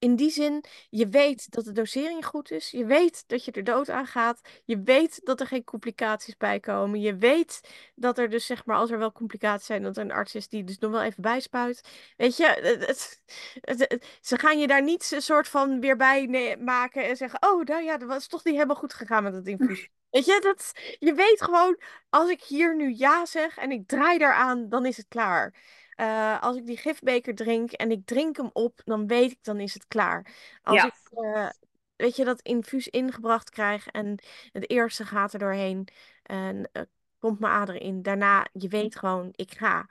in 0.00 0.16
die 0.16 0.30
zin, 0.30 0.64
je 0.90 1.08
weet 1.08 1.50
dat 1.50 1.64
de 1.64 1.72
dosering 1.72 2.26
goed 2.26 2.50
is. 2.50 2.70
Je 2.70 2.84
weet 2.84 3.24
dat 3.26 3.44
je 3.44 3.52
er 3.52 3.64
dood 3.64 3.90
aan 3.90 4.06
gaat. 4.06 4.40
Je 4.64 4.82
weet 4.82 5.20
dat 5.24 5.40
er 5.40 5.46
geen 5.46 5.64
complicaties 5.64 6.36
bij 6.36 6.60
komen. 6.60 7.00
Je 7.00 7.16
weet 7.16 7.60
dat 7.94 8.18
er 8.18 8.30
dus, 8.30 8.46
zeg 8.46 8.64
maar, 8.64 8.76
als 8.76 8.90
er 8.90 8.98
wel 8.98 9.12
complicaties 9.12 9.66
zijn, 9.66 9.82
dat 9.82 9.96
er 9.96 10.04
een 10.04 10.12
arts 10.12 10.34
is 10.34 10.48
die 10.48 10.64
dus 10.64 10.78
nog 10.78 10.90
wel 10.90 11.02
even 11.02 11.22
bijspuit. 11.22 11.88
Weet 12.16 12.36
je, 12.36 12.46
het, 12.46 12.86
het, 12.86 13.20
het, 13.60 14.18
ze 14.20 14.38
gaan 14.38 14.58
je 14.58 14.66
daar 14.66 14.82
niet 14.82 15.10
een 15.12 15.22
soort 15.22 15.48
van 15.48 15.80
weer 15.80 15.96
bij 15.96 16.56
maken 16.60 17.04
en 17.04 17.16
zeggen: 17.16 17.42
Oh, 17.42 17.64
nou 17.64 17.82
ja, 17.82 17.96
dat 17.96 18.08
was 18.08 18.26
toch 18.26 18.44
niet 18.44 18.54
helemaal 18.54 18.76
goed 18.76 18.94
gegaan 18.94 19.22
met 19.22 19.34
het 19.34 19.46
infuus. 19.46 19.88
Weet 20.10 20.24
je, 20.24 20.40
dat, 20.42 20.72
je 20.98 21.14
weet 21.14 21.42
gewoon, 21.42 21.80
als 22.08 22.30
ik 22.30 22.42
hier 22.42 22.76
nu 22.76 22.94
ja 22.96 23.26
zeg 23.26 23.56
en 23.58 23.70
ik 23.70 23.88
draai 23.88 24.18
daaraan, 24.18 24.68
dan 24.68 24.86
is 24.86 24.96
het 24.96 25.08
klaar. 25.08 25.54
Uh, 26.00 26.42
als 26.42 26.56
ik 26.56 26.66
die 26.66 26.76
gifbeker 26.76 27.34
drink 27.34 27.72
en 27.72 27.90
ik 27.90 28.06
drink 28.06 28.36
hem 28.36 28.50
op, 28.52 28.80
dan 28.84 29.06
weet 29.06 29.30
ik, 29.30 29.38
dan 29.42 29.60
is 29.60 29.74
het 29.74 29.86
klaar. 29.88 30.34
Als 30.62 30.76
ja. 30.76 30.86
ik, 30.86 30.94
uh, 31.10 31.50
weet 31.96 32.16
je, 32.16 32.24
dat 32.24 32.40
infuus 32.40 32.88
ingebracht 32.88 33.50
krijg 33.50 33.86
en 33.86 34.18
het 34.52 34.70
eerste 34.70 35.04
gaat 35.04 35.32
er 35.32 35.38
doorheen 35.38 35.88
en 36.22 36.68
uh, 36.72 36.82
komt 37.18 37.40
mijn 37.40 37.52
ader 37.52 37.74
in. 37.74 38.02
Daarna, 38.02 38.46
je 38.52 38.68
weet 38.68 38.96
gewoon, 38.96 39.28
ik 39.32 39.52
ga. 39.52 39.88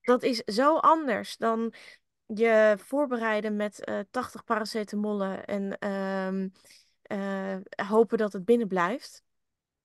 Dat 0.00 0.22
is 0.22 0.38
zo 0.38 0.76
anders 0.76 1.36
dan 1.36 1.74
je 2.26 2.74
voorbereiden 2.78 3.56
met 3.56 4.06
80 4.10 4.44
paracetamollen 4.44 5.44
en 5.44 5.78
ehm, 5.78 6.48
hopen 7.88 8.18
dat 8.18 8.32
het 8.32 8.44
binnen 8.44 8.68
blijft. 8.68 9.22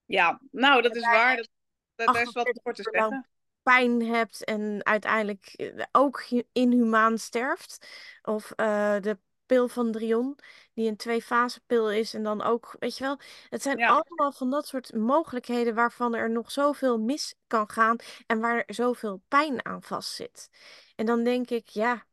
Ja, 0.05 0.41
nou, 0.51 0.82
dat 0.82 0.95
is 0.95 1.05
waar. 1.05 1.36
Dat, 1.36 1.49
dat, 1.95 2.15
is 2.15 2.32
wat 2.32 2.59
voor 2.63 2.74
te 2.74 2.89
zeggen 2.91 3.30
pijn 3.64 4.05
hebt 4.05 4.43
en 4.43 4.86
uiteindelijk 4.86 5.74
ook 5.91 6.24
inhumaan 6.51 7.18
sterft. 7.18 7.88
Of 8.22 8.51
uh, 8.55 8.99
de 8.99 9.18
pil 9.45 9.68
van 9.68 9.91
Drion, 9.91 10.38
die 10.74 10.89
een 10.89 10.95
twee-fase 10.95 11.62
pil 11.66 11.91
is. 11.91 12.14
En 12.14 12.24
dan 12.24 12.41
ook, 12.41 12.76
weet 12.80 12.97
je 12.97 13.03
wel, 13.03 13.20
het 13.49 13.62
zijn 13.62 13.78
Ja. 13.78 13.88
allemaal 13.88 14.32
van 14.32 14.49
dat 14.49 14.68
soort 14.68 14.93
mogelijkheden 14.93 15.76
waarvan 15.76 16.16
er 16.16 16.30
nog 16.30 16.51
zoveel 16.51 16.99
mis 16.99 17.36
kan 17.47 17.70
gaan 17.70 17.95
en 18.28 18.39
waar 18.39 18.64
er 18.66 18.74
zoveel 18.74 19.22
pijn 19.28 19.66
aan 19.66 19.84
vastzit. 19.84 20.49
En 20.95 21.05
dan 21.05 21.24
denk 21.24 21.49
ik, 21.49 21.68
ja, 21.68 22.05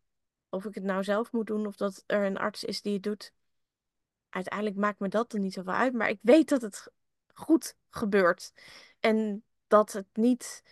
of 0.48 0.64
ik 0.64 0.74
het 0.74 0.84
nou 0.84 1.04
zelf 1.04 1.32
moet 1.32 1.46
doen 1.46 1.66
of 1.66 1.76
dat 1.76 2.02
er 2.06 2.24
een 2.24 2.38
arts 2.38 2.64
is 2.64 2.82
die 2.82 2.92
het 2.92 3.02
doet. 3.02 3.32
Uiteindelijk 4.30 4.76
maakt 4.76 4.98
me 4.98 5.08
dat 5.08 5.32
er 5.32 5.38
niet 5.38 5.52
zoveel 5.52 5.72
uit, 5.72 5.92
maar 5.92 6.08
ik 6.08 6.18
weet 6.22 6.48
dat 6.48 6.62
het 6.62 6.88
goed 7.34 7.74
gebeurt. 7.90 8.52
En 9.00 9.44
dat 9.66 9.92
het 9.92 10.06
niet, 10.12 10.62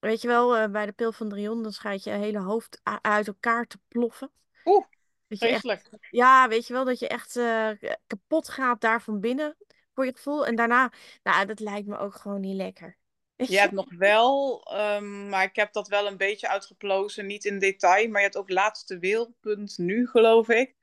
weet 0.00 0.20
je 0.22 0.28
wel, 0.28 0.56
eh, 0.56 0.70
bij 0.70 0.86
de 0.86 0.92
pil 0.92 1.12
van 1.12 1.28
Drion, 1.28 1.62
dan 1.62 1.72
schijnt 1.72 2.04
je 2.04 2.10
hele 2.10 2.38
hoofd 2.40 2.80
a- 2.88 2.98
uit 3.02 3.26
elkaar 3.26 3.66
te 3.66 3.78
ploffen. 3.88 4.30
Oeh, 4.64 4.84
Dat 5.28 5.40
je 5.40 5.48
echt, 5.48 5.66
vreselijk. 5.68 5.90
ja, 6.08 6.48
weet 6.48 6.66
je 6.66 6.72
wel, 6.72 6.84
dat 6.84 6.98
je 6.98 7.08
echt 7.08 7.36
eh, 7.36 7.70
kapot 8.06 8.48
gaat 8.48 8.80
daar 8.80 9.02
van 9.02 9.20
binnen 9.20 9.56
voor 9.94 10.04
je 10.04 10.12
gevoel. 10.12 10.46
En 10.46 10.54
daarna, 10.56 10.92
nou, 11.22 11.46
dat 11.46 11.60
lijkt 11.60 11.86
me 11.88 11.98
ook 11.98 12.14
gewoon 12.14 12.40
niet 12.40 12.56
lekker. 12.56 12.98
Weet 13.36 13.48
Je 13.48 13.58
je? 13.58 13.60
hebt 13.60 13.72
nog 13.72 13.86
wel, 13.98 14.62
ehm, 14.64 15.28
maar 15.28 15.44
ik 15.44 15.56
heb 15.56 15.72
dat 15.72 15.88
wel 15.88 16.06
een 16.06 16.16
beetje 16.16 16.48
uitgeplozen, 16.48 17.26
niet 17.26 17.44
in 17.44 17.58
detail, 17.58 18.08
maar 18.08 18.18
je 18.20 18.26
hebt 18.26 18.36
ook 18.36 18.50
laatste 18.50 18.98
weelpunt 18.98 19.78
nu, 19.78 20.06
geloof 20.08 20.48
ik. 20.48 20.74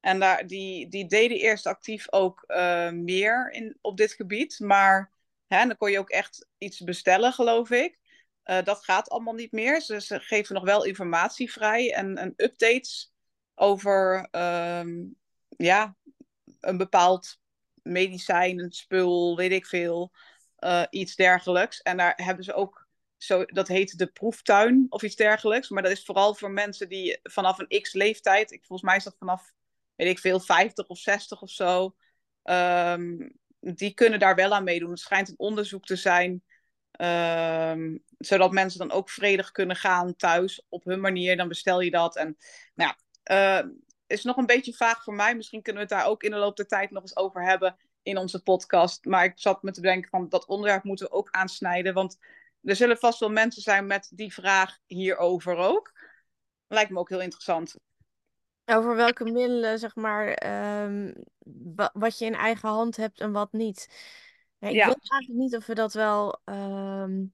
En 0.00 0.20
daar, 0.20 0.46
die, 0.46 0.88
die 0.88 1.06
deden 1.06 1.36
eerst 1.38 1.66
actief 1.66 2.12
ook 2.12 2.42
eh, 2.46 2.90
meer 2.90 3.50
in, 3.52 3.78
op 3.80 3.96
dit 3.96 4.12
gebied, 4.12 4.58
maar 4.60 5.12
hè, 5.46 5.66
dan 5.66 5.76
kon 5.76 5.90
je 5.90 5.98
ook 5.98 6.10
echt 6.10 6.48
iets 6.58 6.80
bestellen, 6.80 7.32
geloof 7.32 7.70
ik. 7.70 7.98
Eh, 8.44 8.62
dat 8.62 8.84
gaat 8.84 9.08
allemaal 9.08 9.34
niet 9.34 9.52
meer. 9.52 9.80
Ze, 9.80 10.00
ze 10.00 10.20
geven 10.20 10.54
nog 10.54 10.64
wel 10.64 10.84
informatie 10.84 11.52
vrij 11.52 11.92
en, 11.92 12.16
en 12.16 12.32
updates 12.36 13.12
over 13.54 14.28
ehm, 14.30 15.04
ja, 15.48 15.96
een 16.60 16.76
bepaald 16.76 17.38
medicijn, 17.82 18.58
een 18.58 18.72
spul, 18.72 19.36
weet 19.36 19.52
ik 19.52 19.66
veel 19.66 20.12
uh, 20.58 20.82
iets 20.90 21.14
dergelijks. 21.16 21.82
En 21.82 21.96
daar 21.96 22.12
hebben 22.16 22.44
ze 22.44 22.54
ook, 22.54 22.86
zo, 23.16 23.44
dat 23.44 23.68
heet 23.68 23.98
de 23.98 24.06
proeftuin 24.06 24.86
of 24.88 25.02
iets 25.02 25.16
dergelijks. 25.16 25.68
Maar 25.68 25.82
dat 25.82 25.92
is 25.92 26.04
vooral 26.04 26.34
voor 26.34 26.50
mensen 26.50 26.88
die 26.88 27.20
vanaf 27.22 27.58
een 27.58 27.80
x 27.80 27.92
leeftijd, 27.92 28.50
ik, 28.50 28.64
volgens 28.64 28.88
mij 28.88 28.96
is 28.96 29.04
dat 29.04 29.16
vanaf, 29.18 29.52
weet 29.94 30.08
ik 30.08 30.18
veel, 30.18 30.40
50 30.40 30.86
of 30.86 30.98
60 30.98 31.42
of 31.42 31.50
zo, 31.50 31.96
um, 32.42 33.38
die 33.60 33.94
kunnen 33.94 34.18
daar 34.18 34.34
wel 34.34 34.54
aan 34.54 34.64
meedoen. 34.64 34.90
Het 34.90 34.98
schijnt 34.98 35.28
een 35.28 35.38
onderzoek 35.38 35.84
te 35.84 35.96
zijn, 35.96 36.42
um, 37.00 38.04
zodat 38.18 38.52
mensen 38.52 38.78
dan 38.78 38.90
ook 38.90 39.10
vredig 39.10 39.50
kunnen 39.50 39.76
gaan 39.76 40.16
thuis 40.16 40.66
op 40.68 40.84
hun 40.84 41.00
manier. 41.00 41.36
Dan 41.36 41.48
bestel 41.48 41.80
je 41.80 41.90
dat. 41.90 42.16
En 42.16 42.36
nou 42.74 42.94
ja, 43.24 43.62
uh, 43.62 43.70
is 44.06 44.24
nog 44.24 44.36
een 44.36 44.46
beetje 44.46 44.72
vaag 44.72 45.02
voor 45.02 45.14
mij. 45.14 45.36
Misschien 45.36 45.62
kunnen 45.62 45.82
we 45.82 45.94
het 45.94 46.00
daar 46.00 46.10
ook 46.10 46.22
in 46.22 46.30
de 46.30 46.36
loop 46.36 46.56
der 46.56 46.66
tijd 46.66 46.90
nog 46.90 47.02
eens 47.02 47.16
over 47.16 47.44
hebben 47.44 47.76
in 48.02 48.18
onze 48.18 48.42
podcast. 48.42 49.04
Maar 49.04 49.24
ik 49.24 49.32
zat 49.34 49.62
me 49.62 49.70
te 49.70 49.80
denken 49.80 50.10
van 50.10 50.28
dat 50.28 50.46
onderwerp 50.46 50.84
moeten 50.84 51.06
we 51.06 51.12
ook 51.12 51.30
aansnijden. 51.30 51.94
Want 51.94 52.18
er 52.62 52.76
zullen 52.76 52.98
vast 52.98 53.20
wel 53.20 53.30
mensen 53.30 53.62
zijn 53.62 53.86
met 53.86 54.10
die 54.14 54.32
vraag 54.32 54.78
hierover 54.86 55.56
ook. 55.56 55.92
Lijkt 56.68 56.90
me 56.90 56.98
ook 56.98 57.08
heel 57.08 57.22
interessant. 57.22 57.76
Over 58.64 58.96
welke 58.96 59.24
middelen, 59.24 59.78
zeg 59.78 59.94
maar, 59.94 60.46
um, 60.84 61.14
wat 61.92 62.18
je 62.18 62.24
in 62.24 62.34
eigen 62.34 62.68
hand 62.68 62.96
hebt 62.96 63.20
en 63.20 63.32
wat 63.32 63.52
niet. 63.52 63.88
Ja, 64.64 64.70
ik 64.70 64.76
Ja. 64.76 64.86
weet 64.86 65.10
eigenlijk 65.10 65.40
niet 65.42 65.56
of 65.56 65.66
we 65.66 65.74
dat 65.74 65.92
wel 65.92 66.40
um, 66.44 67.32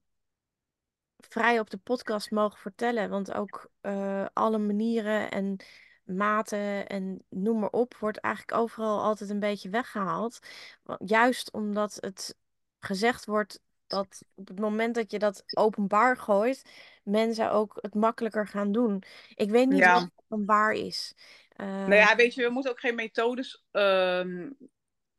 vrij 1.18 1.59
op 1.59 1.70
de 1.70 1.78
podcast 1.78 2.31
mogen 2.31 2.59
vertellen. 2.59 3.11
Want 3.11 3.33
ook 3.33 3.70
uh, 3.83 4.26
alle 4.33 4.59
manieren 4.59 5.31
en 5.31 5.57
maten 6.05 6.89
en 6.89 7.24
noem 7.28 7.59
maar 7.59 7.70
op, 7.70 7.97
wordt 7.97 8.18
eigenlijk 8.18 8.59
overal 8.59 9.01
altijd 9.01 9.31
een 9.31 9.41
beetje 9.41 9.68
weggehaald. 9.70 10.39
Juist 11.05 11.53
omdat 11.53 11.97
het 12.01 12.37
gezegd 12.78 13.24
wordt 13.24 13.61
dat 13.87 14.22
op 14.35 14.49
het 14.49 14.59
moment 14.59 14.95
dat 14.95 15.11
je 15.11 15.18
dat 15.18 15.43
openbaar 15.57 16.16
gooit, 16.16 16.62
mensen 17.03 17.51
ook 17.53 17.78
het 17.81 17.95
makkelijker 17.95 18.49
gaan 18.49 18.72
doen. 18.72 19.03
Ik 19.35 19.51
weet 19.51 19.68
niet 19.68 19.78
Ja. 19.78 19.95
wat 19.95 20.11
openbaar 20.16 20.72
is. 20.72 21.14
Uh, 21.57 21.66
Nou 21.66 21.95
ja, 21.95 22.16
weet 22.16 22.35
je, 22.35 22.43
we 22.43 22.51
moeten 22.51 22.70
ook 22.70 22.81
geen 22.81 22.95
methodes 22.95 23.64
um, 23.70 24.57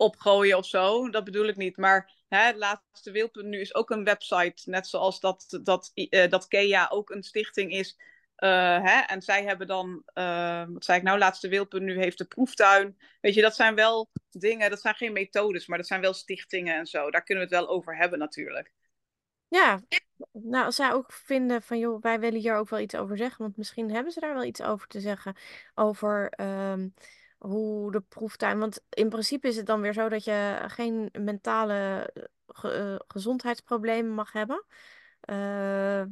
opgooien 0.02 0.58
of 0.58 0.66
zo. 0.66 1.10
Dat 1.10 1.24
bedoel 1.24 1.48
ik 1.48 1.56
niet. 1.56 1.78
Maar 1.78 2.12
hè, 2.28 2.46
het 2.46 2.56
laatste 2.56 3.12
weelpunt 3.12 3.48
nu 3.48 3.60
is 3.60 3.76
ook 3.76 3.90
een 3.90 4.04
website. 4.04 4.70
Net 4.70 4.88
zoals 4.88 5.20
dat, 5.20 5.60
dat, 5.64 5.92
uh, 5.94 6.30
dat 6.30 6.48
KEA 6.48 6.90
ook 6.90 7.10
een 7.10 7.24
stichting 7.24 7.72
is. 7.72 7.98
Uh, 8.38 8.84
hè? 8.84 9.00
En 9.00 9.22
zij 9.22 9.44
hebben 9.44 9.68
dan, 9.68 10.04
uh, 10.14 10.64
wat 10.68 10.86
zei 10.86 10.98
ik 10.98 11.04
nou, 11.04 11.18
laatste 11.18 11.48
weelpunt 11.48 11.84
nu 11.84 11.98
heeft 11.98 12.18
de 12.18 12.26
proeftuin. 12.26 12.98
Weet 13.22 13.34
je, 13.34 13.42
dat 13.42 13.56
zijn 13.56 13.76
wel 13.76 14.10
dingen, 14.30 14.70
dat 14.70 14.82
zijn 14.82 14.96
geen 14.96 15.14
methodes, 15.14 15.68
maar 15.68 15.78
dat 15.78 15.88
zijn 15.88 16.02
wel 16.02 16.14
stichtingen 16.14 16.76
en 16.76 16.86
zo. 16.86 17.12
Daar 17.12 17.24
kunnen 17.24 17.48
we 17.48 17.56
het 17.56 17.66
wel 17.66 17.76
over 17.76 17.98
hebben 17.98 18.20
natuurlijk. 18.20 18.72
Ja, 19.48 19.82
nou 20.32 20.66
als 20.66 20.76
zij 20.76 20.92
ook 20.92 21.12
vinden 21.12 21.62
van 21.62 21.80
joh, 21.80 22.02
wij 22.02 22.20
willen 22.20 22.40
hier 22.40 22.56
ook 22.56 22.70
wel 22.70 22.80
iets 22.80 22.96
over 22.96 23.18
zeggen, 23.18 23.42
want 23.42 23.58
misschien 23.58 23.92
hebben 23.92 24.12
ze 24.12 24.20
daar 24.20 24.34
wel 24.34 24.44
iets 24.44 24.62
over 24.62 24.88
te 24.88 25.00
zeggen. 25.00 25.36
Over 25.76 26.34
um, 26.42 26.94
hoe 27.42 27.92
de 27.92 28.02
proeftuin. 28.02 28.60
Want 28.60 28.84
in 28.90 29.10
principe 29.10 29.48
is 29.48 29.56
het 29.56 29.66
dan 29.66 29.82
weer 29.82 29.94
zo 29.94 30.10
dat 30.10 30.24
je 30.24 30.64
geen 30.68 31.10
mentale 31.20 32.10
ge 32.48 33.00
uh, 33.00 33.00
gezondheidsproblemen 33.08 34.12
mag 34.14 34.32
hebben. 34.32 34.66
Uh, 35.30 36.04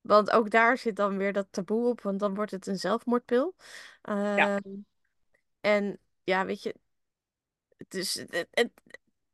want 0.00 0.30
ook 0.30 0.50
daar 0.50 0.78
zit 0.78 0.96
dan 0.96 1.16
weer 1.16 1.32
dat 1.32 1.46
taboe 1.50 1.88
op, 1.88 2.00
want 2.00 2.20
dan 2.20 2.34
wordt 2.34 2.50
het 2.50 2.66
een 2.66 2.78
zelfmoordpil. 2.78 3.54
Uh, 4.08 4.36
Ja. 4.36 4.60
En 5.60 5.98
ja, 6.24 6.44
weet 6.44 6.62
je, 6.62 6.74
het 7.76 7.94
is, 7.94 8.14
het, 8.14 8.48
het, 8.50 8.70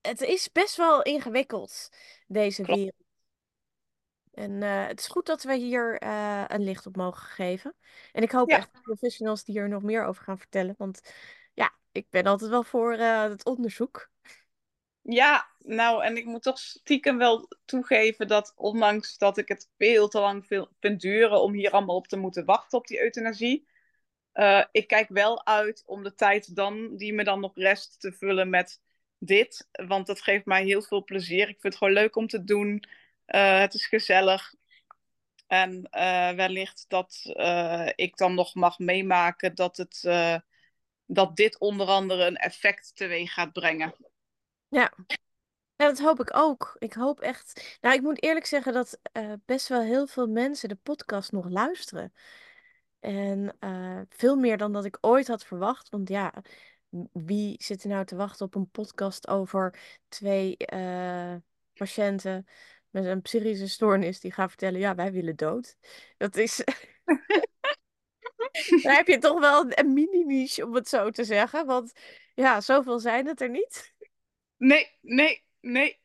het 0.00 0.20
is 0.20 0.52
best 0.52 0.76
wel 0.76 1.02
ingewikkeld, 1.02 1.90
deze 2.26 2.62
Klopt. 2.62 2.78
wereld. 2.78 2.99
En 4.40 4.50
uh, 4.50 4.86
het 4.86 5.00
is 5.00 5.06
goed 5.06 5.26
dat 5.26 5.42
we 5.42 5.56
hier 5.56 6.02
uh, 6.02 6.44
een 6.46 6.62
licht 6.62 6.86
op 6.86 6.96
mogen 6.96 7.26
geven. 7.26 7.74
En 8.12 8.22
ik 8.22 8.30
hoop 8.30 8.50
Ja. 8.50 8.56
echt 8.56 8.82
professionals 8.82 9.44
die 9.44 9.58
hier 9.58 9.68
nog 9.68 9.82
meer 9.82 10.04
over 10.04 10.22
gaan 10.22 10.38
vertellen. 10.38 10.74
Want 10.78 11.12
ja, 11.54 11.72
ik 11.92 12.06
ben 12.10 12.26
altijd 12.26 12.50
wel 12.50 12.62
voor 12.62 12.94
uh, 12.94 13.22
het 13.22 13.44
onderzoek. 13.44 14.10
Ja, 15.02 15.46
nou, 15.58 16.04
en 16.04 16.16
ik 16.16 16.24
moet 16.24 16.42
toch 16.42 16.58
stiekem 16.58 17.18
wel 17.18 17.48
toegeven 17.64 18.28
dat 18.28 18.52
ondanks 18.56 19.18
dat 19.18 19.38
ik 19.38 19.48
het 19.48 19.68
veel 19.78 20.08
te 20.08 20.20
lang 20.20 20.46
vind 20.80 21.00
duren 21.00 21.42
om 21.42 21.52
hier 21.52 21.70
allemaal 21.70 21.96
op 21.96 22.06
te 22.06 22.16
moeten 22.16 22.44
wachten 22.44 22.78
op 22.78 22.86
die 22.86 23.00
euthanasie, 23.00 23.68
ik 24.72 24.86
kijk 24.86 25.08
wel 25.08 25.46
uit 25.46 25.82
om 25.86 26.02
de 26.02 26.14
tijd 26.14 26.56
dan, 26.56 26.96
die 26.96 27.12
me 27.12 27.24
dan 27.24 27.40
nog 27.40 27.52
rest, 27.54 28.00
te 28.00 28.12
vullen 28.12 28.50
met 28.50 28.80
dit. 29.18 29.68
Want 29.72 30.06
dat 30.06 30.22
geeft 30.22 30.44
mij 30.44 30.64
heel 30.64 30.82
veel 30.82 31.04
plezier. 31.04 31.48
Ik 31.48 31.60
vind 31.60 31.62
het 31.62 31.76
gewoon 31.76 31.92
leuk 31.92 32.16
om 32.16 32.26
te 32.26 32.44
doen. 32.44 32.84
Uh, 33.34 33.60
het 33.60 33.74
is 33.74 33.86
gezellig. 33.86 34.54
En 35.46 35.88
uh, 35.90 36.30
wellicht 36.30 36.84
dat 36.88 37.22
ik 37.94 38.16
dan 38.16 38.34
nog 38.34 38.54
mag 38.54 38.78
meemaken 38.78 39.54
dat, 39.54 39.76
het, 39.76 40.00
dat 41.06 41.36
dit 41.36 41.58
onder 41.58 41.86
andere 41.86 42.24
een 42.24 42.36
effect 42.36 42.96
teweeg 42.96 43.32
gaat 43.32 43.52
brengen. 43.52 43.94
Ja. 44.68 44.92
dat 45.76 45.98
hoop 45.98 46.20
ik 46.20 46.36
ook. 46.36 46.76
Ik 46.78 46.92
hoop 46.92 47.20
echt. 47.20 47.78
Nou, 47.80 47.94
ik 47.94 48.02
moet 48.02 48.22
eerlijk 48.22 48.46
zeggen 48.46 48.72
dat 48.72 49.00
best 49.44 49.68
wel 49.68 49.82
heel 49.82 50.06
veel 50.06 50.26
mensen 50.26 50.68
de 50.68 50.78
podcast 50.82 51.32
nog 51.32 51.48
luisteren. 51.48 52.12
En 53.00 53.56
veel 54.08 54.36
meer 54.36 54.56
dan 54.56 54.72
dat 54.72 54.84
ik 54.84 54.98
ooit 55.00 55.26
had 55.26 55.44
verwacht. 55.44 55.88
Want 55.88 56.08
ja, 56.08 56.32
wie 57.12 57.54
zit 57.62 57.82
er 57.82 57.88
nou 57.88 58.04
te 58.04 58.16
wachten 58.16 58.46
op 58.46 58.54
een 58.54 58.70
podcast 58.70 59.28
over 59.28 59.78
twee 60.08 60.56
uh, 60.74 61.34
patiënten 61.74 62.46
met 62.90 63.04
een 63.04 63.22
psychische 63.22 63.68
stoornis 63.68 64.20
die 64.20 64.32
gaan 64.32 64.48
vertellen: 64.48 64.80
ja, 64.80 64.94
wij 64.94 65.12
willen 65.12 65.36
dood. 65.36 65.76
Dat 66.16 66.36
is. 66.36 66.60
Daar 68.82 68.96
heb 68.96 69.06
je 69.06 69.18
toch 69.18 69.40
wel 69.40 69.66
een 69.68 69.92
mini-niche, 69.92 70.66
om 70.66 70.74
het 70.74 70.88
zo 70.88 71.10
te 71.10 71.24
zeggen. 71.24 71.66
Want 71.66 71.92
ja, 72.34 72.60
zoveel 72.60 72.98
zijn 72.98 73.26
het 73.26 73.40
er 73.40 73.50
niet. 73.50 73.94
Nee, 74.56 74.90
nee, 75.00 75.44
nee. 75.60 75.98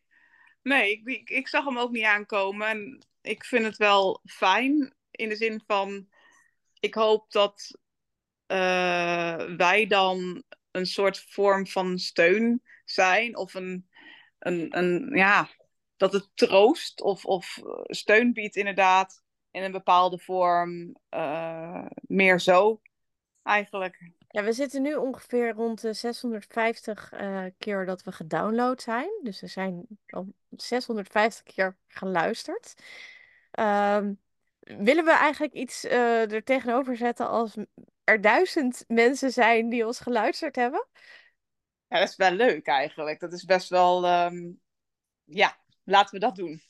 Nee, 0.62 1.02
ik, 1.04 1.30
ik, 1.30 1.48
zag 1.48 1.66
hem 1.66 1.78
ook 1.78 1.92
niet 1.92 2.04
aankomen. 2.04 2.68
En 2.68 3.06
ik 3.22 3.46
vind 3.46 3.66
het 3.66 3.78
wel 3.78 4.22
fijn. 4.26 4.96
In 5.12 5.30
de 5.30 5.36
zin 5.36 5.64
van, 5.68 6.10
ik 6.80 6.94
hoop 6.94 7.32
dat 7.32 7.80
uh, 8.48 9.56
wij 9.58 9.86
dan 9.88 10.44
een 10.72 10.86
soort 10.86 11.20
vorm 11.20 11.68
van 11.68 11.98
steun 11.98 12.62
zijn. 12.86 13.38
Of 13.38 13.54
een, 13.54 13.90
een, 14.40 14.78
een 14.78 15.16
ja, 15.16 15.50
dat 15.98 16.14
het 16.14 16.30
troost 16.34 17.02
of, 17.02 17.26
of 17.26 17.60
steun 17.84 18.34
biedt 18.34 18.56
inderdaad. 18.56 19.24
In 19.52 19.64
een 19.64 19.72
bepaalde 19.72 20.20
vorm. 20.20 20.96
Uh, 21.10 21.86
meer 22.02 22.40
zo, 22.40 22.82
eigenlijk. 23.44 24.12
Ja, 24.30 24.44
we 24.44 24.54
zitten 24.54 24.82
nu 24.82 24.96
ongeveer 24.96 25.54
rond 25.54 25.82
de 25.82 25.94
650 25.94 27.14
uh, 27.14 27.46
keer 27.58 27.86
dat 27.86 28.04
we 28.04 28.12
gedownload 28.12 28.82
zijn. 28.82 29.20
Dus 29.24 29.42
er 29.42 29.50
zijn 29.50 29.86
al 30.08 30.34
650 30.50 31.44
keer 31.44 31.78
geluisterd. 31.88 32.74
Uh, 33.60 34.02
willen 34.60 35.06
we 35.06 35.12
eigenlijk 35.12 35.54
iets 35.54 35.86
uh, 35.86 36.32
er 36.32 36.44
tegenover 36.44 36.98
zetten 36.98 37.30
als 37.30 37.56
er 38.04 38.22
duizend 38.22 38.84
mensen 38.88 39.32
zijn 39.32 39.70
die 39.70 39.86
ons 39.86 40.00
geluisterd 40.00 40.56
hebben. 40.56 40.88
Ja, 41.88 42.00
dat 42.00 42.10
is 42.10 42.16
wel 42.16 42.32
leuk 42.32 42.68
eigenlijk. 42.68 43.20
Dat 43.20 43.34
is 43.34 43.46
best 43.46 43.70
wel, 43.70 44.06
ehm, 44.06 44.52
ja, 45.24 45.58
laten 45.86 46.14
we 46.14 46.20
dat 46.20 46.36
doen. 46.36 46.62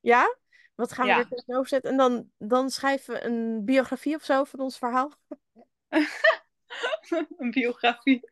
Ja? 0.00 0.36
Wat 0.74 0.92
gaan 0.92 1.04
we 1.06 1.10
Ja. 1.10 1.18
er 1.18 1.28
tegenover 1.28 1.68
zetten? 1.68 1.90
En 1.90 1.96
dan, 1.96 2.30
dan 2.38 2.70
schrijven 2.70 3.14
we 3.14 3.24
een 3.24 3.64
biografie 3.64 4.14
of 4.14 4.24
zo 4.24 4.44
van 4.44 4.60
ons 4.60 4.78
verhaal. 4.78 5.12
Een 7.38 7.50
biografie. 7.50 8.20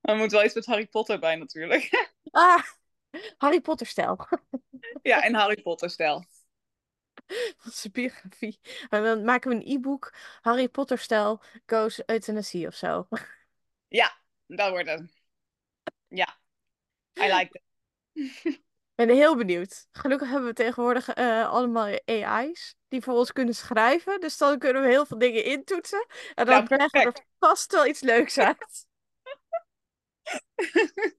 Er 0.00 0.16
moet 0.16 0.32
wel 0.32 0.44
iets 0.44 0.54
met 0.54 0.66
Harry 0.66 0.86
Potter 0.86 1.18
bij 1.18 1.36
natuurlijk. 1.36 1.90
Ah, 2.30 2.62
Harry 3.36 3.60
Potter 3.60 3.86
stijl. 3.86 4.28
Ja, 5.02 5.24
in 5.24 5.34
Harry 5.34 5.62
Potter 5.62 5.90
stijl. 5.90 6.24
Onze 7.64 7.90
biografie. 7.90 8.60
En 8.88 9.02
dan 9.02 9.24
maken 9.24 9.50
we 9.50 9.56
een 9.56 9.76
e-book. 9.76 10.14
Harry 10.40 10.68
Potter 10.68 10.98
stijl 10.98 11.42
goes 11.66 12.02
euthanasie 12.06 12.66
of 12.66 12.74
zo. 12.74 13.08
Ja, 13.88 14.18
dat 14.46 14.70
wordt 14.70 14.88
het. 14.88 15.12
Ja, 16.08 16.38
I 17.20 17.22
like 17.22 17.48
it. 17.52 17.62
Ik 18.18 19.06
ben 19.06 19.16
heel 19.16 19.36
benieuwd. 19.36 19.88
Gelukkig 19.92 20.28
hebben 20.28 20.48
we 20.48 20.54
tegenwoordig 20.54 21.08
eh, 21.08 21.48
allemaal 21.48 21.98
AI's 22.04 22.76
die 22.88 23.02
voor 23.02 23.14
ons 23.14 23.32
kunnen 23.32 23.54
schrijven. 23.54 24.20
Dus 24.20 24.36
dan 24.36 24.58
kunnen 24.58 24.82
we 24.82 24.88
heel 24.88 25.06
veel 25.06 25.18
dingen 25.18 25.44
intoetsen. 25.44 26.06
En 26.34 26.46
dan 26.46 26.54
Nou, 26.54 26.66
krijgen 26.66 27.00
we 27.00 27.18
er 27.18 27.26
vast 27.38 27.72
wel 27.72 27.86
iets 27.86 28.00
leuks 28.00 28.38
uit. 28.48 28.86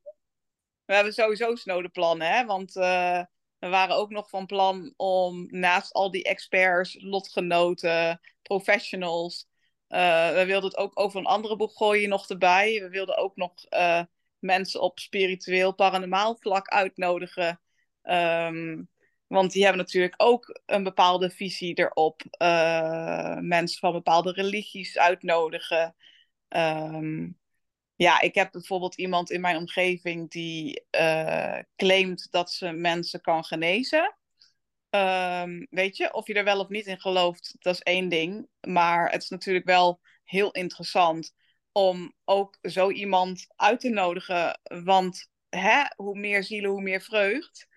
We 0.86 0.96
hebben 0.96 1.14
sowieso 1.14 1.56
snode 1.56 1.90
plannen, 1.90 2.28
hè? 2.28 2.46
Want 2.46 2.76
eh, 2.76 3.24
we 3.60 3.68
waren 3.68 3.96
ook 3.96 4.10
nog 4.10 4.30
van 4.30 4.46
plan 4.46 4.94
om 4.98 5.48
naast 5.50 5.94
al 5.94 6.12
die 6.12 6.24
experts, 6.24 6.98
lotgenoten, 7.02 8.22
professionals, 8.42 9.48
eh, 9.88 10.34
we 10.34 10.46
wilden 10.46 10.70
het 10.70 10.78
ook 10.78 11.00
over 11.00 11.20
een 11.20 11.26
andere 11.26 11.56
boek 11.56 11.78
gooien 11.78 12.10
nog 12.10 12.30
erbij. 12.30 12.80
We 12.82 12.90
wilden 12.90 13.18
ook 13.18 13.36
nog 13.36 13.54
mensen 14.40 14.82
op 14.82 15.00
spiritueel, 15.00 15.74
paranormaal 15.74 16.38
vlak 16.40 16.68
uitnodigen. 16.68 17.62
Ehm, 18.02 18.82
want 19.28 19.52
die 19.52 19.64
hebben 19.64 19.82
natuurlijk 19.82 20.14
ook 20.18 20.60
een 20.66 20.84
bepaalde 20.84 21.30
visie 21.30 21.74
erop. 21.74 22.22
Eh, 22.30 23.38
mensen 23.38 23.80
van 23.80 23.92
bepaalde 23.92 24.32
religies 24.32 24.98
uitnodigen. 24.98 25.96
Ehm, 26.48 27.28
ja, 27.96 28.22
ik 28.22 28.36
heb 28.36 28.52
bijvoorbeeld 28.52 28.96
iemand 28.96 29.32
in 29.32 29.42
mijn 29.42 29.58
omgeving 29.58 30.32
die 30.32 30.86
eh, 30.90 31.60
claimt 31.76 32.28
dat 32.32 32.52
ze 32.52 32.72
mensen 32.72 33.22
kan 33.22 33.44
genezen. 33.44 34.18
Ehm, 34.90 35.66
weet 35.70 35.98
je, 35.98 36.14
of 36.14 36.28
je 36.28 36.34
er 36.34 36.44
wel 36.44 36.60
of 36.60 36.70
niet 36.70 36.86
in 36.86 37.00
gelooft, 37.00 37.56
dat 37.60 37.74
is 37.74 37.82
één 37.82 38.10
ding. 38.10 38.48
Maar 38.62 39.12
het 39.12 39.24
is 39.24 39.30
natuurlijk 39.30 39.66
wel 39.66 40.00
heel 40.24 40.52
interessant 40.52 41.34
om 41.80 42.14
ook 42.26 42.58
zo 42.62 42.90
iemand 42.90 43.48
uit 43.56 43.80
te 43.80 43.90
nodigen. 43.90 44.60
Want 44.64 45.30
hè, 45.50 45.84
hoe 45.96 46.20
meer 46.20 46.44
zielen, 46.44 46.70
hoe 46.70 46.82
meer 46.82 47.02
vreugd. 47.02 47.68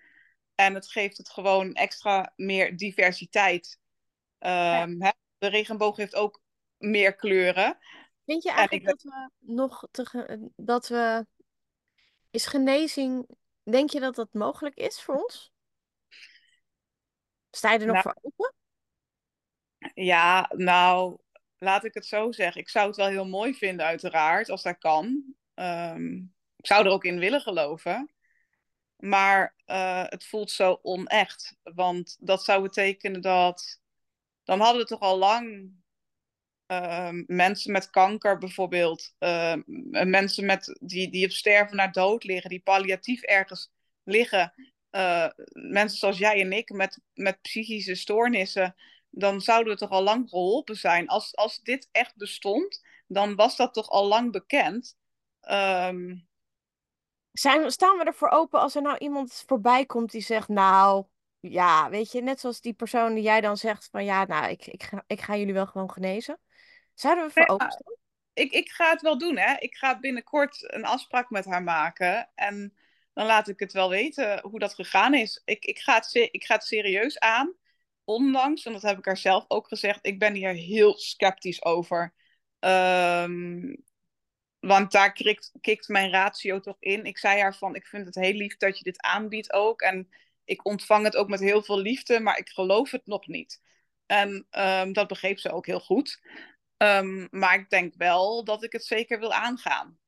En 0.55 0.73
het 0.73 0.91
geeft 0.91 1.17
het 1.17 1.29
gewoon 1.29 1.73
extra 1.73 2.33
meer 2.35 2.77
diversiteit. 2.77 3.79
Ehm, 4.39 5.01
hè? 5.01 5.11
De 5.37 5.47
regenboog 5.47 5.97
heeft 5.97 6.15
ook 6.15 6.41
meer 6.77 7.15
kleuren. 7.15 7.77
Vind 8.25 8.43
je 8.43 8.49
En 8.49 8.55
eigenlijk 8.55 8.87
dat 8.87 9.01
we 9.01 9.29
nog 9.39 9.87
te 9.91 10.51
dat 10.55 10.87
we 10.87 11.25
is 12.31 12.45
genezing? 12.45 13.27
Denk 13.63 13.89
je 13.89 13.99
dat 13.99 14.15
dat 14.15 14.33
mogelijk 14.33 14.75
is 14.75 15.01
voor 15.01 15.15
ons? 15.15 15.51
Sta 17.51 17.71
je 17.71 17.79
er 17.79 17.85
nog 17.85 18.03
Nou, 18.03 18.15
voor 18.21 18.31
open? 18.31 18.53
Ja, 19.93 20.51
nou, 20.55 21.17
laat 21.63 21.83
ik 21.85 21.93
het 21.93 22.05
zo 22.05 22.31
zeggen. 22.31 22.61
Ik 22.61 22.69
zou 22.69 22.87
het 22.87 22.95
wel 22.95 23.07
heel 23.07 23.27
mooi 23.27 23.53
vinden, 23.53 23.85
uiteraard, 23.85 24.49
als 24.49 24.63
dat 24.63 24.77
kan. 24.77 25.23
Ehm, 25.53 26.15
ik 26.57 26.65
zou 26.67 26.85
er 26.85 26.91
ook 26.91 27.03
in 27.05 27.19
willen 27.19 27.41
geloven. 27.41 28.11
Maar 28.97 29.55
eh, 29.65 30.03
het 30.05 30.25
voelt 30.25 30.51
zo 30.51 30.79
onecht. 30.81 31.55
Want 31.63 32.17
dat 32.19 32.43
zou 32.43 32.61
betekenen 32.61 33.21
dat. 33.21 33.81
Dan 34.43 34.59
hadden 34.59 34.81
we 34.81 34.87
toch 34.87 34.99
al 34.99 35.17
lang 35.17 35.71
ehm, 36.65 37.23
mensen 37.27 37.71
met 37.71 37.89
kanker 37.89 38.37
bijvoorbeeld. 38.37 39.15
ehm, 39.19 39.61
mensen 40.09 40.45
met, 40.45 40.77
die, 40.81 41.09
die 41.11 41.25
op 41.25 41.31
sterven 41.31 41.75
naar 41.75 41.91
dood 41.91 42.23
liggen, 42.23 42.49
die 42.49 42.61
palliatief 42.61 43.21
ergens 43.21 43.71
liggen. 44.03 44.53
eh, 44.89 45.29
mensen 45.51 45.97
zoals 45.97 46.17
jij 46.17 46.41
en 46.41 46.51
ik 46.51 46.69
met, 46.69 46.99
met 47.13 47.41
psychische 47.41 47.95
stoornissen 47.95 48.75
dan 49.15 49.41
zouden 49.41 49.73
we 49.73 49.79
toch 49.79 49.89
al 49.89 50.03
lang 50.03 50.29
geholpen 50.29 50.75
zijn. 50.75 51.07
Als, 51.07 51.35
als 51.35 51.59
dit 51.59 51.89
echt 51.91 52.15
bestond, 52.15 52.85
dan 53.07 53.35
was 53.35 53.55
dat 53.55 53.73
toch 53.73 53.89
al 53.89 54.07
lang 54.07 54.31
bekend. 54.31 54.97
Ehm, 55.41 56.15
Zijn, 57.31 57.71
staan 57.71 57.97
we 57.97 58.03
ervoor 58.03 58.29
open 58.29 58.59
als 58.59 58.75
er 58.75 58.81
nou 58.81 58.97
iemand 58.97 59.43
voorbij 59.47 59.85
komt 59.85 60.11
die 60.11 60.21
zegt, 60.21 60.47
nou, 60.47 61.05
ja, 61.39 61.89
weet 61.89 62.11
je, 62.11 62.21
net 62.21 62.39
zoals 62.39 62.61
die 62.61 62.73
persoon 62.73 63.13
die 63.13 63.23
jij 63.23 63.41
dan 63.41 63.57
zegt 63.57 63.87
van, 63.91 64.05
ja, 64.05 64.25
nou, 64.25 64.49
ik, 64.49 64.65
ik, 64.65 64.83
ga, 64.83 65.03
ik 65.07 65.21
ga 65.21 65.35
jullie 65.35 65.53
wel 65.53 65.67
gewoon 65.67 65.91
genezen. 65.91 66.39
Zouden 66.93 67.25
we 67.25 67.31
voor 67.31 67.41
ja, 67.41 67.53
openstaan? 67.53 67.95
ik, 68.33 68.51
ik 68.51 68.69
ga 68.69 68.89
het 68.89 69.01
wel 69.01 69.17
doen, 69.17 69.37
hè. 69.37 69.55
Ik 69.59 69.75
ga 69.75 69.99
binnenkort 69.99 70.73
een 70.73 70.85
afspraak 70.85 71.29
met 71.29 71.45
haar 71.45 71.63
maken. 71.63 72.29
En 72.35 72.77
dan 73.13 73.25
laat 73.25 73.47
ik 73.47 73.59
het 73.59 73.73
wel 73.73 73.89
weten 73.89 74.41
hoe 74.41 74.59
dat 74.59 74.73
gegaan 74.73 75.13
is. 75.13 75.41
Ik, 75.45 75.65
ik, 75.65 75.79
ga, 75.79 75.95
het, 75.95 76.13
ik 76.13 76.43
ga 76.45 76.55
het 76.55 76.63
serieus 76.63 77.19
aan. 77.19 77.55
Ondanks, 78.03 78.65
en 78.65 78.73
dat 78.73 78.81
heb 78.81 78.97
ik 78.97 79.05
haar 79.05 79.17
zelf 79.17 79.45
ook 79.47 79.67
gezegd, 79.67 79.99
ik 80.01 80.19
ben 80.19 80.33
hier 80.33 80.53
heel 80.53 80.97
sceptisch 80.97 81.63
over. 81.63 82.13
Ehm, 82.59 83.75
want 84.59 84.91
daar 84.91 85.13
kikt, 85.13 85.51
kikt 85.61 85.87
mijn 85.87 86.11
ratio 86.11 86.59
toch 86.59 86.77
in. 86.79 87.05
Ik 87.05 87.17
zei 87.17 87.41
haar 87.41 87.55
van, 87.55 87.75
ik 87.75 87.87
vind 87.87 88.05
het 88.05 88.15
heel 88.15 88.33
lief 88.33 88.57
dat 88.57 88.77
je 88.77 88.83
dit 88.83 89.01
aanbiedt 89.01 89.53
ook. 89.53 89.81
En 89.81 90.09
ik 90.45 90.65
ontvang 90.65 91.03
het 91.05 91.15
ook 91.15 91.27
met 91.27 91.39
heel 91.39 91.63
veel 91.63 91.79
liefde, 91.79 92.19
maar 92.19 92.37
ik 92.37 92.49
geloof 92.49 92.91
het 92.91 93.05
nog 93.05 93.27
niet. 93.27 93.61
En 94.05 94.47
ehm, 94.49 94.91
dat 94.93 95.07
begreep 95.07 95.39
ze 95.39 95.51
ook 95.51 95.65
heel 95.65 95.79
goed. 95.79 96.21
Ehm, 96.77 97.27
maar 97.31 97.59
ik 97.59 97.69
denk 97.69 97.93
wel 97.97 98.43
dat 98.43 98.63
ik 98.63 98.71
het 98.71 98.85
zeker 98.85 99.19
wil 99.19 99.33
aangaan. 99.33 99.99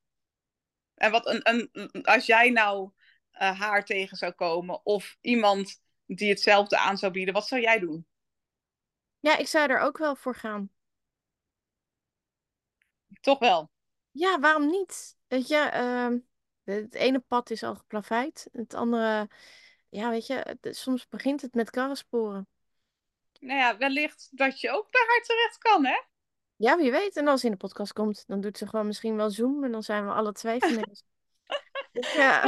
En 0.95 1.11
wat 1.11 1.27
een, 1.27 1.39
een, 1.43 2.03
als 2.03 2.25
jij 2.25 2.49
nou 2.49 2.91
eh, 3.31 3.59
haar 3.59 3.85
tegen 3.85 4.17
zou 4.17 4.31
komen 4.31 4.85
of 4.85 5.17
iemand 5.21 5.81
die 6.05 6.29
hetzelfde 6.29 6.77
aan 6.77 6.97
zou 6.97 7.11
bieden, 7.11 7.33
wat 7.33 7.47
zou 7.47 7.61
jij 7.61 7.79
doen? 7.79 8.07
Ja, 9.19 9.37
ik 9.37 9.47
zou 9.47 9.69
er 9.69 9.79
ook 9.79 9.97
wel 9.97 10.15
voor 10.15 10.35
gaan. 10.35 10.69
Toch 13.21 13.39
wel. 13.39 13.69
Ja, 14.11 14.39
waarom 14.39 14.69
niet? 14.69 15.17
Weet 15.27 15.47
je, 15.47 15.57
ehm, 15.57 16.17
het 16.63 16.93
ene 16.93 17.19
pad 17.19 17.49
is 17.49 17.63
al 17.63 17.75
geplaveid. 17.75 18.47
Het 18.51 18.73
andere, 18.73 19.29
ja, 19.89 20.09
weet 20.09 20.27
je, 20.27 20.33
het- 20.61 20.77
soms 20.77 21.07
begint 21.07 21.41
het 21.41 21.53
met 21.53 21.69
karrensporen. 21.69 22.47
Nou 23.39 23.59
ja, 23.59 23.77
wellicht 23.77 24.29
dat 24.31 24.59
je 24.61 24.71
ook 24.71 24.91
bij 24.91 25.03
haar 25.07 25.21
terecht 25.21 25.57
kan, 25.57 25.85
hè? 25.85 26.01
Ja, 26.55 26.77
wie 26.77 26.91
weet. 26.91 27.17
En 27.17 27.27
als 27.27 27.39
ze 27.39 27.45
in 27.45 27.51
de 27.51 27.57
podcast 27.57 27.93
komt, 27.93 28.23
dan 28.27 28.41
doet 28.41 28.57
ze 28.57 28.67
gewoon 28.67 28.87
misschien 28.87 29.15
wel 29.15 29.29
Zoom 29.29 29.63
en 29.63 29.71
dan 29.71 29.83
zijn 29.83 30.05
we 30.05 30.11
alle 30.13 30.31
twee 30.31 30.59
genezen. 30.65 31.05
Dus 31.91 32.13
ja, 32.13 32.43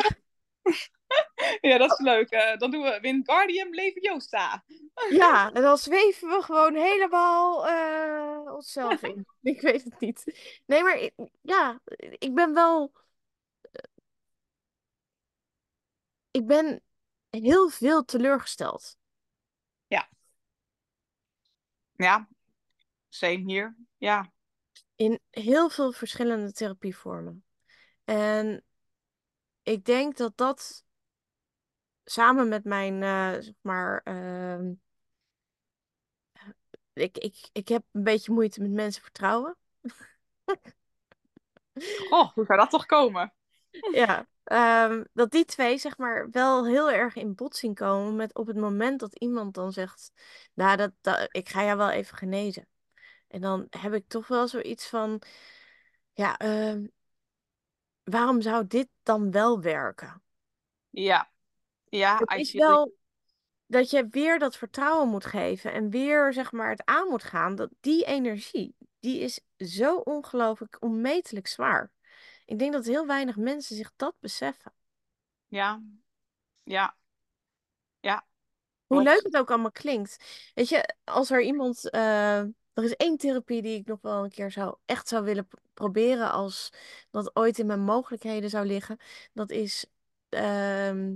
Ja, 1.62 1.78
dat 1.78 1.91
is 1.91 1.99
leuk. 1.99 2.30
Eh, 2.30 2.58
dan 2.58 2.72
doen 2.72 2.82
we 2.84 2.99
Wingardium 3.01 3.74
Leviosa. 3.74 4.64
ja, 5.10 5.51
en 5.53 5.62
dan 5.62 5.78
zweven 5.78 6.28
we 6.30 6.41
gewoon 6.41 6.76
helemaal 6.76 7.68
eh, 7.68 8.53
onszelf 8.53 9.01
in. 9.01 9.26
Ik 9.41 9.62
weet 9.62 9.84
het 9.84 9.99
niet. 9.99 10.24
Nee, 10.66 10.84
maar 10.84 10.97
ik- 10.97 11.14
ja, 11.41 11.80
ik 12.18 12.36
ben 12.36 12.53
wel. 12.53 12.91
Ik 16.32 16.45
ben 16.47 16.82
heel 17.30 17.70
veel 17.70 18.05
teleurgesteld. 18.05 18.97
Ja, 21.97 22.28
same 23.10 23.43
hier. 23.45 23.76
Ja, 23.97 24.32
in 24.95 25.20
heel 25.32 25.70
veel 25.70 25.91
verschillende 25.91 26.51
therapievormen. 26.51 27.43
En 28.05 28.64
ik 29.64 29.86
denk 29.86 30.18
dat 30.18 30.38
dat 30.38 30.86
samen 32.10 32.47
met 32.47 32.64
mijn, 32.64 33.03
eh, 33.03 33.41
zeg 33.41 33.53
maar, 33.62 34.01
ehm, 34.03 34.74
ik, 36.93 37.18
ik, 37.18 37.49
ik 37.51 37.68
heb 37.68 37.84
een 37.91 38.03
beetje 38.03 38.32
moeite 38.32 38.62
met 38.62 38.72
mensen 38.72 39.01
vertrouwen. 39.01 39.58
Goh, 42.10 42.34
hoe 42.34 42.45
zou 42.45 42.60
dat 42.60 42.70
toch 42.70 42.86
komen? 42.86 43.34
Ja, 43.91 44.28
ehm, 44.43 45.03
dat 45.14 45.32
die 45.32 45.45
twee, 45.45 45.78
zeg 45.78 45.97
maar, 45.97 46.30
wel 46.30 46.66
heel 46.66 46.91
erg 46.91 47.16
in 47.16 47.36
botsing 47.36 47.76
komen 47.76 48.16
met 48.16 48.36
op 48.36 48.47
het 48.47 48.58
moment 48.58 48.99
dat 48.99 49.16
iemand 49.20 49.53
dan 49.53 49.72
zegt, 49.72 50.12
nou, 50.53 50.78
dat, 50.78 50.91
dat, 51.01 51.28
ik 51.32 51.49
ga 51.49 51.64
jou 51.64 51.78
wel 51.78 51.89
even 51.89 52.18
genezen. 52.18 52.68
En 53.28 53.41
dan 53.41 53.68
heb 53.70 53.93
ik 53.93 54.08
toch 54.08 54.28
wel 54.28 54.47
zoiets 54.47 54.88
van, 54.88 55.22
ja, 56.14 56.38
ehm, 56.38 56.88
waarom 58.03 58.41
zou 58.41 58.68
dit 58.68 58.89
dan 59.03 59.32
wel 59.32 59.62
werken? 59.62 60.22
Ja, 60.89 61.32
ja, 61.89 62.17
Het 62.17 62.39
is 62.39 62.53
wel 62.53 62.93
dat 63.65 63.89
je 63.89 64.07
weer 64.09 64.39
dat 64.39 64.57
vertrouwen 64.57 65.07
moet 65.09 65.25
geven 65.25 65.73
en 65.73 65.89
weer 65.89 66.33
zeg 66.33 66.51
maar 66.51 66.69
het 66.69 66.85
aan 66.85 67.07
moet 67.07 67.23
gaan. 67.23 67.55
Dat 67.55 67.69
die 67.79 68.05
energie, 68.05 68.75
die 68.99 69.19
is 69.19 69.39
zo 69.57 69.95
ongelooflijk 69.97 70.77
onmetelijk 70.79 71.47
zwaar. 71.47 71.91
Ik 72.45 72.59
denk 72.59 72.73
dat 72.73 72.85
heel 72.85 73.07
weinig 73.07 73.35
mensen 73.35 73.75
zich 73.75 73.91
dat 73.95 74.15
beseffen. 74.19 74.73
Ja, 75.47 75.81
ja, 76.63 76.97
ja. 77.99 78.25
Hoe 78.88 79.03
leuk 79.03 79.23
het 79.23 79.38
ook 79.38 79.49
allemaal 79.49 79.71
klinkt. 79.71 80.17
Weet 80.53 80.69
je, 80.69 80.95
als 81.03 81.31
er 81.31 81.41
iemand. 81.41 81.89
eh, 81.89 82.39
er 82.73 82.83
is 82.83 82.95
één 82.95 83.17
therapie 83.17 83.61
die 83.61 83.79
ik 83.79 83.85
nog 83.88 84.01
wel 84.01 84.23
een 84.23 84.29
keer 84.29 84.51
zou, 84.51 84.75
echt 84.85 85.07
zou 85.07 85.23
willen 85.23 85.47
proberen. 85.73 86.31
Als 86.31 86.69
dat 87.11 87.35
ooit 87.35 87.59
in 87.59 87.65
mijn 87.65 87.79
mogelijkheden 87.79 88.49
zou 88.49 88.65
liggen. 88.65 88.97
Dat 89.33 89.51
is. 89.51 89.85
ehm, 90.29 91.15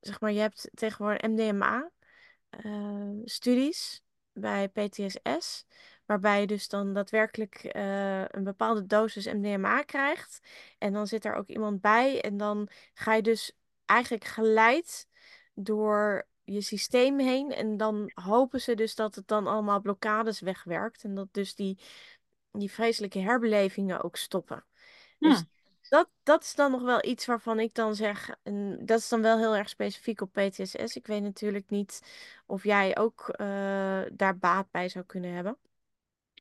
zeg 0.00 0.20
maar, 0.20 0.32
je 0.32 0.40
hebt 0.40 0.70
tegenwoordig 0.74 1.22
MDMA-studies 1.22 4.02
bij 4.32 4.68
PTSS. 4.68 5.66
Waarbij 6.04 6.40
je 6.40 6.46
dus 6.46 6.68
dan 6.68 6.92
daadwerkelijk 6.92 7.54
eh, 7.54 8.24
een 8.28 8.44
bepaalde 8.44 8.86
dosis 8.86 9.26
MDMA 9.26 9.82
krijgt. 9.82 10.40
En 10.78 10.92
dan 10.92 11.06
zit 11.06 11.24
er 11.24 11.34
ook 11.34 11.48
iemand 11.48 11.80
bij. 11.80 12.20
En 12.20 12.36
dan 12.36 12.68
ga 12.94 13.14
je 13.14 13.22
dus 13.22 13.52
eigenlijk 13.84 14.24
geleid 14.24 15.08
door 15.54 16.26
je 16.44 16.60
systeem 16.60 17.18
heen. 17.18 17.52
En 17.52 17.76
dan 17.76 18.10
hopen 18.14 18.60
ze 18.60 18.74
dus 18.74 18.94
dat 18.94 19.14
het 19.14 19.28
dan 19.28 19.46
allemaal 19.46 19.80
blokkades 19.80 20.40
wegwerkt. 20.40 21.04
En 21.04 21.14
dat 21.14 21.28
dus 21.30 21.54
die, 21.54 21.78
die 22.52 22.70
vreselijke 22.70 23.18
herbelevingen 23.18 24.02
ook 24.02 24.16
stoppen. 24.16 24.64
Dus. 25.18 25.44
Dat, 25.88 26.08
dat 26.22 26.42
is 26.42 26.54
dan 26.54 26.70
nog 26.70 26.82
wel 26.82 27.04
iets 27.04 27.26
waarvan 27.26 27.60
ik 27.60 27.74
dan 27.74 27.94
zeg, 27.94 28.36
en 28.42 28.78
dat 28.86 28.98
is 28.98 29.08
dan 29.08 29.22
wel 29.22 29.38
heel 29.38 29.56
erg 29.56 29.68
specifiek 29.68 30.20
op 30.20 30.32
PTSS. 30.32 30.96
Ik 30.96 31.06
weet 31.06 31.22
natuurlijk 31.22 31.70
niet 31.70 32.02
of 32.46 32.64
jij 32.64 32.96
ook 32.96 33.28
eh, 33.28 34.02
daar 34.12 34.38
baat 34.38 34.70
bij 34.70 34.88
zou 34.88 35.04
kunnen 35.04 35.32
hebben. 35.32 35.58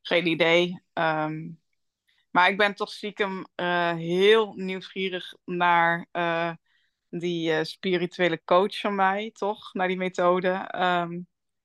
Geen 0.02 0.28
idee. 0.28 0.82
Ehm, 0.94 1.50
maar 2.32 2.50
ik 2.50 2.58
ben 2.58 2.76
toch 2.76 2.92
stiekem 2.92 3.48
eh, 3.56 3.94
heel 3.94 4.54
nieuwsgierig 4.54 5.34
naar 5.46 6.08
eh, 6.12 6.52
die 7.10 7.64
spirituele 7.64 8.42
coach 8.44 8.80
van 8.80 8.96
mij, 8.96 9.32
toch? 9.34 9.74
Naar 9.74 9.88
die 9.88 9.98
methode. 9.98 10.50
Ehm, 10.50 11.14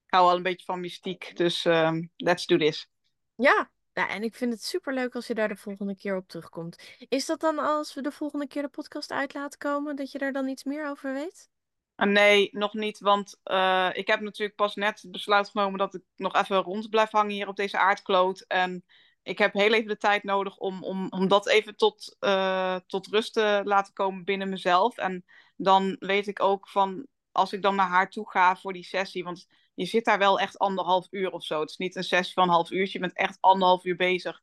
ik 0.06 0.16
hou 0.16 0.26
wel 0.26 0.36
een 0.36 0.42
beetje 0.42 0.64
van 0.64 0.80
mystiek, 0.80 1.36
dus 1.36 1.64
ehm, 1.64 2.02
let's 2.16 2.46
do 2.46 2.56
this. 2.56 2.88
Ja, 3.34 3.70
ja, 3.92 4.08
en 4.08 4.22
ik 4.22 4.34
vind 4.34 4.52
het 4.52 4.64
superleuk 4.64 5.14
als 5.14 5.26
je 5.26 5.34
daar 5.34 5.48
de 5.48 5.56
volgende 5.56 5.96
keer 5.96 6.16
op 6.16 6.28
terugkomt. 6.28 6.82
Is 7.08 7.26
dat 7.26 7.40
dan 7.40 7.58
als 7.58 7.94
we 7.94 8.02
de 8.02 8.12
volgende 8.12 8.46
keer 8.46 8.62
de 8.62 8.68
podcast 8.68 9.10
uit 9.10 9.34
laten 9.34 9.58
komen, 9.58 9.96
dat 9.96 10.12
je 10.12 10.18
daar 10.18 10.32
dan 10.32 10.48
iets 10.48 10.64
meer 10.64 10.88
over 10.88 11.12
weet? 11.12 11.48
Ah, 11.94 12.08
nee, 12.08 12.48
nog 12.52 12.74
niet, 12.74 12.98
want 12.98 13.40
eh, 13.42 13.90
ik 13.92 14.06
heb 14.06 14.20
natuurlijk 14.20 14.56
pas 14.56 14.74
net 14.74 15.02
het 15.02 15.10
besluit 15.10 15.48
genomen 15.48 15.78
dat 15.78 15.94
ik 15.94 16.02
nog 16.16 16.34
even 16.34 16.56
rond 16.56 16.90
blijf 16.90 17.10
hangen 17.10 17.32
hier 17.32 17.48
op 17.48 17.56
deze 17.56 17.78
aardkloot. 17.78 18.40
En 18.40 18.84
ik 19.22 19.38
heb 19.38 19.52
heel 19.52 19.72
even 19.72 19.88
de 19.88 19.96
tijd 19.96 20.22
nodig 20.22 20.56
om, 20.56 20.84
om, 20.84 21.06
om 21.10 21.28
dat 21.28 21.48
even 21.48 21.76
tot, 21.76 22.16
eh, 22.18 22.76
tot 22.86 23.06
rust 23.06 23.32
te 23.32 23.60
laten 23.64 23.92
komen 23.92 24.24
binnen 24.24 24.48
mezelf. 24.48 24.96
En 24.96 25.24
dan 25.56 25.96
weet 25.98 26.26
ik 26.26 26.42
ook 26.42 26.68
van, 26.68 27.06
als 27.32 27.52
ik 27.52 27.62
dan 27.62 27.74
naar 27.74 27.88
haar 27.88 28.10
toe 28.10 28.30
ga 28.30 28.56
voor 28.56 28.72
die 28.72 28.84
sessie, 28.84 29.24
want 29.24 29.46
je 29.80 29.86
zit 29.86 30.04
daar 30.04 30.18
wel 30.18 30.40
echt 30.40 30.58
anderhalf 30.58 31.06
uur 31.10 31.30
of 31.30 31.44
zo. 31.44 31.60
Het 31.60 31.70
is 31.70 31.76
niet 31.76 31.96
een 31.96 32.04
sessie 32.04 32.34
van 32.34 32.42
een 32.42 32.54
half 32.54 32.70
uurtje, 32.70 32.98
je 32.98 33.04
bent 33.04 33.16
echt 33.16 33.38
anderhalf 33.40 33.84
uur 33.84 33.96
bezig. 33.96 34.42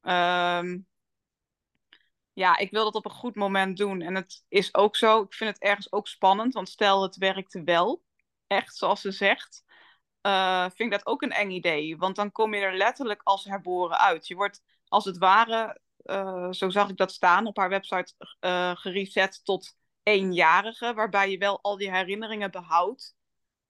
Ehm, 0.00 0.78
ja, 2.32 2.56
ik 2.58 2.70
wil 2.70 2.84
dat 2.84 2.94
op 2.94 3.04
een 3.04 3.10
goed 3.10 3.34
moment 3.34 3.76
doen. 3.76 4.00
En 4.00 4.14
het 4.14 4.44
is 4.48 4.74
ook 4.74 4.96
zo, 4.96 5.22
ik 5.22 5.34
vind 5.34 5.50
het 5.50 5.62
ergens 5.62 5.92
ook 5.92 6.08
spannend, 6.08 6.54
want 6.54 6.68
stel 6.68 7.02
het 7.02 7.16
werkte 7.16 7.62
wel, 7.62 8.02
echt 8.46 8.76
zoals 8.76 9.00
ze 9.00 9.10
zegt, 9.10 9.64
eh, 10.20 10.62
vind 10.62 10.78
ik 10.78 10.90
dat 10.90 11.06
ook 11.06 11.22
een 11.22 11.32
eng 11.32 11.50
idee. 11.50 11.96
Want 11.96 12.16
dan 12.16 12.32
kom 12.32 12.54
je 12.54 12.60
er 12.60 12.76
letterlijk 12.76 13.20
als 13.22 13.44
herboren 13.44 13.98
uit. 13.98 14.26
Je 14.26 14.34
wordt 14.34 14.62
als 14.88 15.04
het 15.04 15.18
ware, 15.18 15.80
eh, 15.96 16.50
zo 16.52 16.70
zag 16.70 16.88
ik 16.88 16.96
dat 16.96 17.12
staan 17.12 17.46
op 17.46 17.56
haar 17.56 17.68
website, 17.68 18.14
eh 18.40 18.76
gereset 18.76 19.44
tot 19.44 19.76
eenjarige, 20.02 20.94
waarbij 20.94 21.30
je 21.30 21.38
wel 21.38 21.62
al 21.62 21.76
die 21.76 21.90
herinneringen 21.90 22.50
behoudt. 22.50 23.14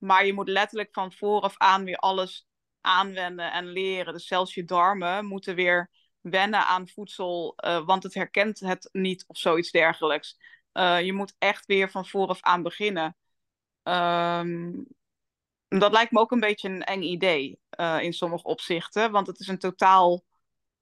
Maar 0.03 0.26
je 0.26 0.32
moet 0.32 0.48
letterlijk 0.48 0.88
van 0.92 1.12
vooraf 1.12 1.57
aan 1.57 1.84
weer 1.84 1.96
alles 1.96 2.46
aanwenden 2.80 3.53
en 3.53 3.66
leren. 3.66 4.12
Dus 4.12 4.26
zelfs 4.26 4.55
je 4.55 4.64
darmen 4.64 5.26
moeten 5.26 5.55
weer 5.55 5.90
wennen 6.20 6.66
aan 6.66 6.88
voedsel, 6.88 7.55
uh, 7.57 7.84
want 7.84 8.03
het 8.03 8.14
herkent 8.14 8.61
het 8.61 8.88
niet 8.92 9.24
of 9.26 9.38
zoiets 9.38 9.70
dergelijks. 9.70 10.38
Uh, 10.72 11.03
je 11.03 11.12
moet 11.12 11.34
echt 11.38 11.66
weer 11.66 11.90
van 11.90 12.07
vooraf 12.07 12.40
aan 12.40 12.62
beginnen. 12.62 13.16
Um, 13.82 14.86
dat 15.68 15.92
lijkt 15.92 16.12
me 16.12 16.18
ook 16.18 16.30
een 16.30 16.40
beetje 16.40 16.68
een 16.68 16.84
eng 16.84 17.03
idee 17.03 17.61
uh, 17.80 17.98
in 18.00 18.12
sommige 18.12 18.44
opzichten, 18.44 19.11
want 19.11 19.26
het 19.26 19.40
is 19.40 19.48
een 19.48 19.59
totaal 19.59 20.24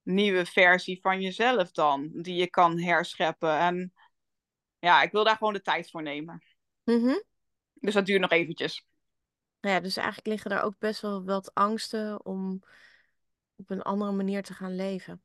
nieuwe 0.03 0.47
versie 0.47 1.01
van 1.01 1.21
jezelf 1.21 1.71
dan, 1.71 2.11
die 2.13 2.35
je 2.35 2.51
kan 2.51 2.81
herscheppen. 2.81 3.59
En 3.59 3.93
ja, 4.79 5.03
ik 5.03 5.13
wil 5.13 5.25
daar 5.25 5.37
gewoon 5.37 5.53
de 5.53 5.63
tijd 5.63 5.91
voor 5.91 6.03
nemen. 6.03 6.45
Mm 6.85 7.03
-hmm. 7.03 7.23
Dus 7.75 7.95
dat 7.95 8.07
duurt 8.07 8.21
nog 8.21 8.31
eventjes. 8.31 8.89
Ja, 9.61 9.81
dus 9.81 9.97
eigenlijk 9.97 10.27
liggen 10.27 10.51
daar 10.51 10.63
ook 10.63 10.79
best 10.79 11.01
wel 11.01 11.25
wat 11.25 11.55
angsten 11.55 12.25
om 12.25 12.63
op 13.57 13.71
een 13.71 13.83
andere 13.83 14.13
manier 14.13 14.43
te 14.43 14.55
gaan 14.55 14.77
leven. 14.77 15.23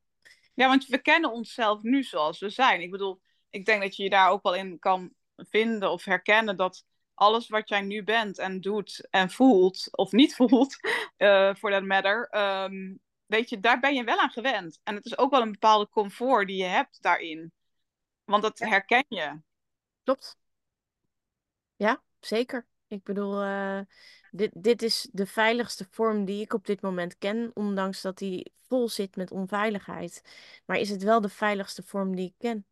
Ja, 0.53 0.67
want 0.67 0.85
we 0.85 0.97
kennen 0.97 1.31
onszelf 1.31 1.81
nu 1.81 2.03
zoals 2.03 2.39
we 2.39 2.49
zijn. 2.49 2.81
Ik 2.81 2.91
bedoel, 2.91 3.21
ik 3.49 3.65
denk 3.65 3.81
dat 3.81 3.95
je 3.95 4.03
je 4.03 4.09
daar 4.09 4.29
ook 4.29 4.43
wel 4.43 4.55
in 4.55 4.79
kan 4.79 5.13
vinden 5.35 5.91
of 5.91 6.03
herkennen 6.03 6.57
dat 6.57 6.85
alles 7.13 7.47
wat 7.47 7.69
jij 7.69 7.81
nu 7.81 8.03
bent 8.03 8.37
en 8.37 8.61
doet 8.61 9.07
en 9.09 9.29
voelt, 9.29 9.87
of 9.91 10.11
niet 10.11 10.35
voelt, 10.45 10.77
uh, 11.17 11.55
for 11.55 11.71
that 11.71 11.83
matter, 11.83 12.37
um, 12.37 12.99
weet 13.25 13.49
je, 13.49 13.59
daar 13.59 13.79
ben 13.79 13.93
je 13.93 14.03
wel 14.03 14.19
aan 14.19 14.29
gewend. 14.29 14.79
En 14.83 14.95
het 14.95 15.05
is 15.05 15.17
ook 15.17 15.31
wel 15.31 15.41
een 15.41 15.51
bepaalde 15.51 15.89
comfort 15.89 16.47
die 16.47 16.57
je 16.57 16.63
hebt 16.63 17.01
daarin. 17.01 17.51
Want 18.23 18.43
dat 18.43 18.59
herken 18.59 19.05
je. 19.07 19.41
Klopt. 20.03 20.37
Ja, 21.75 22.03
zeker. 22.19 22.67
Ik 22.87 23.03
bedoel, 23.03 23.43
uh, 23.43 23.79
dit, 24.37 24.51
dit 24.53 24.81
is 24.81 25.07
de 25.11 25.25
veiligste 25.25 25.87
vorm 25.89 26.25
die 26.25 26.41
ik 26.41 26.53
op 26.53 26.65
dit 26.65 26.81
moment 26.81 27.17
ken, 27.17 27.51
ondanks 27.53 28.01
dat 28.01 28.17
die 28.17 28.53
vol 28.67 28.89
zit 28.89 29.15
met 29.15 29.31
onveiligheid. 29.31 30.21
Maar 30.65 30.77
is 30.77 30.89
het 30.89 31.03
wel 31.03 31.21
de 31.21 31.29
veiligste 31.29 31.83
vorm 31.83 32.15
die 32.15 32.27
ik 32.27 32.35
ken? 32.37 32.65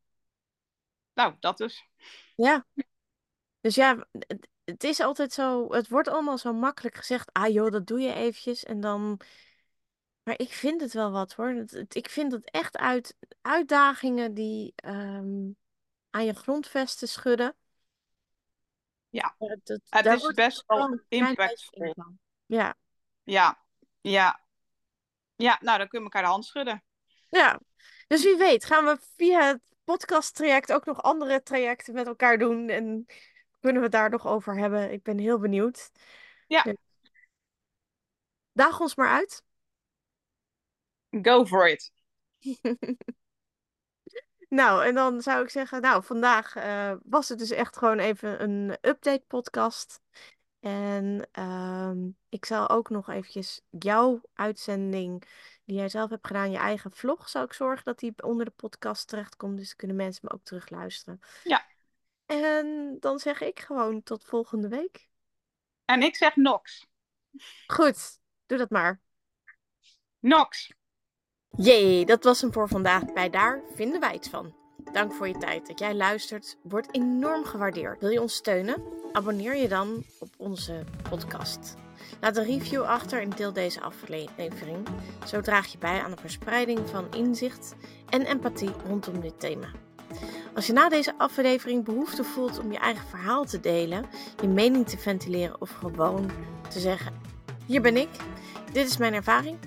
Nou, 1.14 1.36
dat 1.40 1.58
dus. 1.58 1.88
Ja. 2.36 2.66
Dus 3.62 3.76
ja, 3.76 4.08
het, 4.12 4.48
het 4.64 4.84
is 4.84 5.00
altijd 5.00 5.34
zo, 5.34 5.74
het 5.74 5.90
wordt 5.90 6.08
allemaal 6.08 6.38
zo 6.38 6.54
makkelijk 6.54 6.96
gezegd. 6.96 7.30
Ah 7.32 7.54
joh, 7.54 7.72
dat 7.72 7.88
doe 7.88 8.00
je 8.00 8.14
eventjes 8.14 8.64
en 8.64 8.80
dan... 8.80 9.20
Maar 10.24 10.40
ik 10.40 10.52
vind 10.52 10.82
het 10.82 10.94
wel 10.94 11.12
wat 11.12 11.34
hoor. 11.34 11.50
Het, 11.50 11.72
het, 11.72 11.96
ik 11.96 12.10
vind 12.10 12.32
het 12.32 12.52
echt 12.52 12.78
uit, 12.78 13.16
uitdagingen 13.42 14.34
die 14.34 14.74
um, 14.86 15.58
aan 16.10 16.26
je 16.26 16.34
grondvesten 16.34 17.08
schudden. 17.08 17.56
Ja, 19.14 19.36
dat, 19.38 19.60
dat, 19.64 19.82
het 19.90 20.06
is 20.06 20.34
best 20.34 20.64
wel 20.68 21.00
impactvol. 21.08 21.94
Ja. 22.46 22.76
Ja, 23.24 23.64
ja. 24.02 24.42
Ja, 25.36 25.58
nou 25.62 25.78
dan 25.78 25.88
kunnen 25.88 26.10
we 26.10 26.16
elkaar 26.16 26.22
de 26.22 26.28
hand 26.28 26.46
schudden. 26.46 26.84
Ja, 27.30 27.60
dus 28.08 28.24
wie 28.24 28.36
weet 28.36 28.66
gaan 28.66 28.86
we 28.86 28.98
via 29.16 29.48
het 29.48 29.60
podcast-traject 29.84 30.74
ook 30.74 30.86
nog 30.86 31.02
andere 31.02 31.44
trajecten 31.44 31.94
met 31.94 32.08
elkaar 32.08 32.38
doen. 32.38 32.70
En 32.70 33.06
kunnen 33.60 33.82
we 33.82 33.88
het 33.88 33.92
daar 33.92 34.10
nog 34.10 34.28
over 34.28 34.58
hebben. 34.58 34.92
Ik 34.92 35.04
ben 35.04 35.18
heel 35.18 35.40
benieuwd. 35.40 35.92
Ja. 36.48 36.62
Dus... 36.62 36.76
Daag 38.52 38.80
ons 38.80 38.96
maar 38.96 39.10
uit. 39.10 39.44
Go 41.22 41.46
for 41.46 41.70
it. 41.70 41.92
nou, 44.54 44.86
en 44.86 44.96
dan 44.96 45.22
zou 45.22 45.44
ik 45.44 45.50
zeggen, 45.50 45.82
nou, 45.82 46.04
vandaag 46.04 46.56
uh, 46.56 46.94
was 47.04 47.30
het 47.30 47.40
dus 47.40 47.50
echt 47.50 47.78
gewoon 47.78 48.00
even 48.00 48.44
een 48.44 48.78
update 48.82 49.24
podcast. 49.28 50.02
En 50.60 51.30
uh, 51.40 51.92
ik 52.30 52.46
zal 52.46 52.70
ook 52.70 52.90
nog 52.90 53.10
eventjes 53.10 53.62
jouw 53.70 54.22
uitzending 54.34 55.24
die 55.66 55.76
jij 55.78 55.90
zelf 55.90 56.10
hebt 56.10 56.28
gedaan, 56.28 56.52
je 56.52 56.58
eigen 56.58 56.92
vlog, 56.92 57.30
zou 57.30 57.46
ik 57.46 57.54
zorgen 57.54 57.86
dat 57.86 58.00
die 58.00 58.14
onder 58.24 58.46
de 58.46 58.52
podcast 58.52 59.08
terechtkomt. 59.08 59.58
Dus 59.58 59.76
kunnen 59.76 59.96
mensen 59.96 60.22
me 60.24 60.34
ook 60.34 60.44
terugluisteren. 60.44 61.20
Ja. 61.44 61.66
En 62.26 62.98
dan 63.00 63.20
zeg 63.20 63.42
ik 63.42 63.60
gewoon 63.60 64.04
tot 64.04 64.26
volgende 64.26 64.68
week. 64.68 65.10
En 65.86 66.02
ik 66.02 66.16
zeg 66.16 66.36
Nox. 66.36 66.88
Goed, 67.68 68.20
doe 68.46 68.58
dat 68.58 68.70
maar. 68.70 69.02
Nox. 70.20 70.74
Jee, 71.58 72.06
dat 72.06 72.24
was 72.24 72.42
hem 72.42 72.54
voor 72.54 72.68
vandaag 72.68 73.14
bij 73.14 73.30
Daar 73.30 73.62
vinden 73.76 74.00
wij 74.00 74.14
iets 74.14 74.30
van. 74.30 74.54
Dank 74.92 75.14
voor 75.14 75.28
je 75.28 75.38
tijd. 75.38 75.68
Dat 75.68 75.80
jij 75.80 75.96
luistert 75.96 76.58
wordt 76.62 76.96
enorm 76.96 77.46
gewaardeerd. 77.46 78.00
Wil 78.00 78.10
je 78.10 78.22
ons 78.22 78.36
steunen? 78.36 78.84
Abonneer 79.12 79.56
je 79.56 79.68
dan 79.68 80.04
op 80.20 80.30
onze 80.38 80.84
podcast. 81.10 81.76
Laat 82.22 82.38
een 82.38 82.44
review 82.44 82.82
achter 82.82 83.22
en 83.22 83.30
deel 83.30 83.54
deze 83.54 83.82
aflevering. 83.82 84.88
Zo 85.28 85.42
draag 85.42 85.68
je 85.72 85.78
bij 85.78 86.02
aan 86.02 86.12
de 86.12 86.22
verspreiding 86.22 86.80
van 86.90 87.14
inzicht 87.14 87.76
en 88.10 88.26
empathie 88.26 88.72
rondom 88.88 89.20
dit 89.20 89.40
thema. 89.40 89.68
Als 90.56 90.68
je 90.68 90.74
na 90.74 90.90
deze 90.90 91.14
aflevering 91.18 91.84
behoefte 91.84 92.24
voelt 92.24 92.60
om 92.60 92.72
je 92.72 92.80
eigen 92.80 93.08
verhaal 93.08 93.46
te 93.46 93.60
delen, 93.60 94.06
je 94.42 94.48
mening 94.48 94.88
te 94.88 94.98
ventileren 94.98 95.62
of 95.62 95.72
gewoon 95.72 96.32
te 96.70 96.80
zeggen: 96.80 97.22
Hier 97.66 97.82
ben 97.82 97.98
ik, 97.98 98.10
dit 98.72 98.88
is 98.88 98.98
mijn 98.98 99.14
ervaring, 99.14 99.58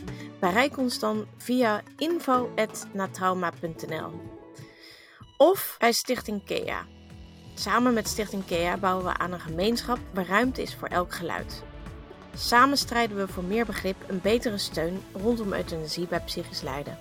Bereik 0.40 0.78
ons 0.78 0.98
dan 0.98 1.26
via 1.36 1.82
info.natrauma.nl 1.96 4.20
of 5.36 5.76
bij 5.78 5.92
Stichting 5.92 6.44
KEA. 6.44 6.86
Samen 7.54 7.94
met 7.94 8.08
Stichting 8.08 8.44
KEA 8.44 8.76
bouwen 8.76 9.04
we 9.04 9.16
aan 9.16 9.32
een 9.32 9.40
gemeenschap 9.40 9.98
waar 10.14 10.26
ruimte 10.26 10.62
is 10.62 10.74
voor 10.74 10.88
elk 10.88 11.14
geluid. 11.14 11.62
Samen 12.34 12.78
strijden 12.78 13.16
we 13.16 13.28
voor 13.28 13.44
meer 13.44 13.66
begrip 13.66 13.96
en 14.06 14.20
betere 14.20 14.58
steun 14.58 15.02
rondom 15.12 15.52
euthanasie 15.52 16.06
bij 16.06 16.20
psychisch 16.20 16.62
lijden. 16.62 16.98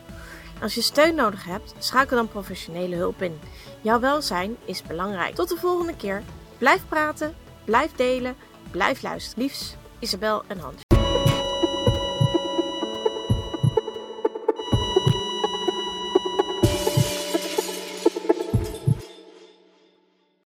Als 0.62 0.76
je 0.76 0.82
steun 0.82 1.16
nodig 1.16 1.46
hebt, 1.46 1.74
schakel 1.78 2.18
dan 2.18 2.28
professionele 2.28 2.96
hulp 2.96 3.22
in. 3.22 3.40
Jouw 3.82 4.00
welzijn 4.00 4.58
is 4.66 4.84
belangrijk. 4.84 5.36
Tot 5.36 5.50
de 5.50 5.58
volgende 5.58 5.96
keer. 5.96 6.24
Blijf 6.58 6.88
praten, 6.88 7.36
blijf 7.66 7.92
delen, 7.92 8.36
blijf 8.72 9.02
luisteren. 9.02 9.44
Liefs, 9.44 9.76
Isabel 10.00 10.44
en 10.48 10.60
Hans. 10.60 10.85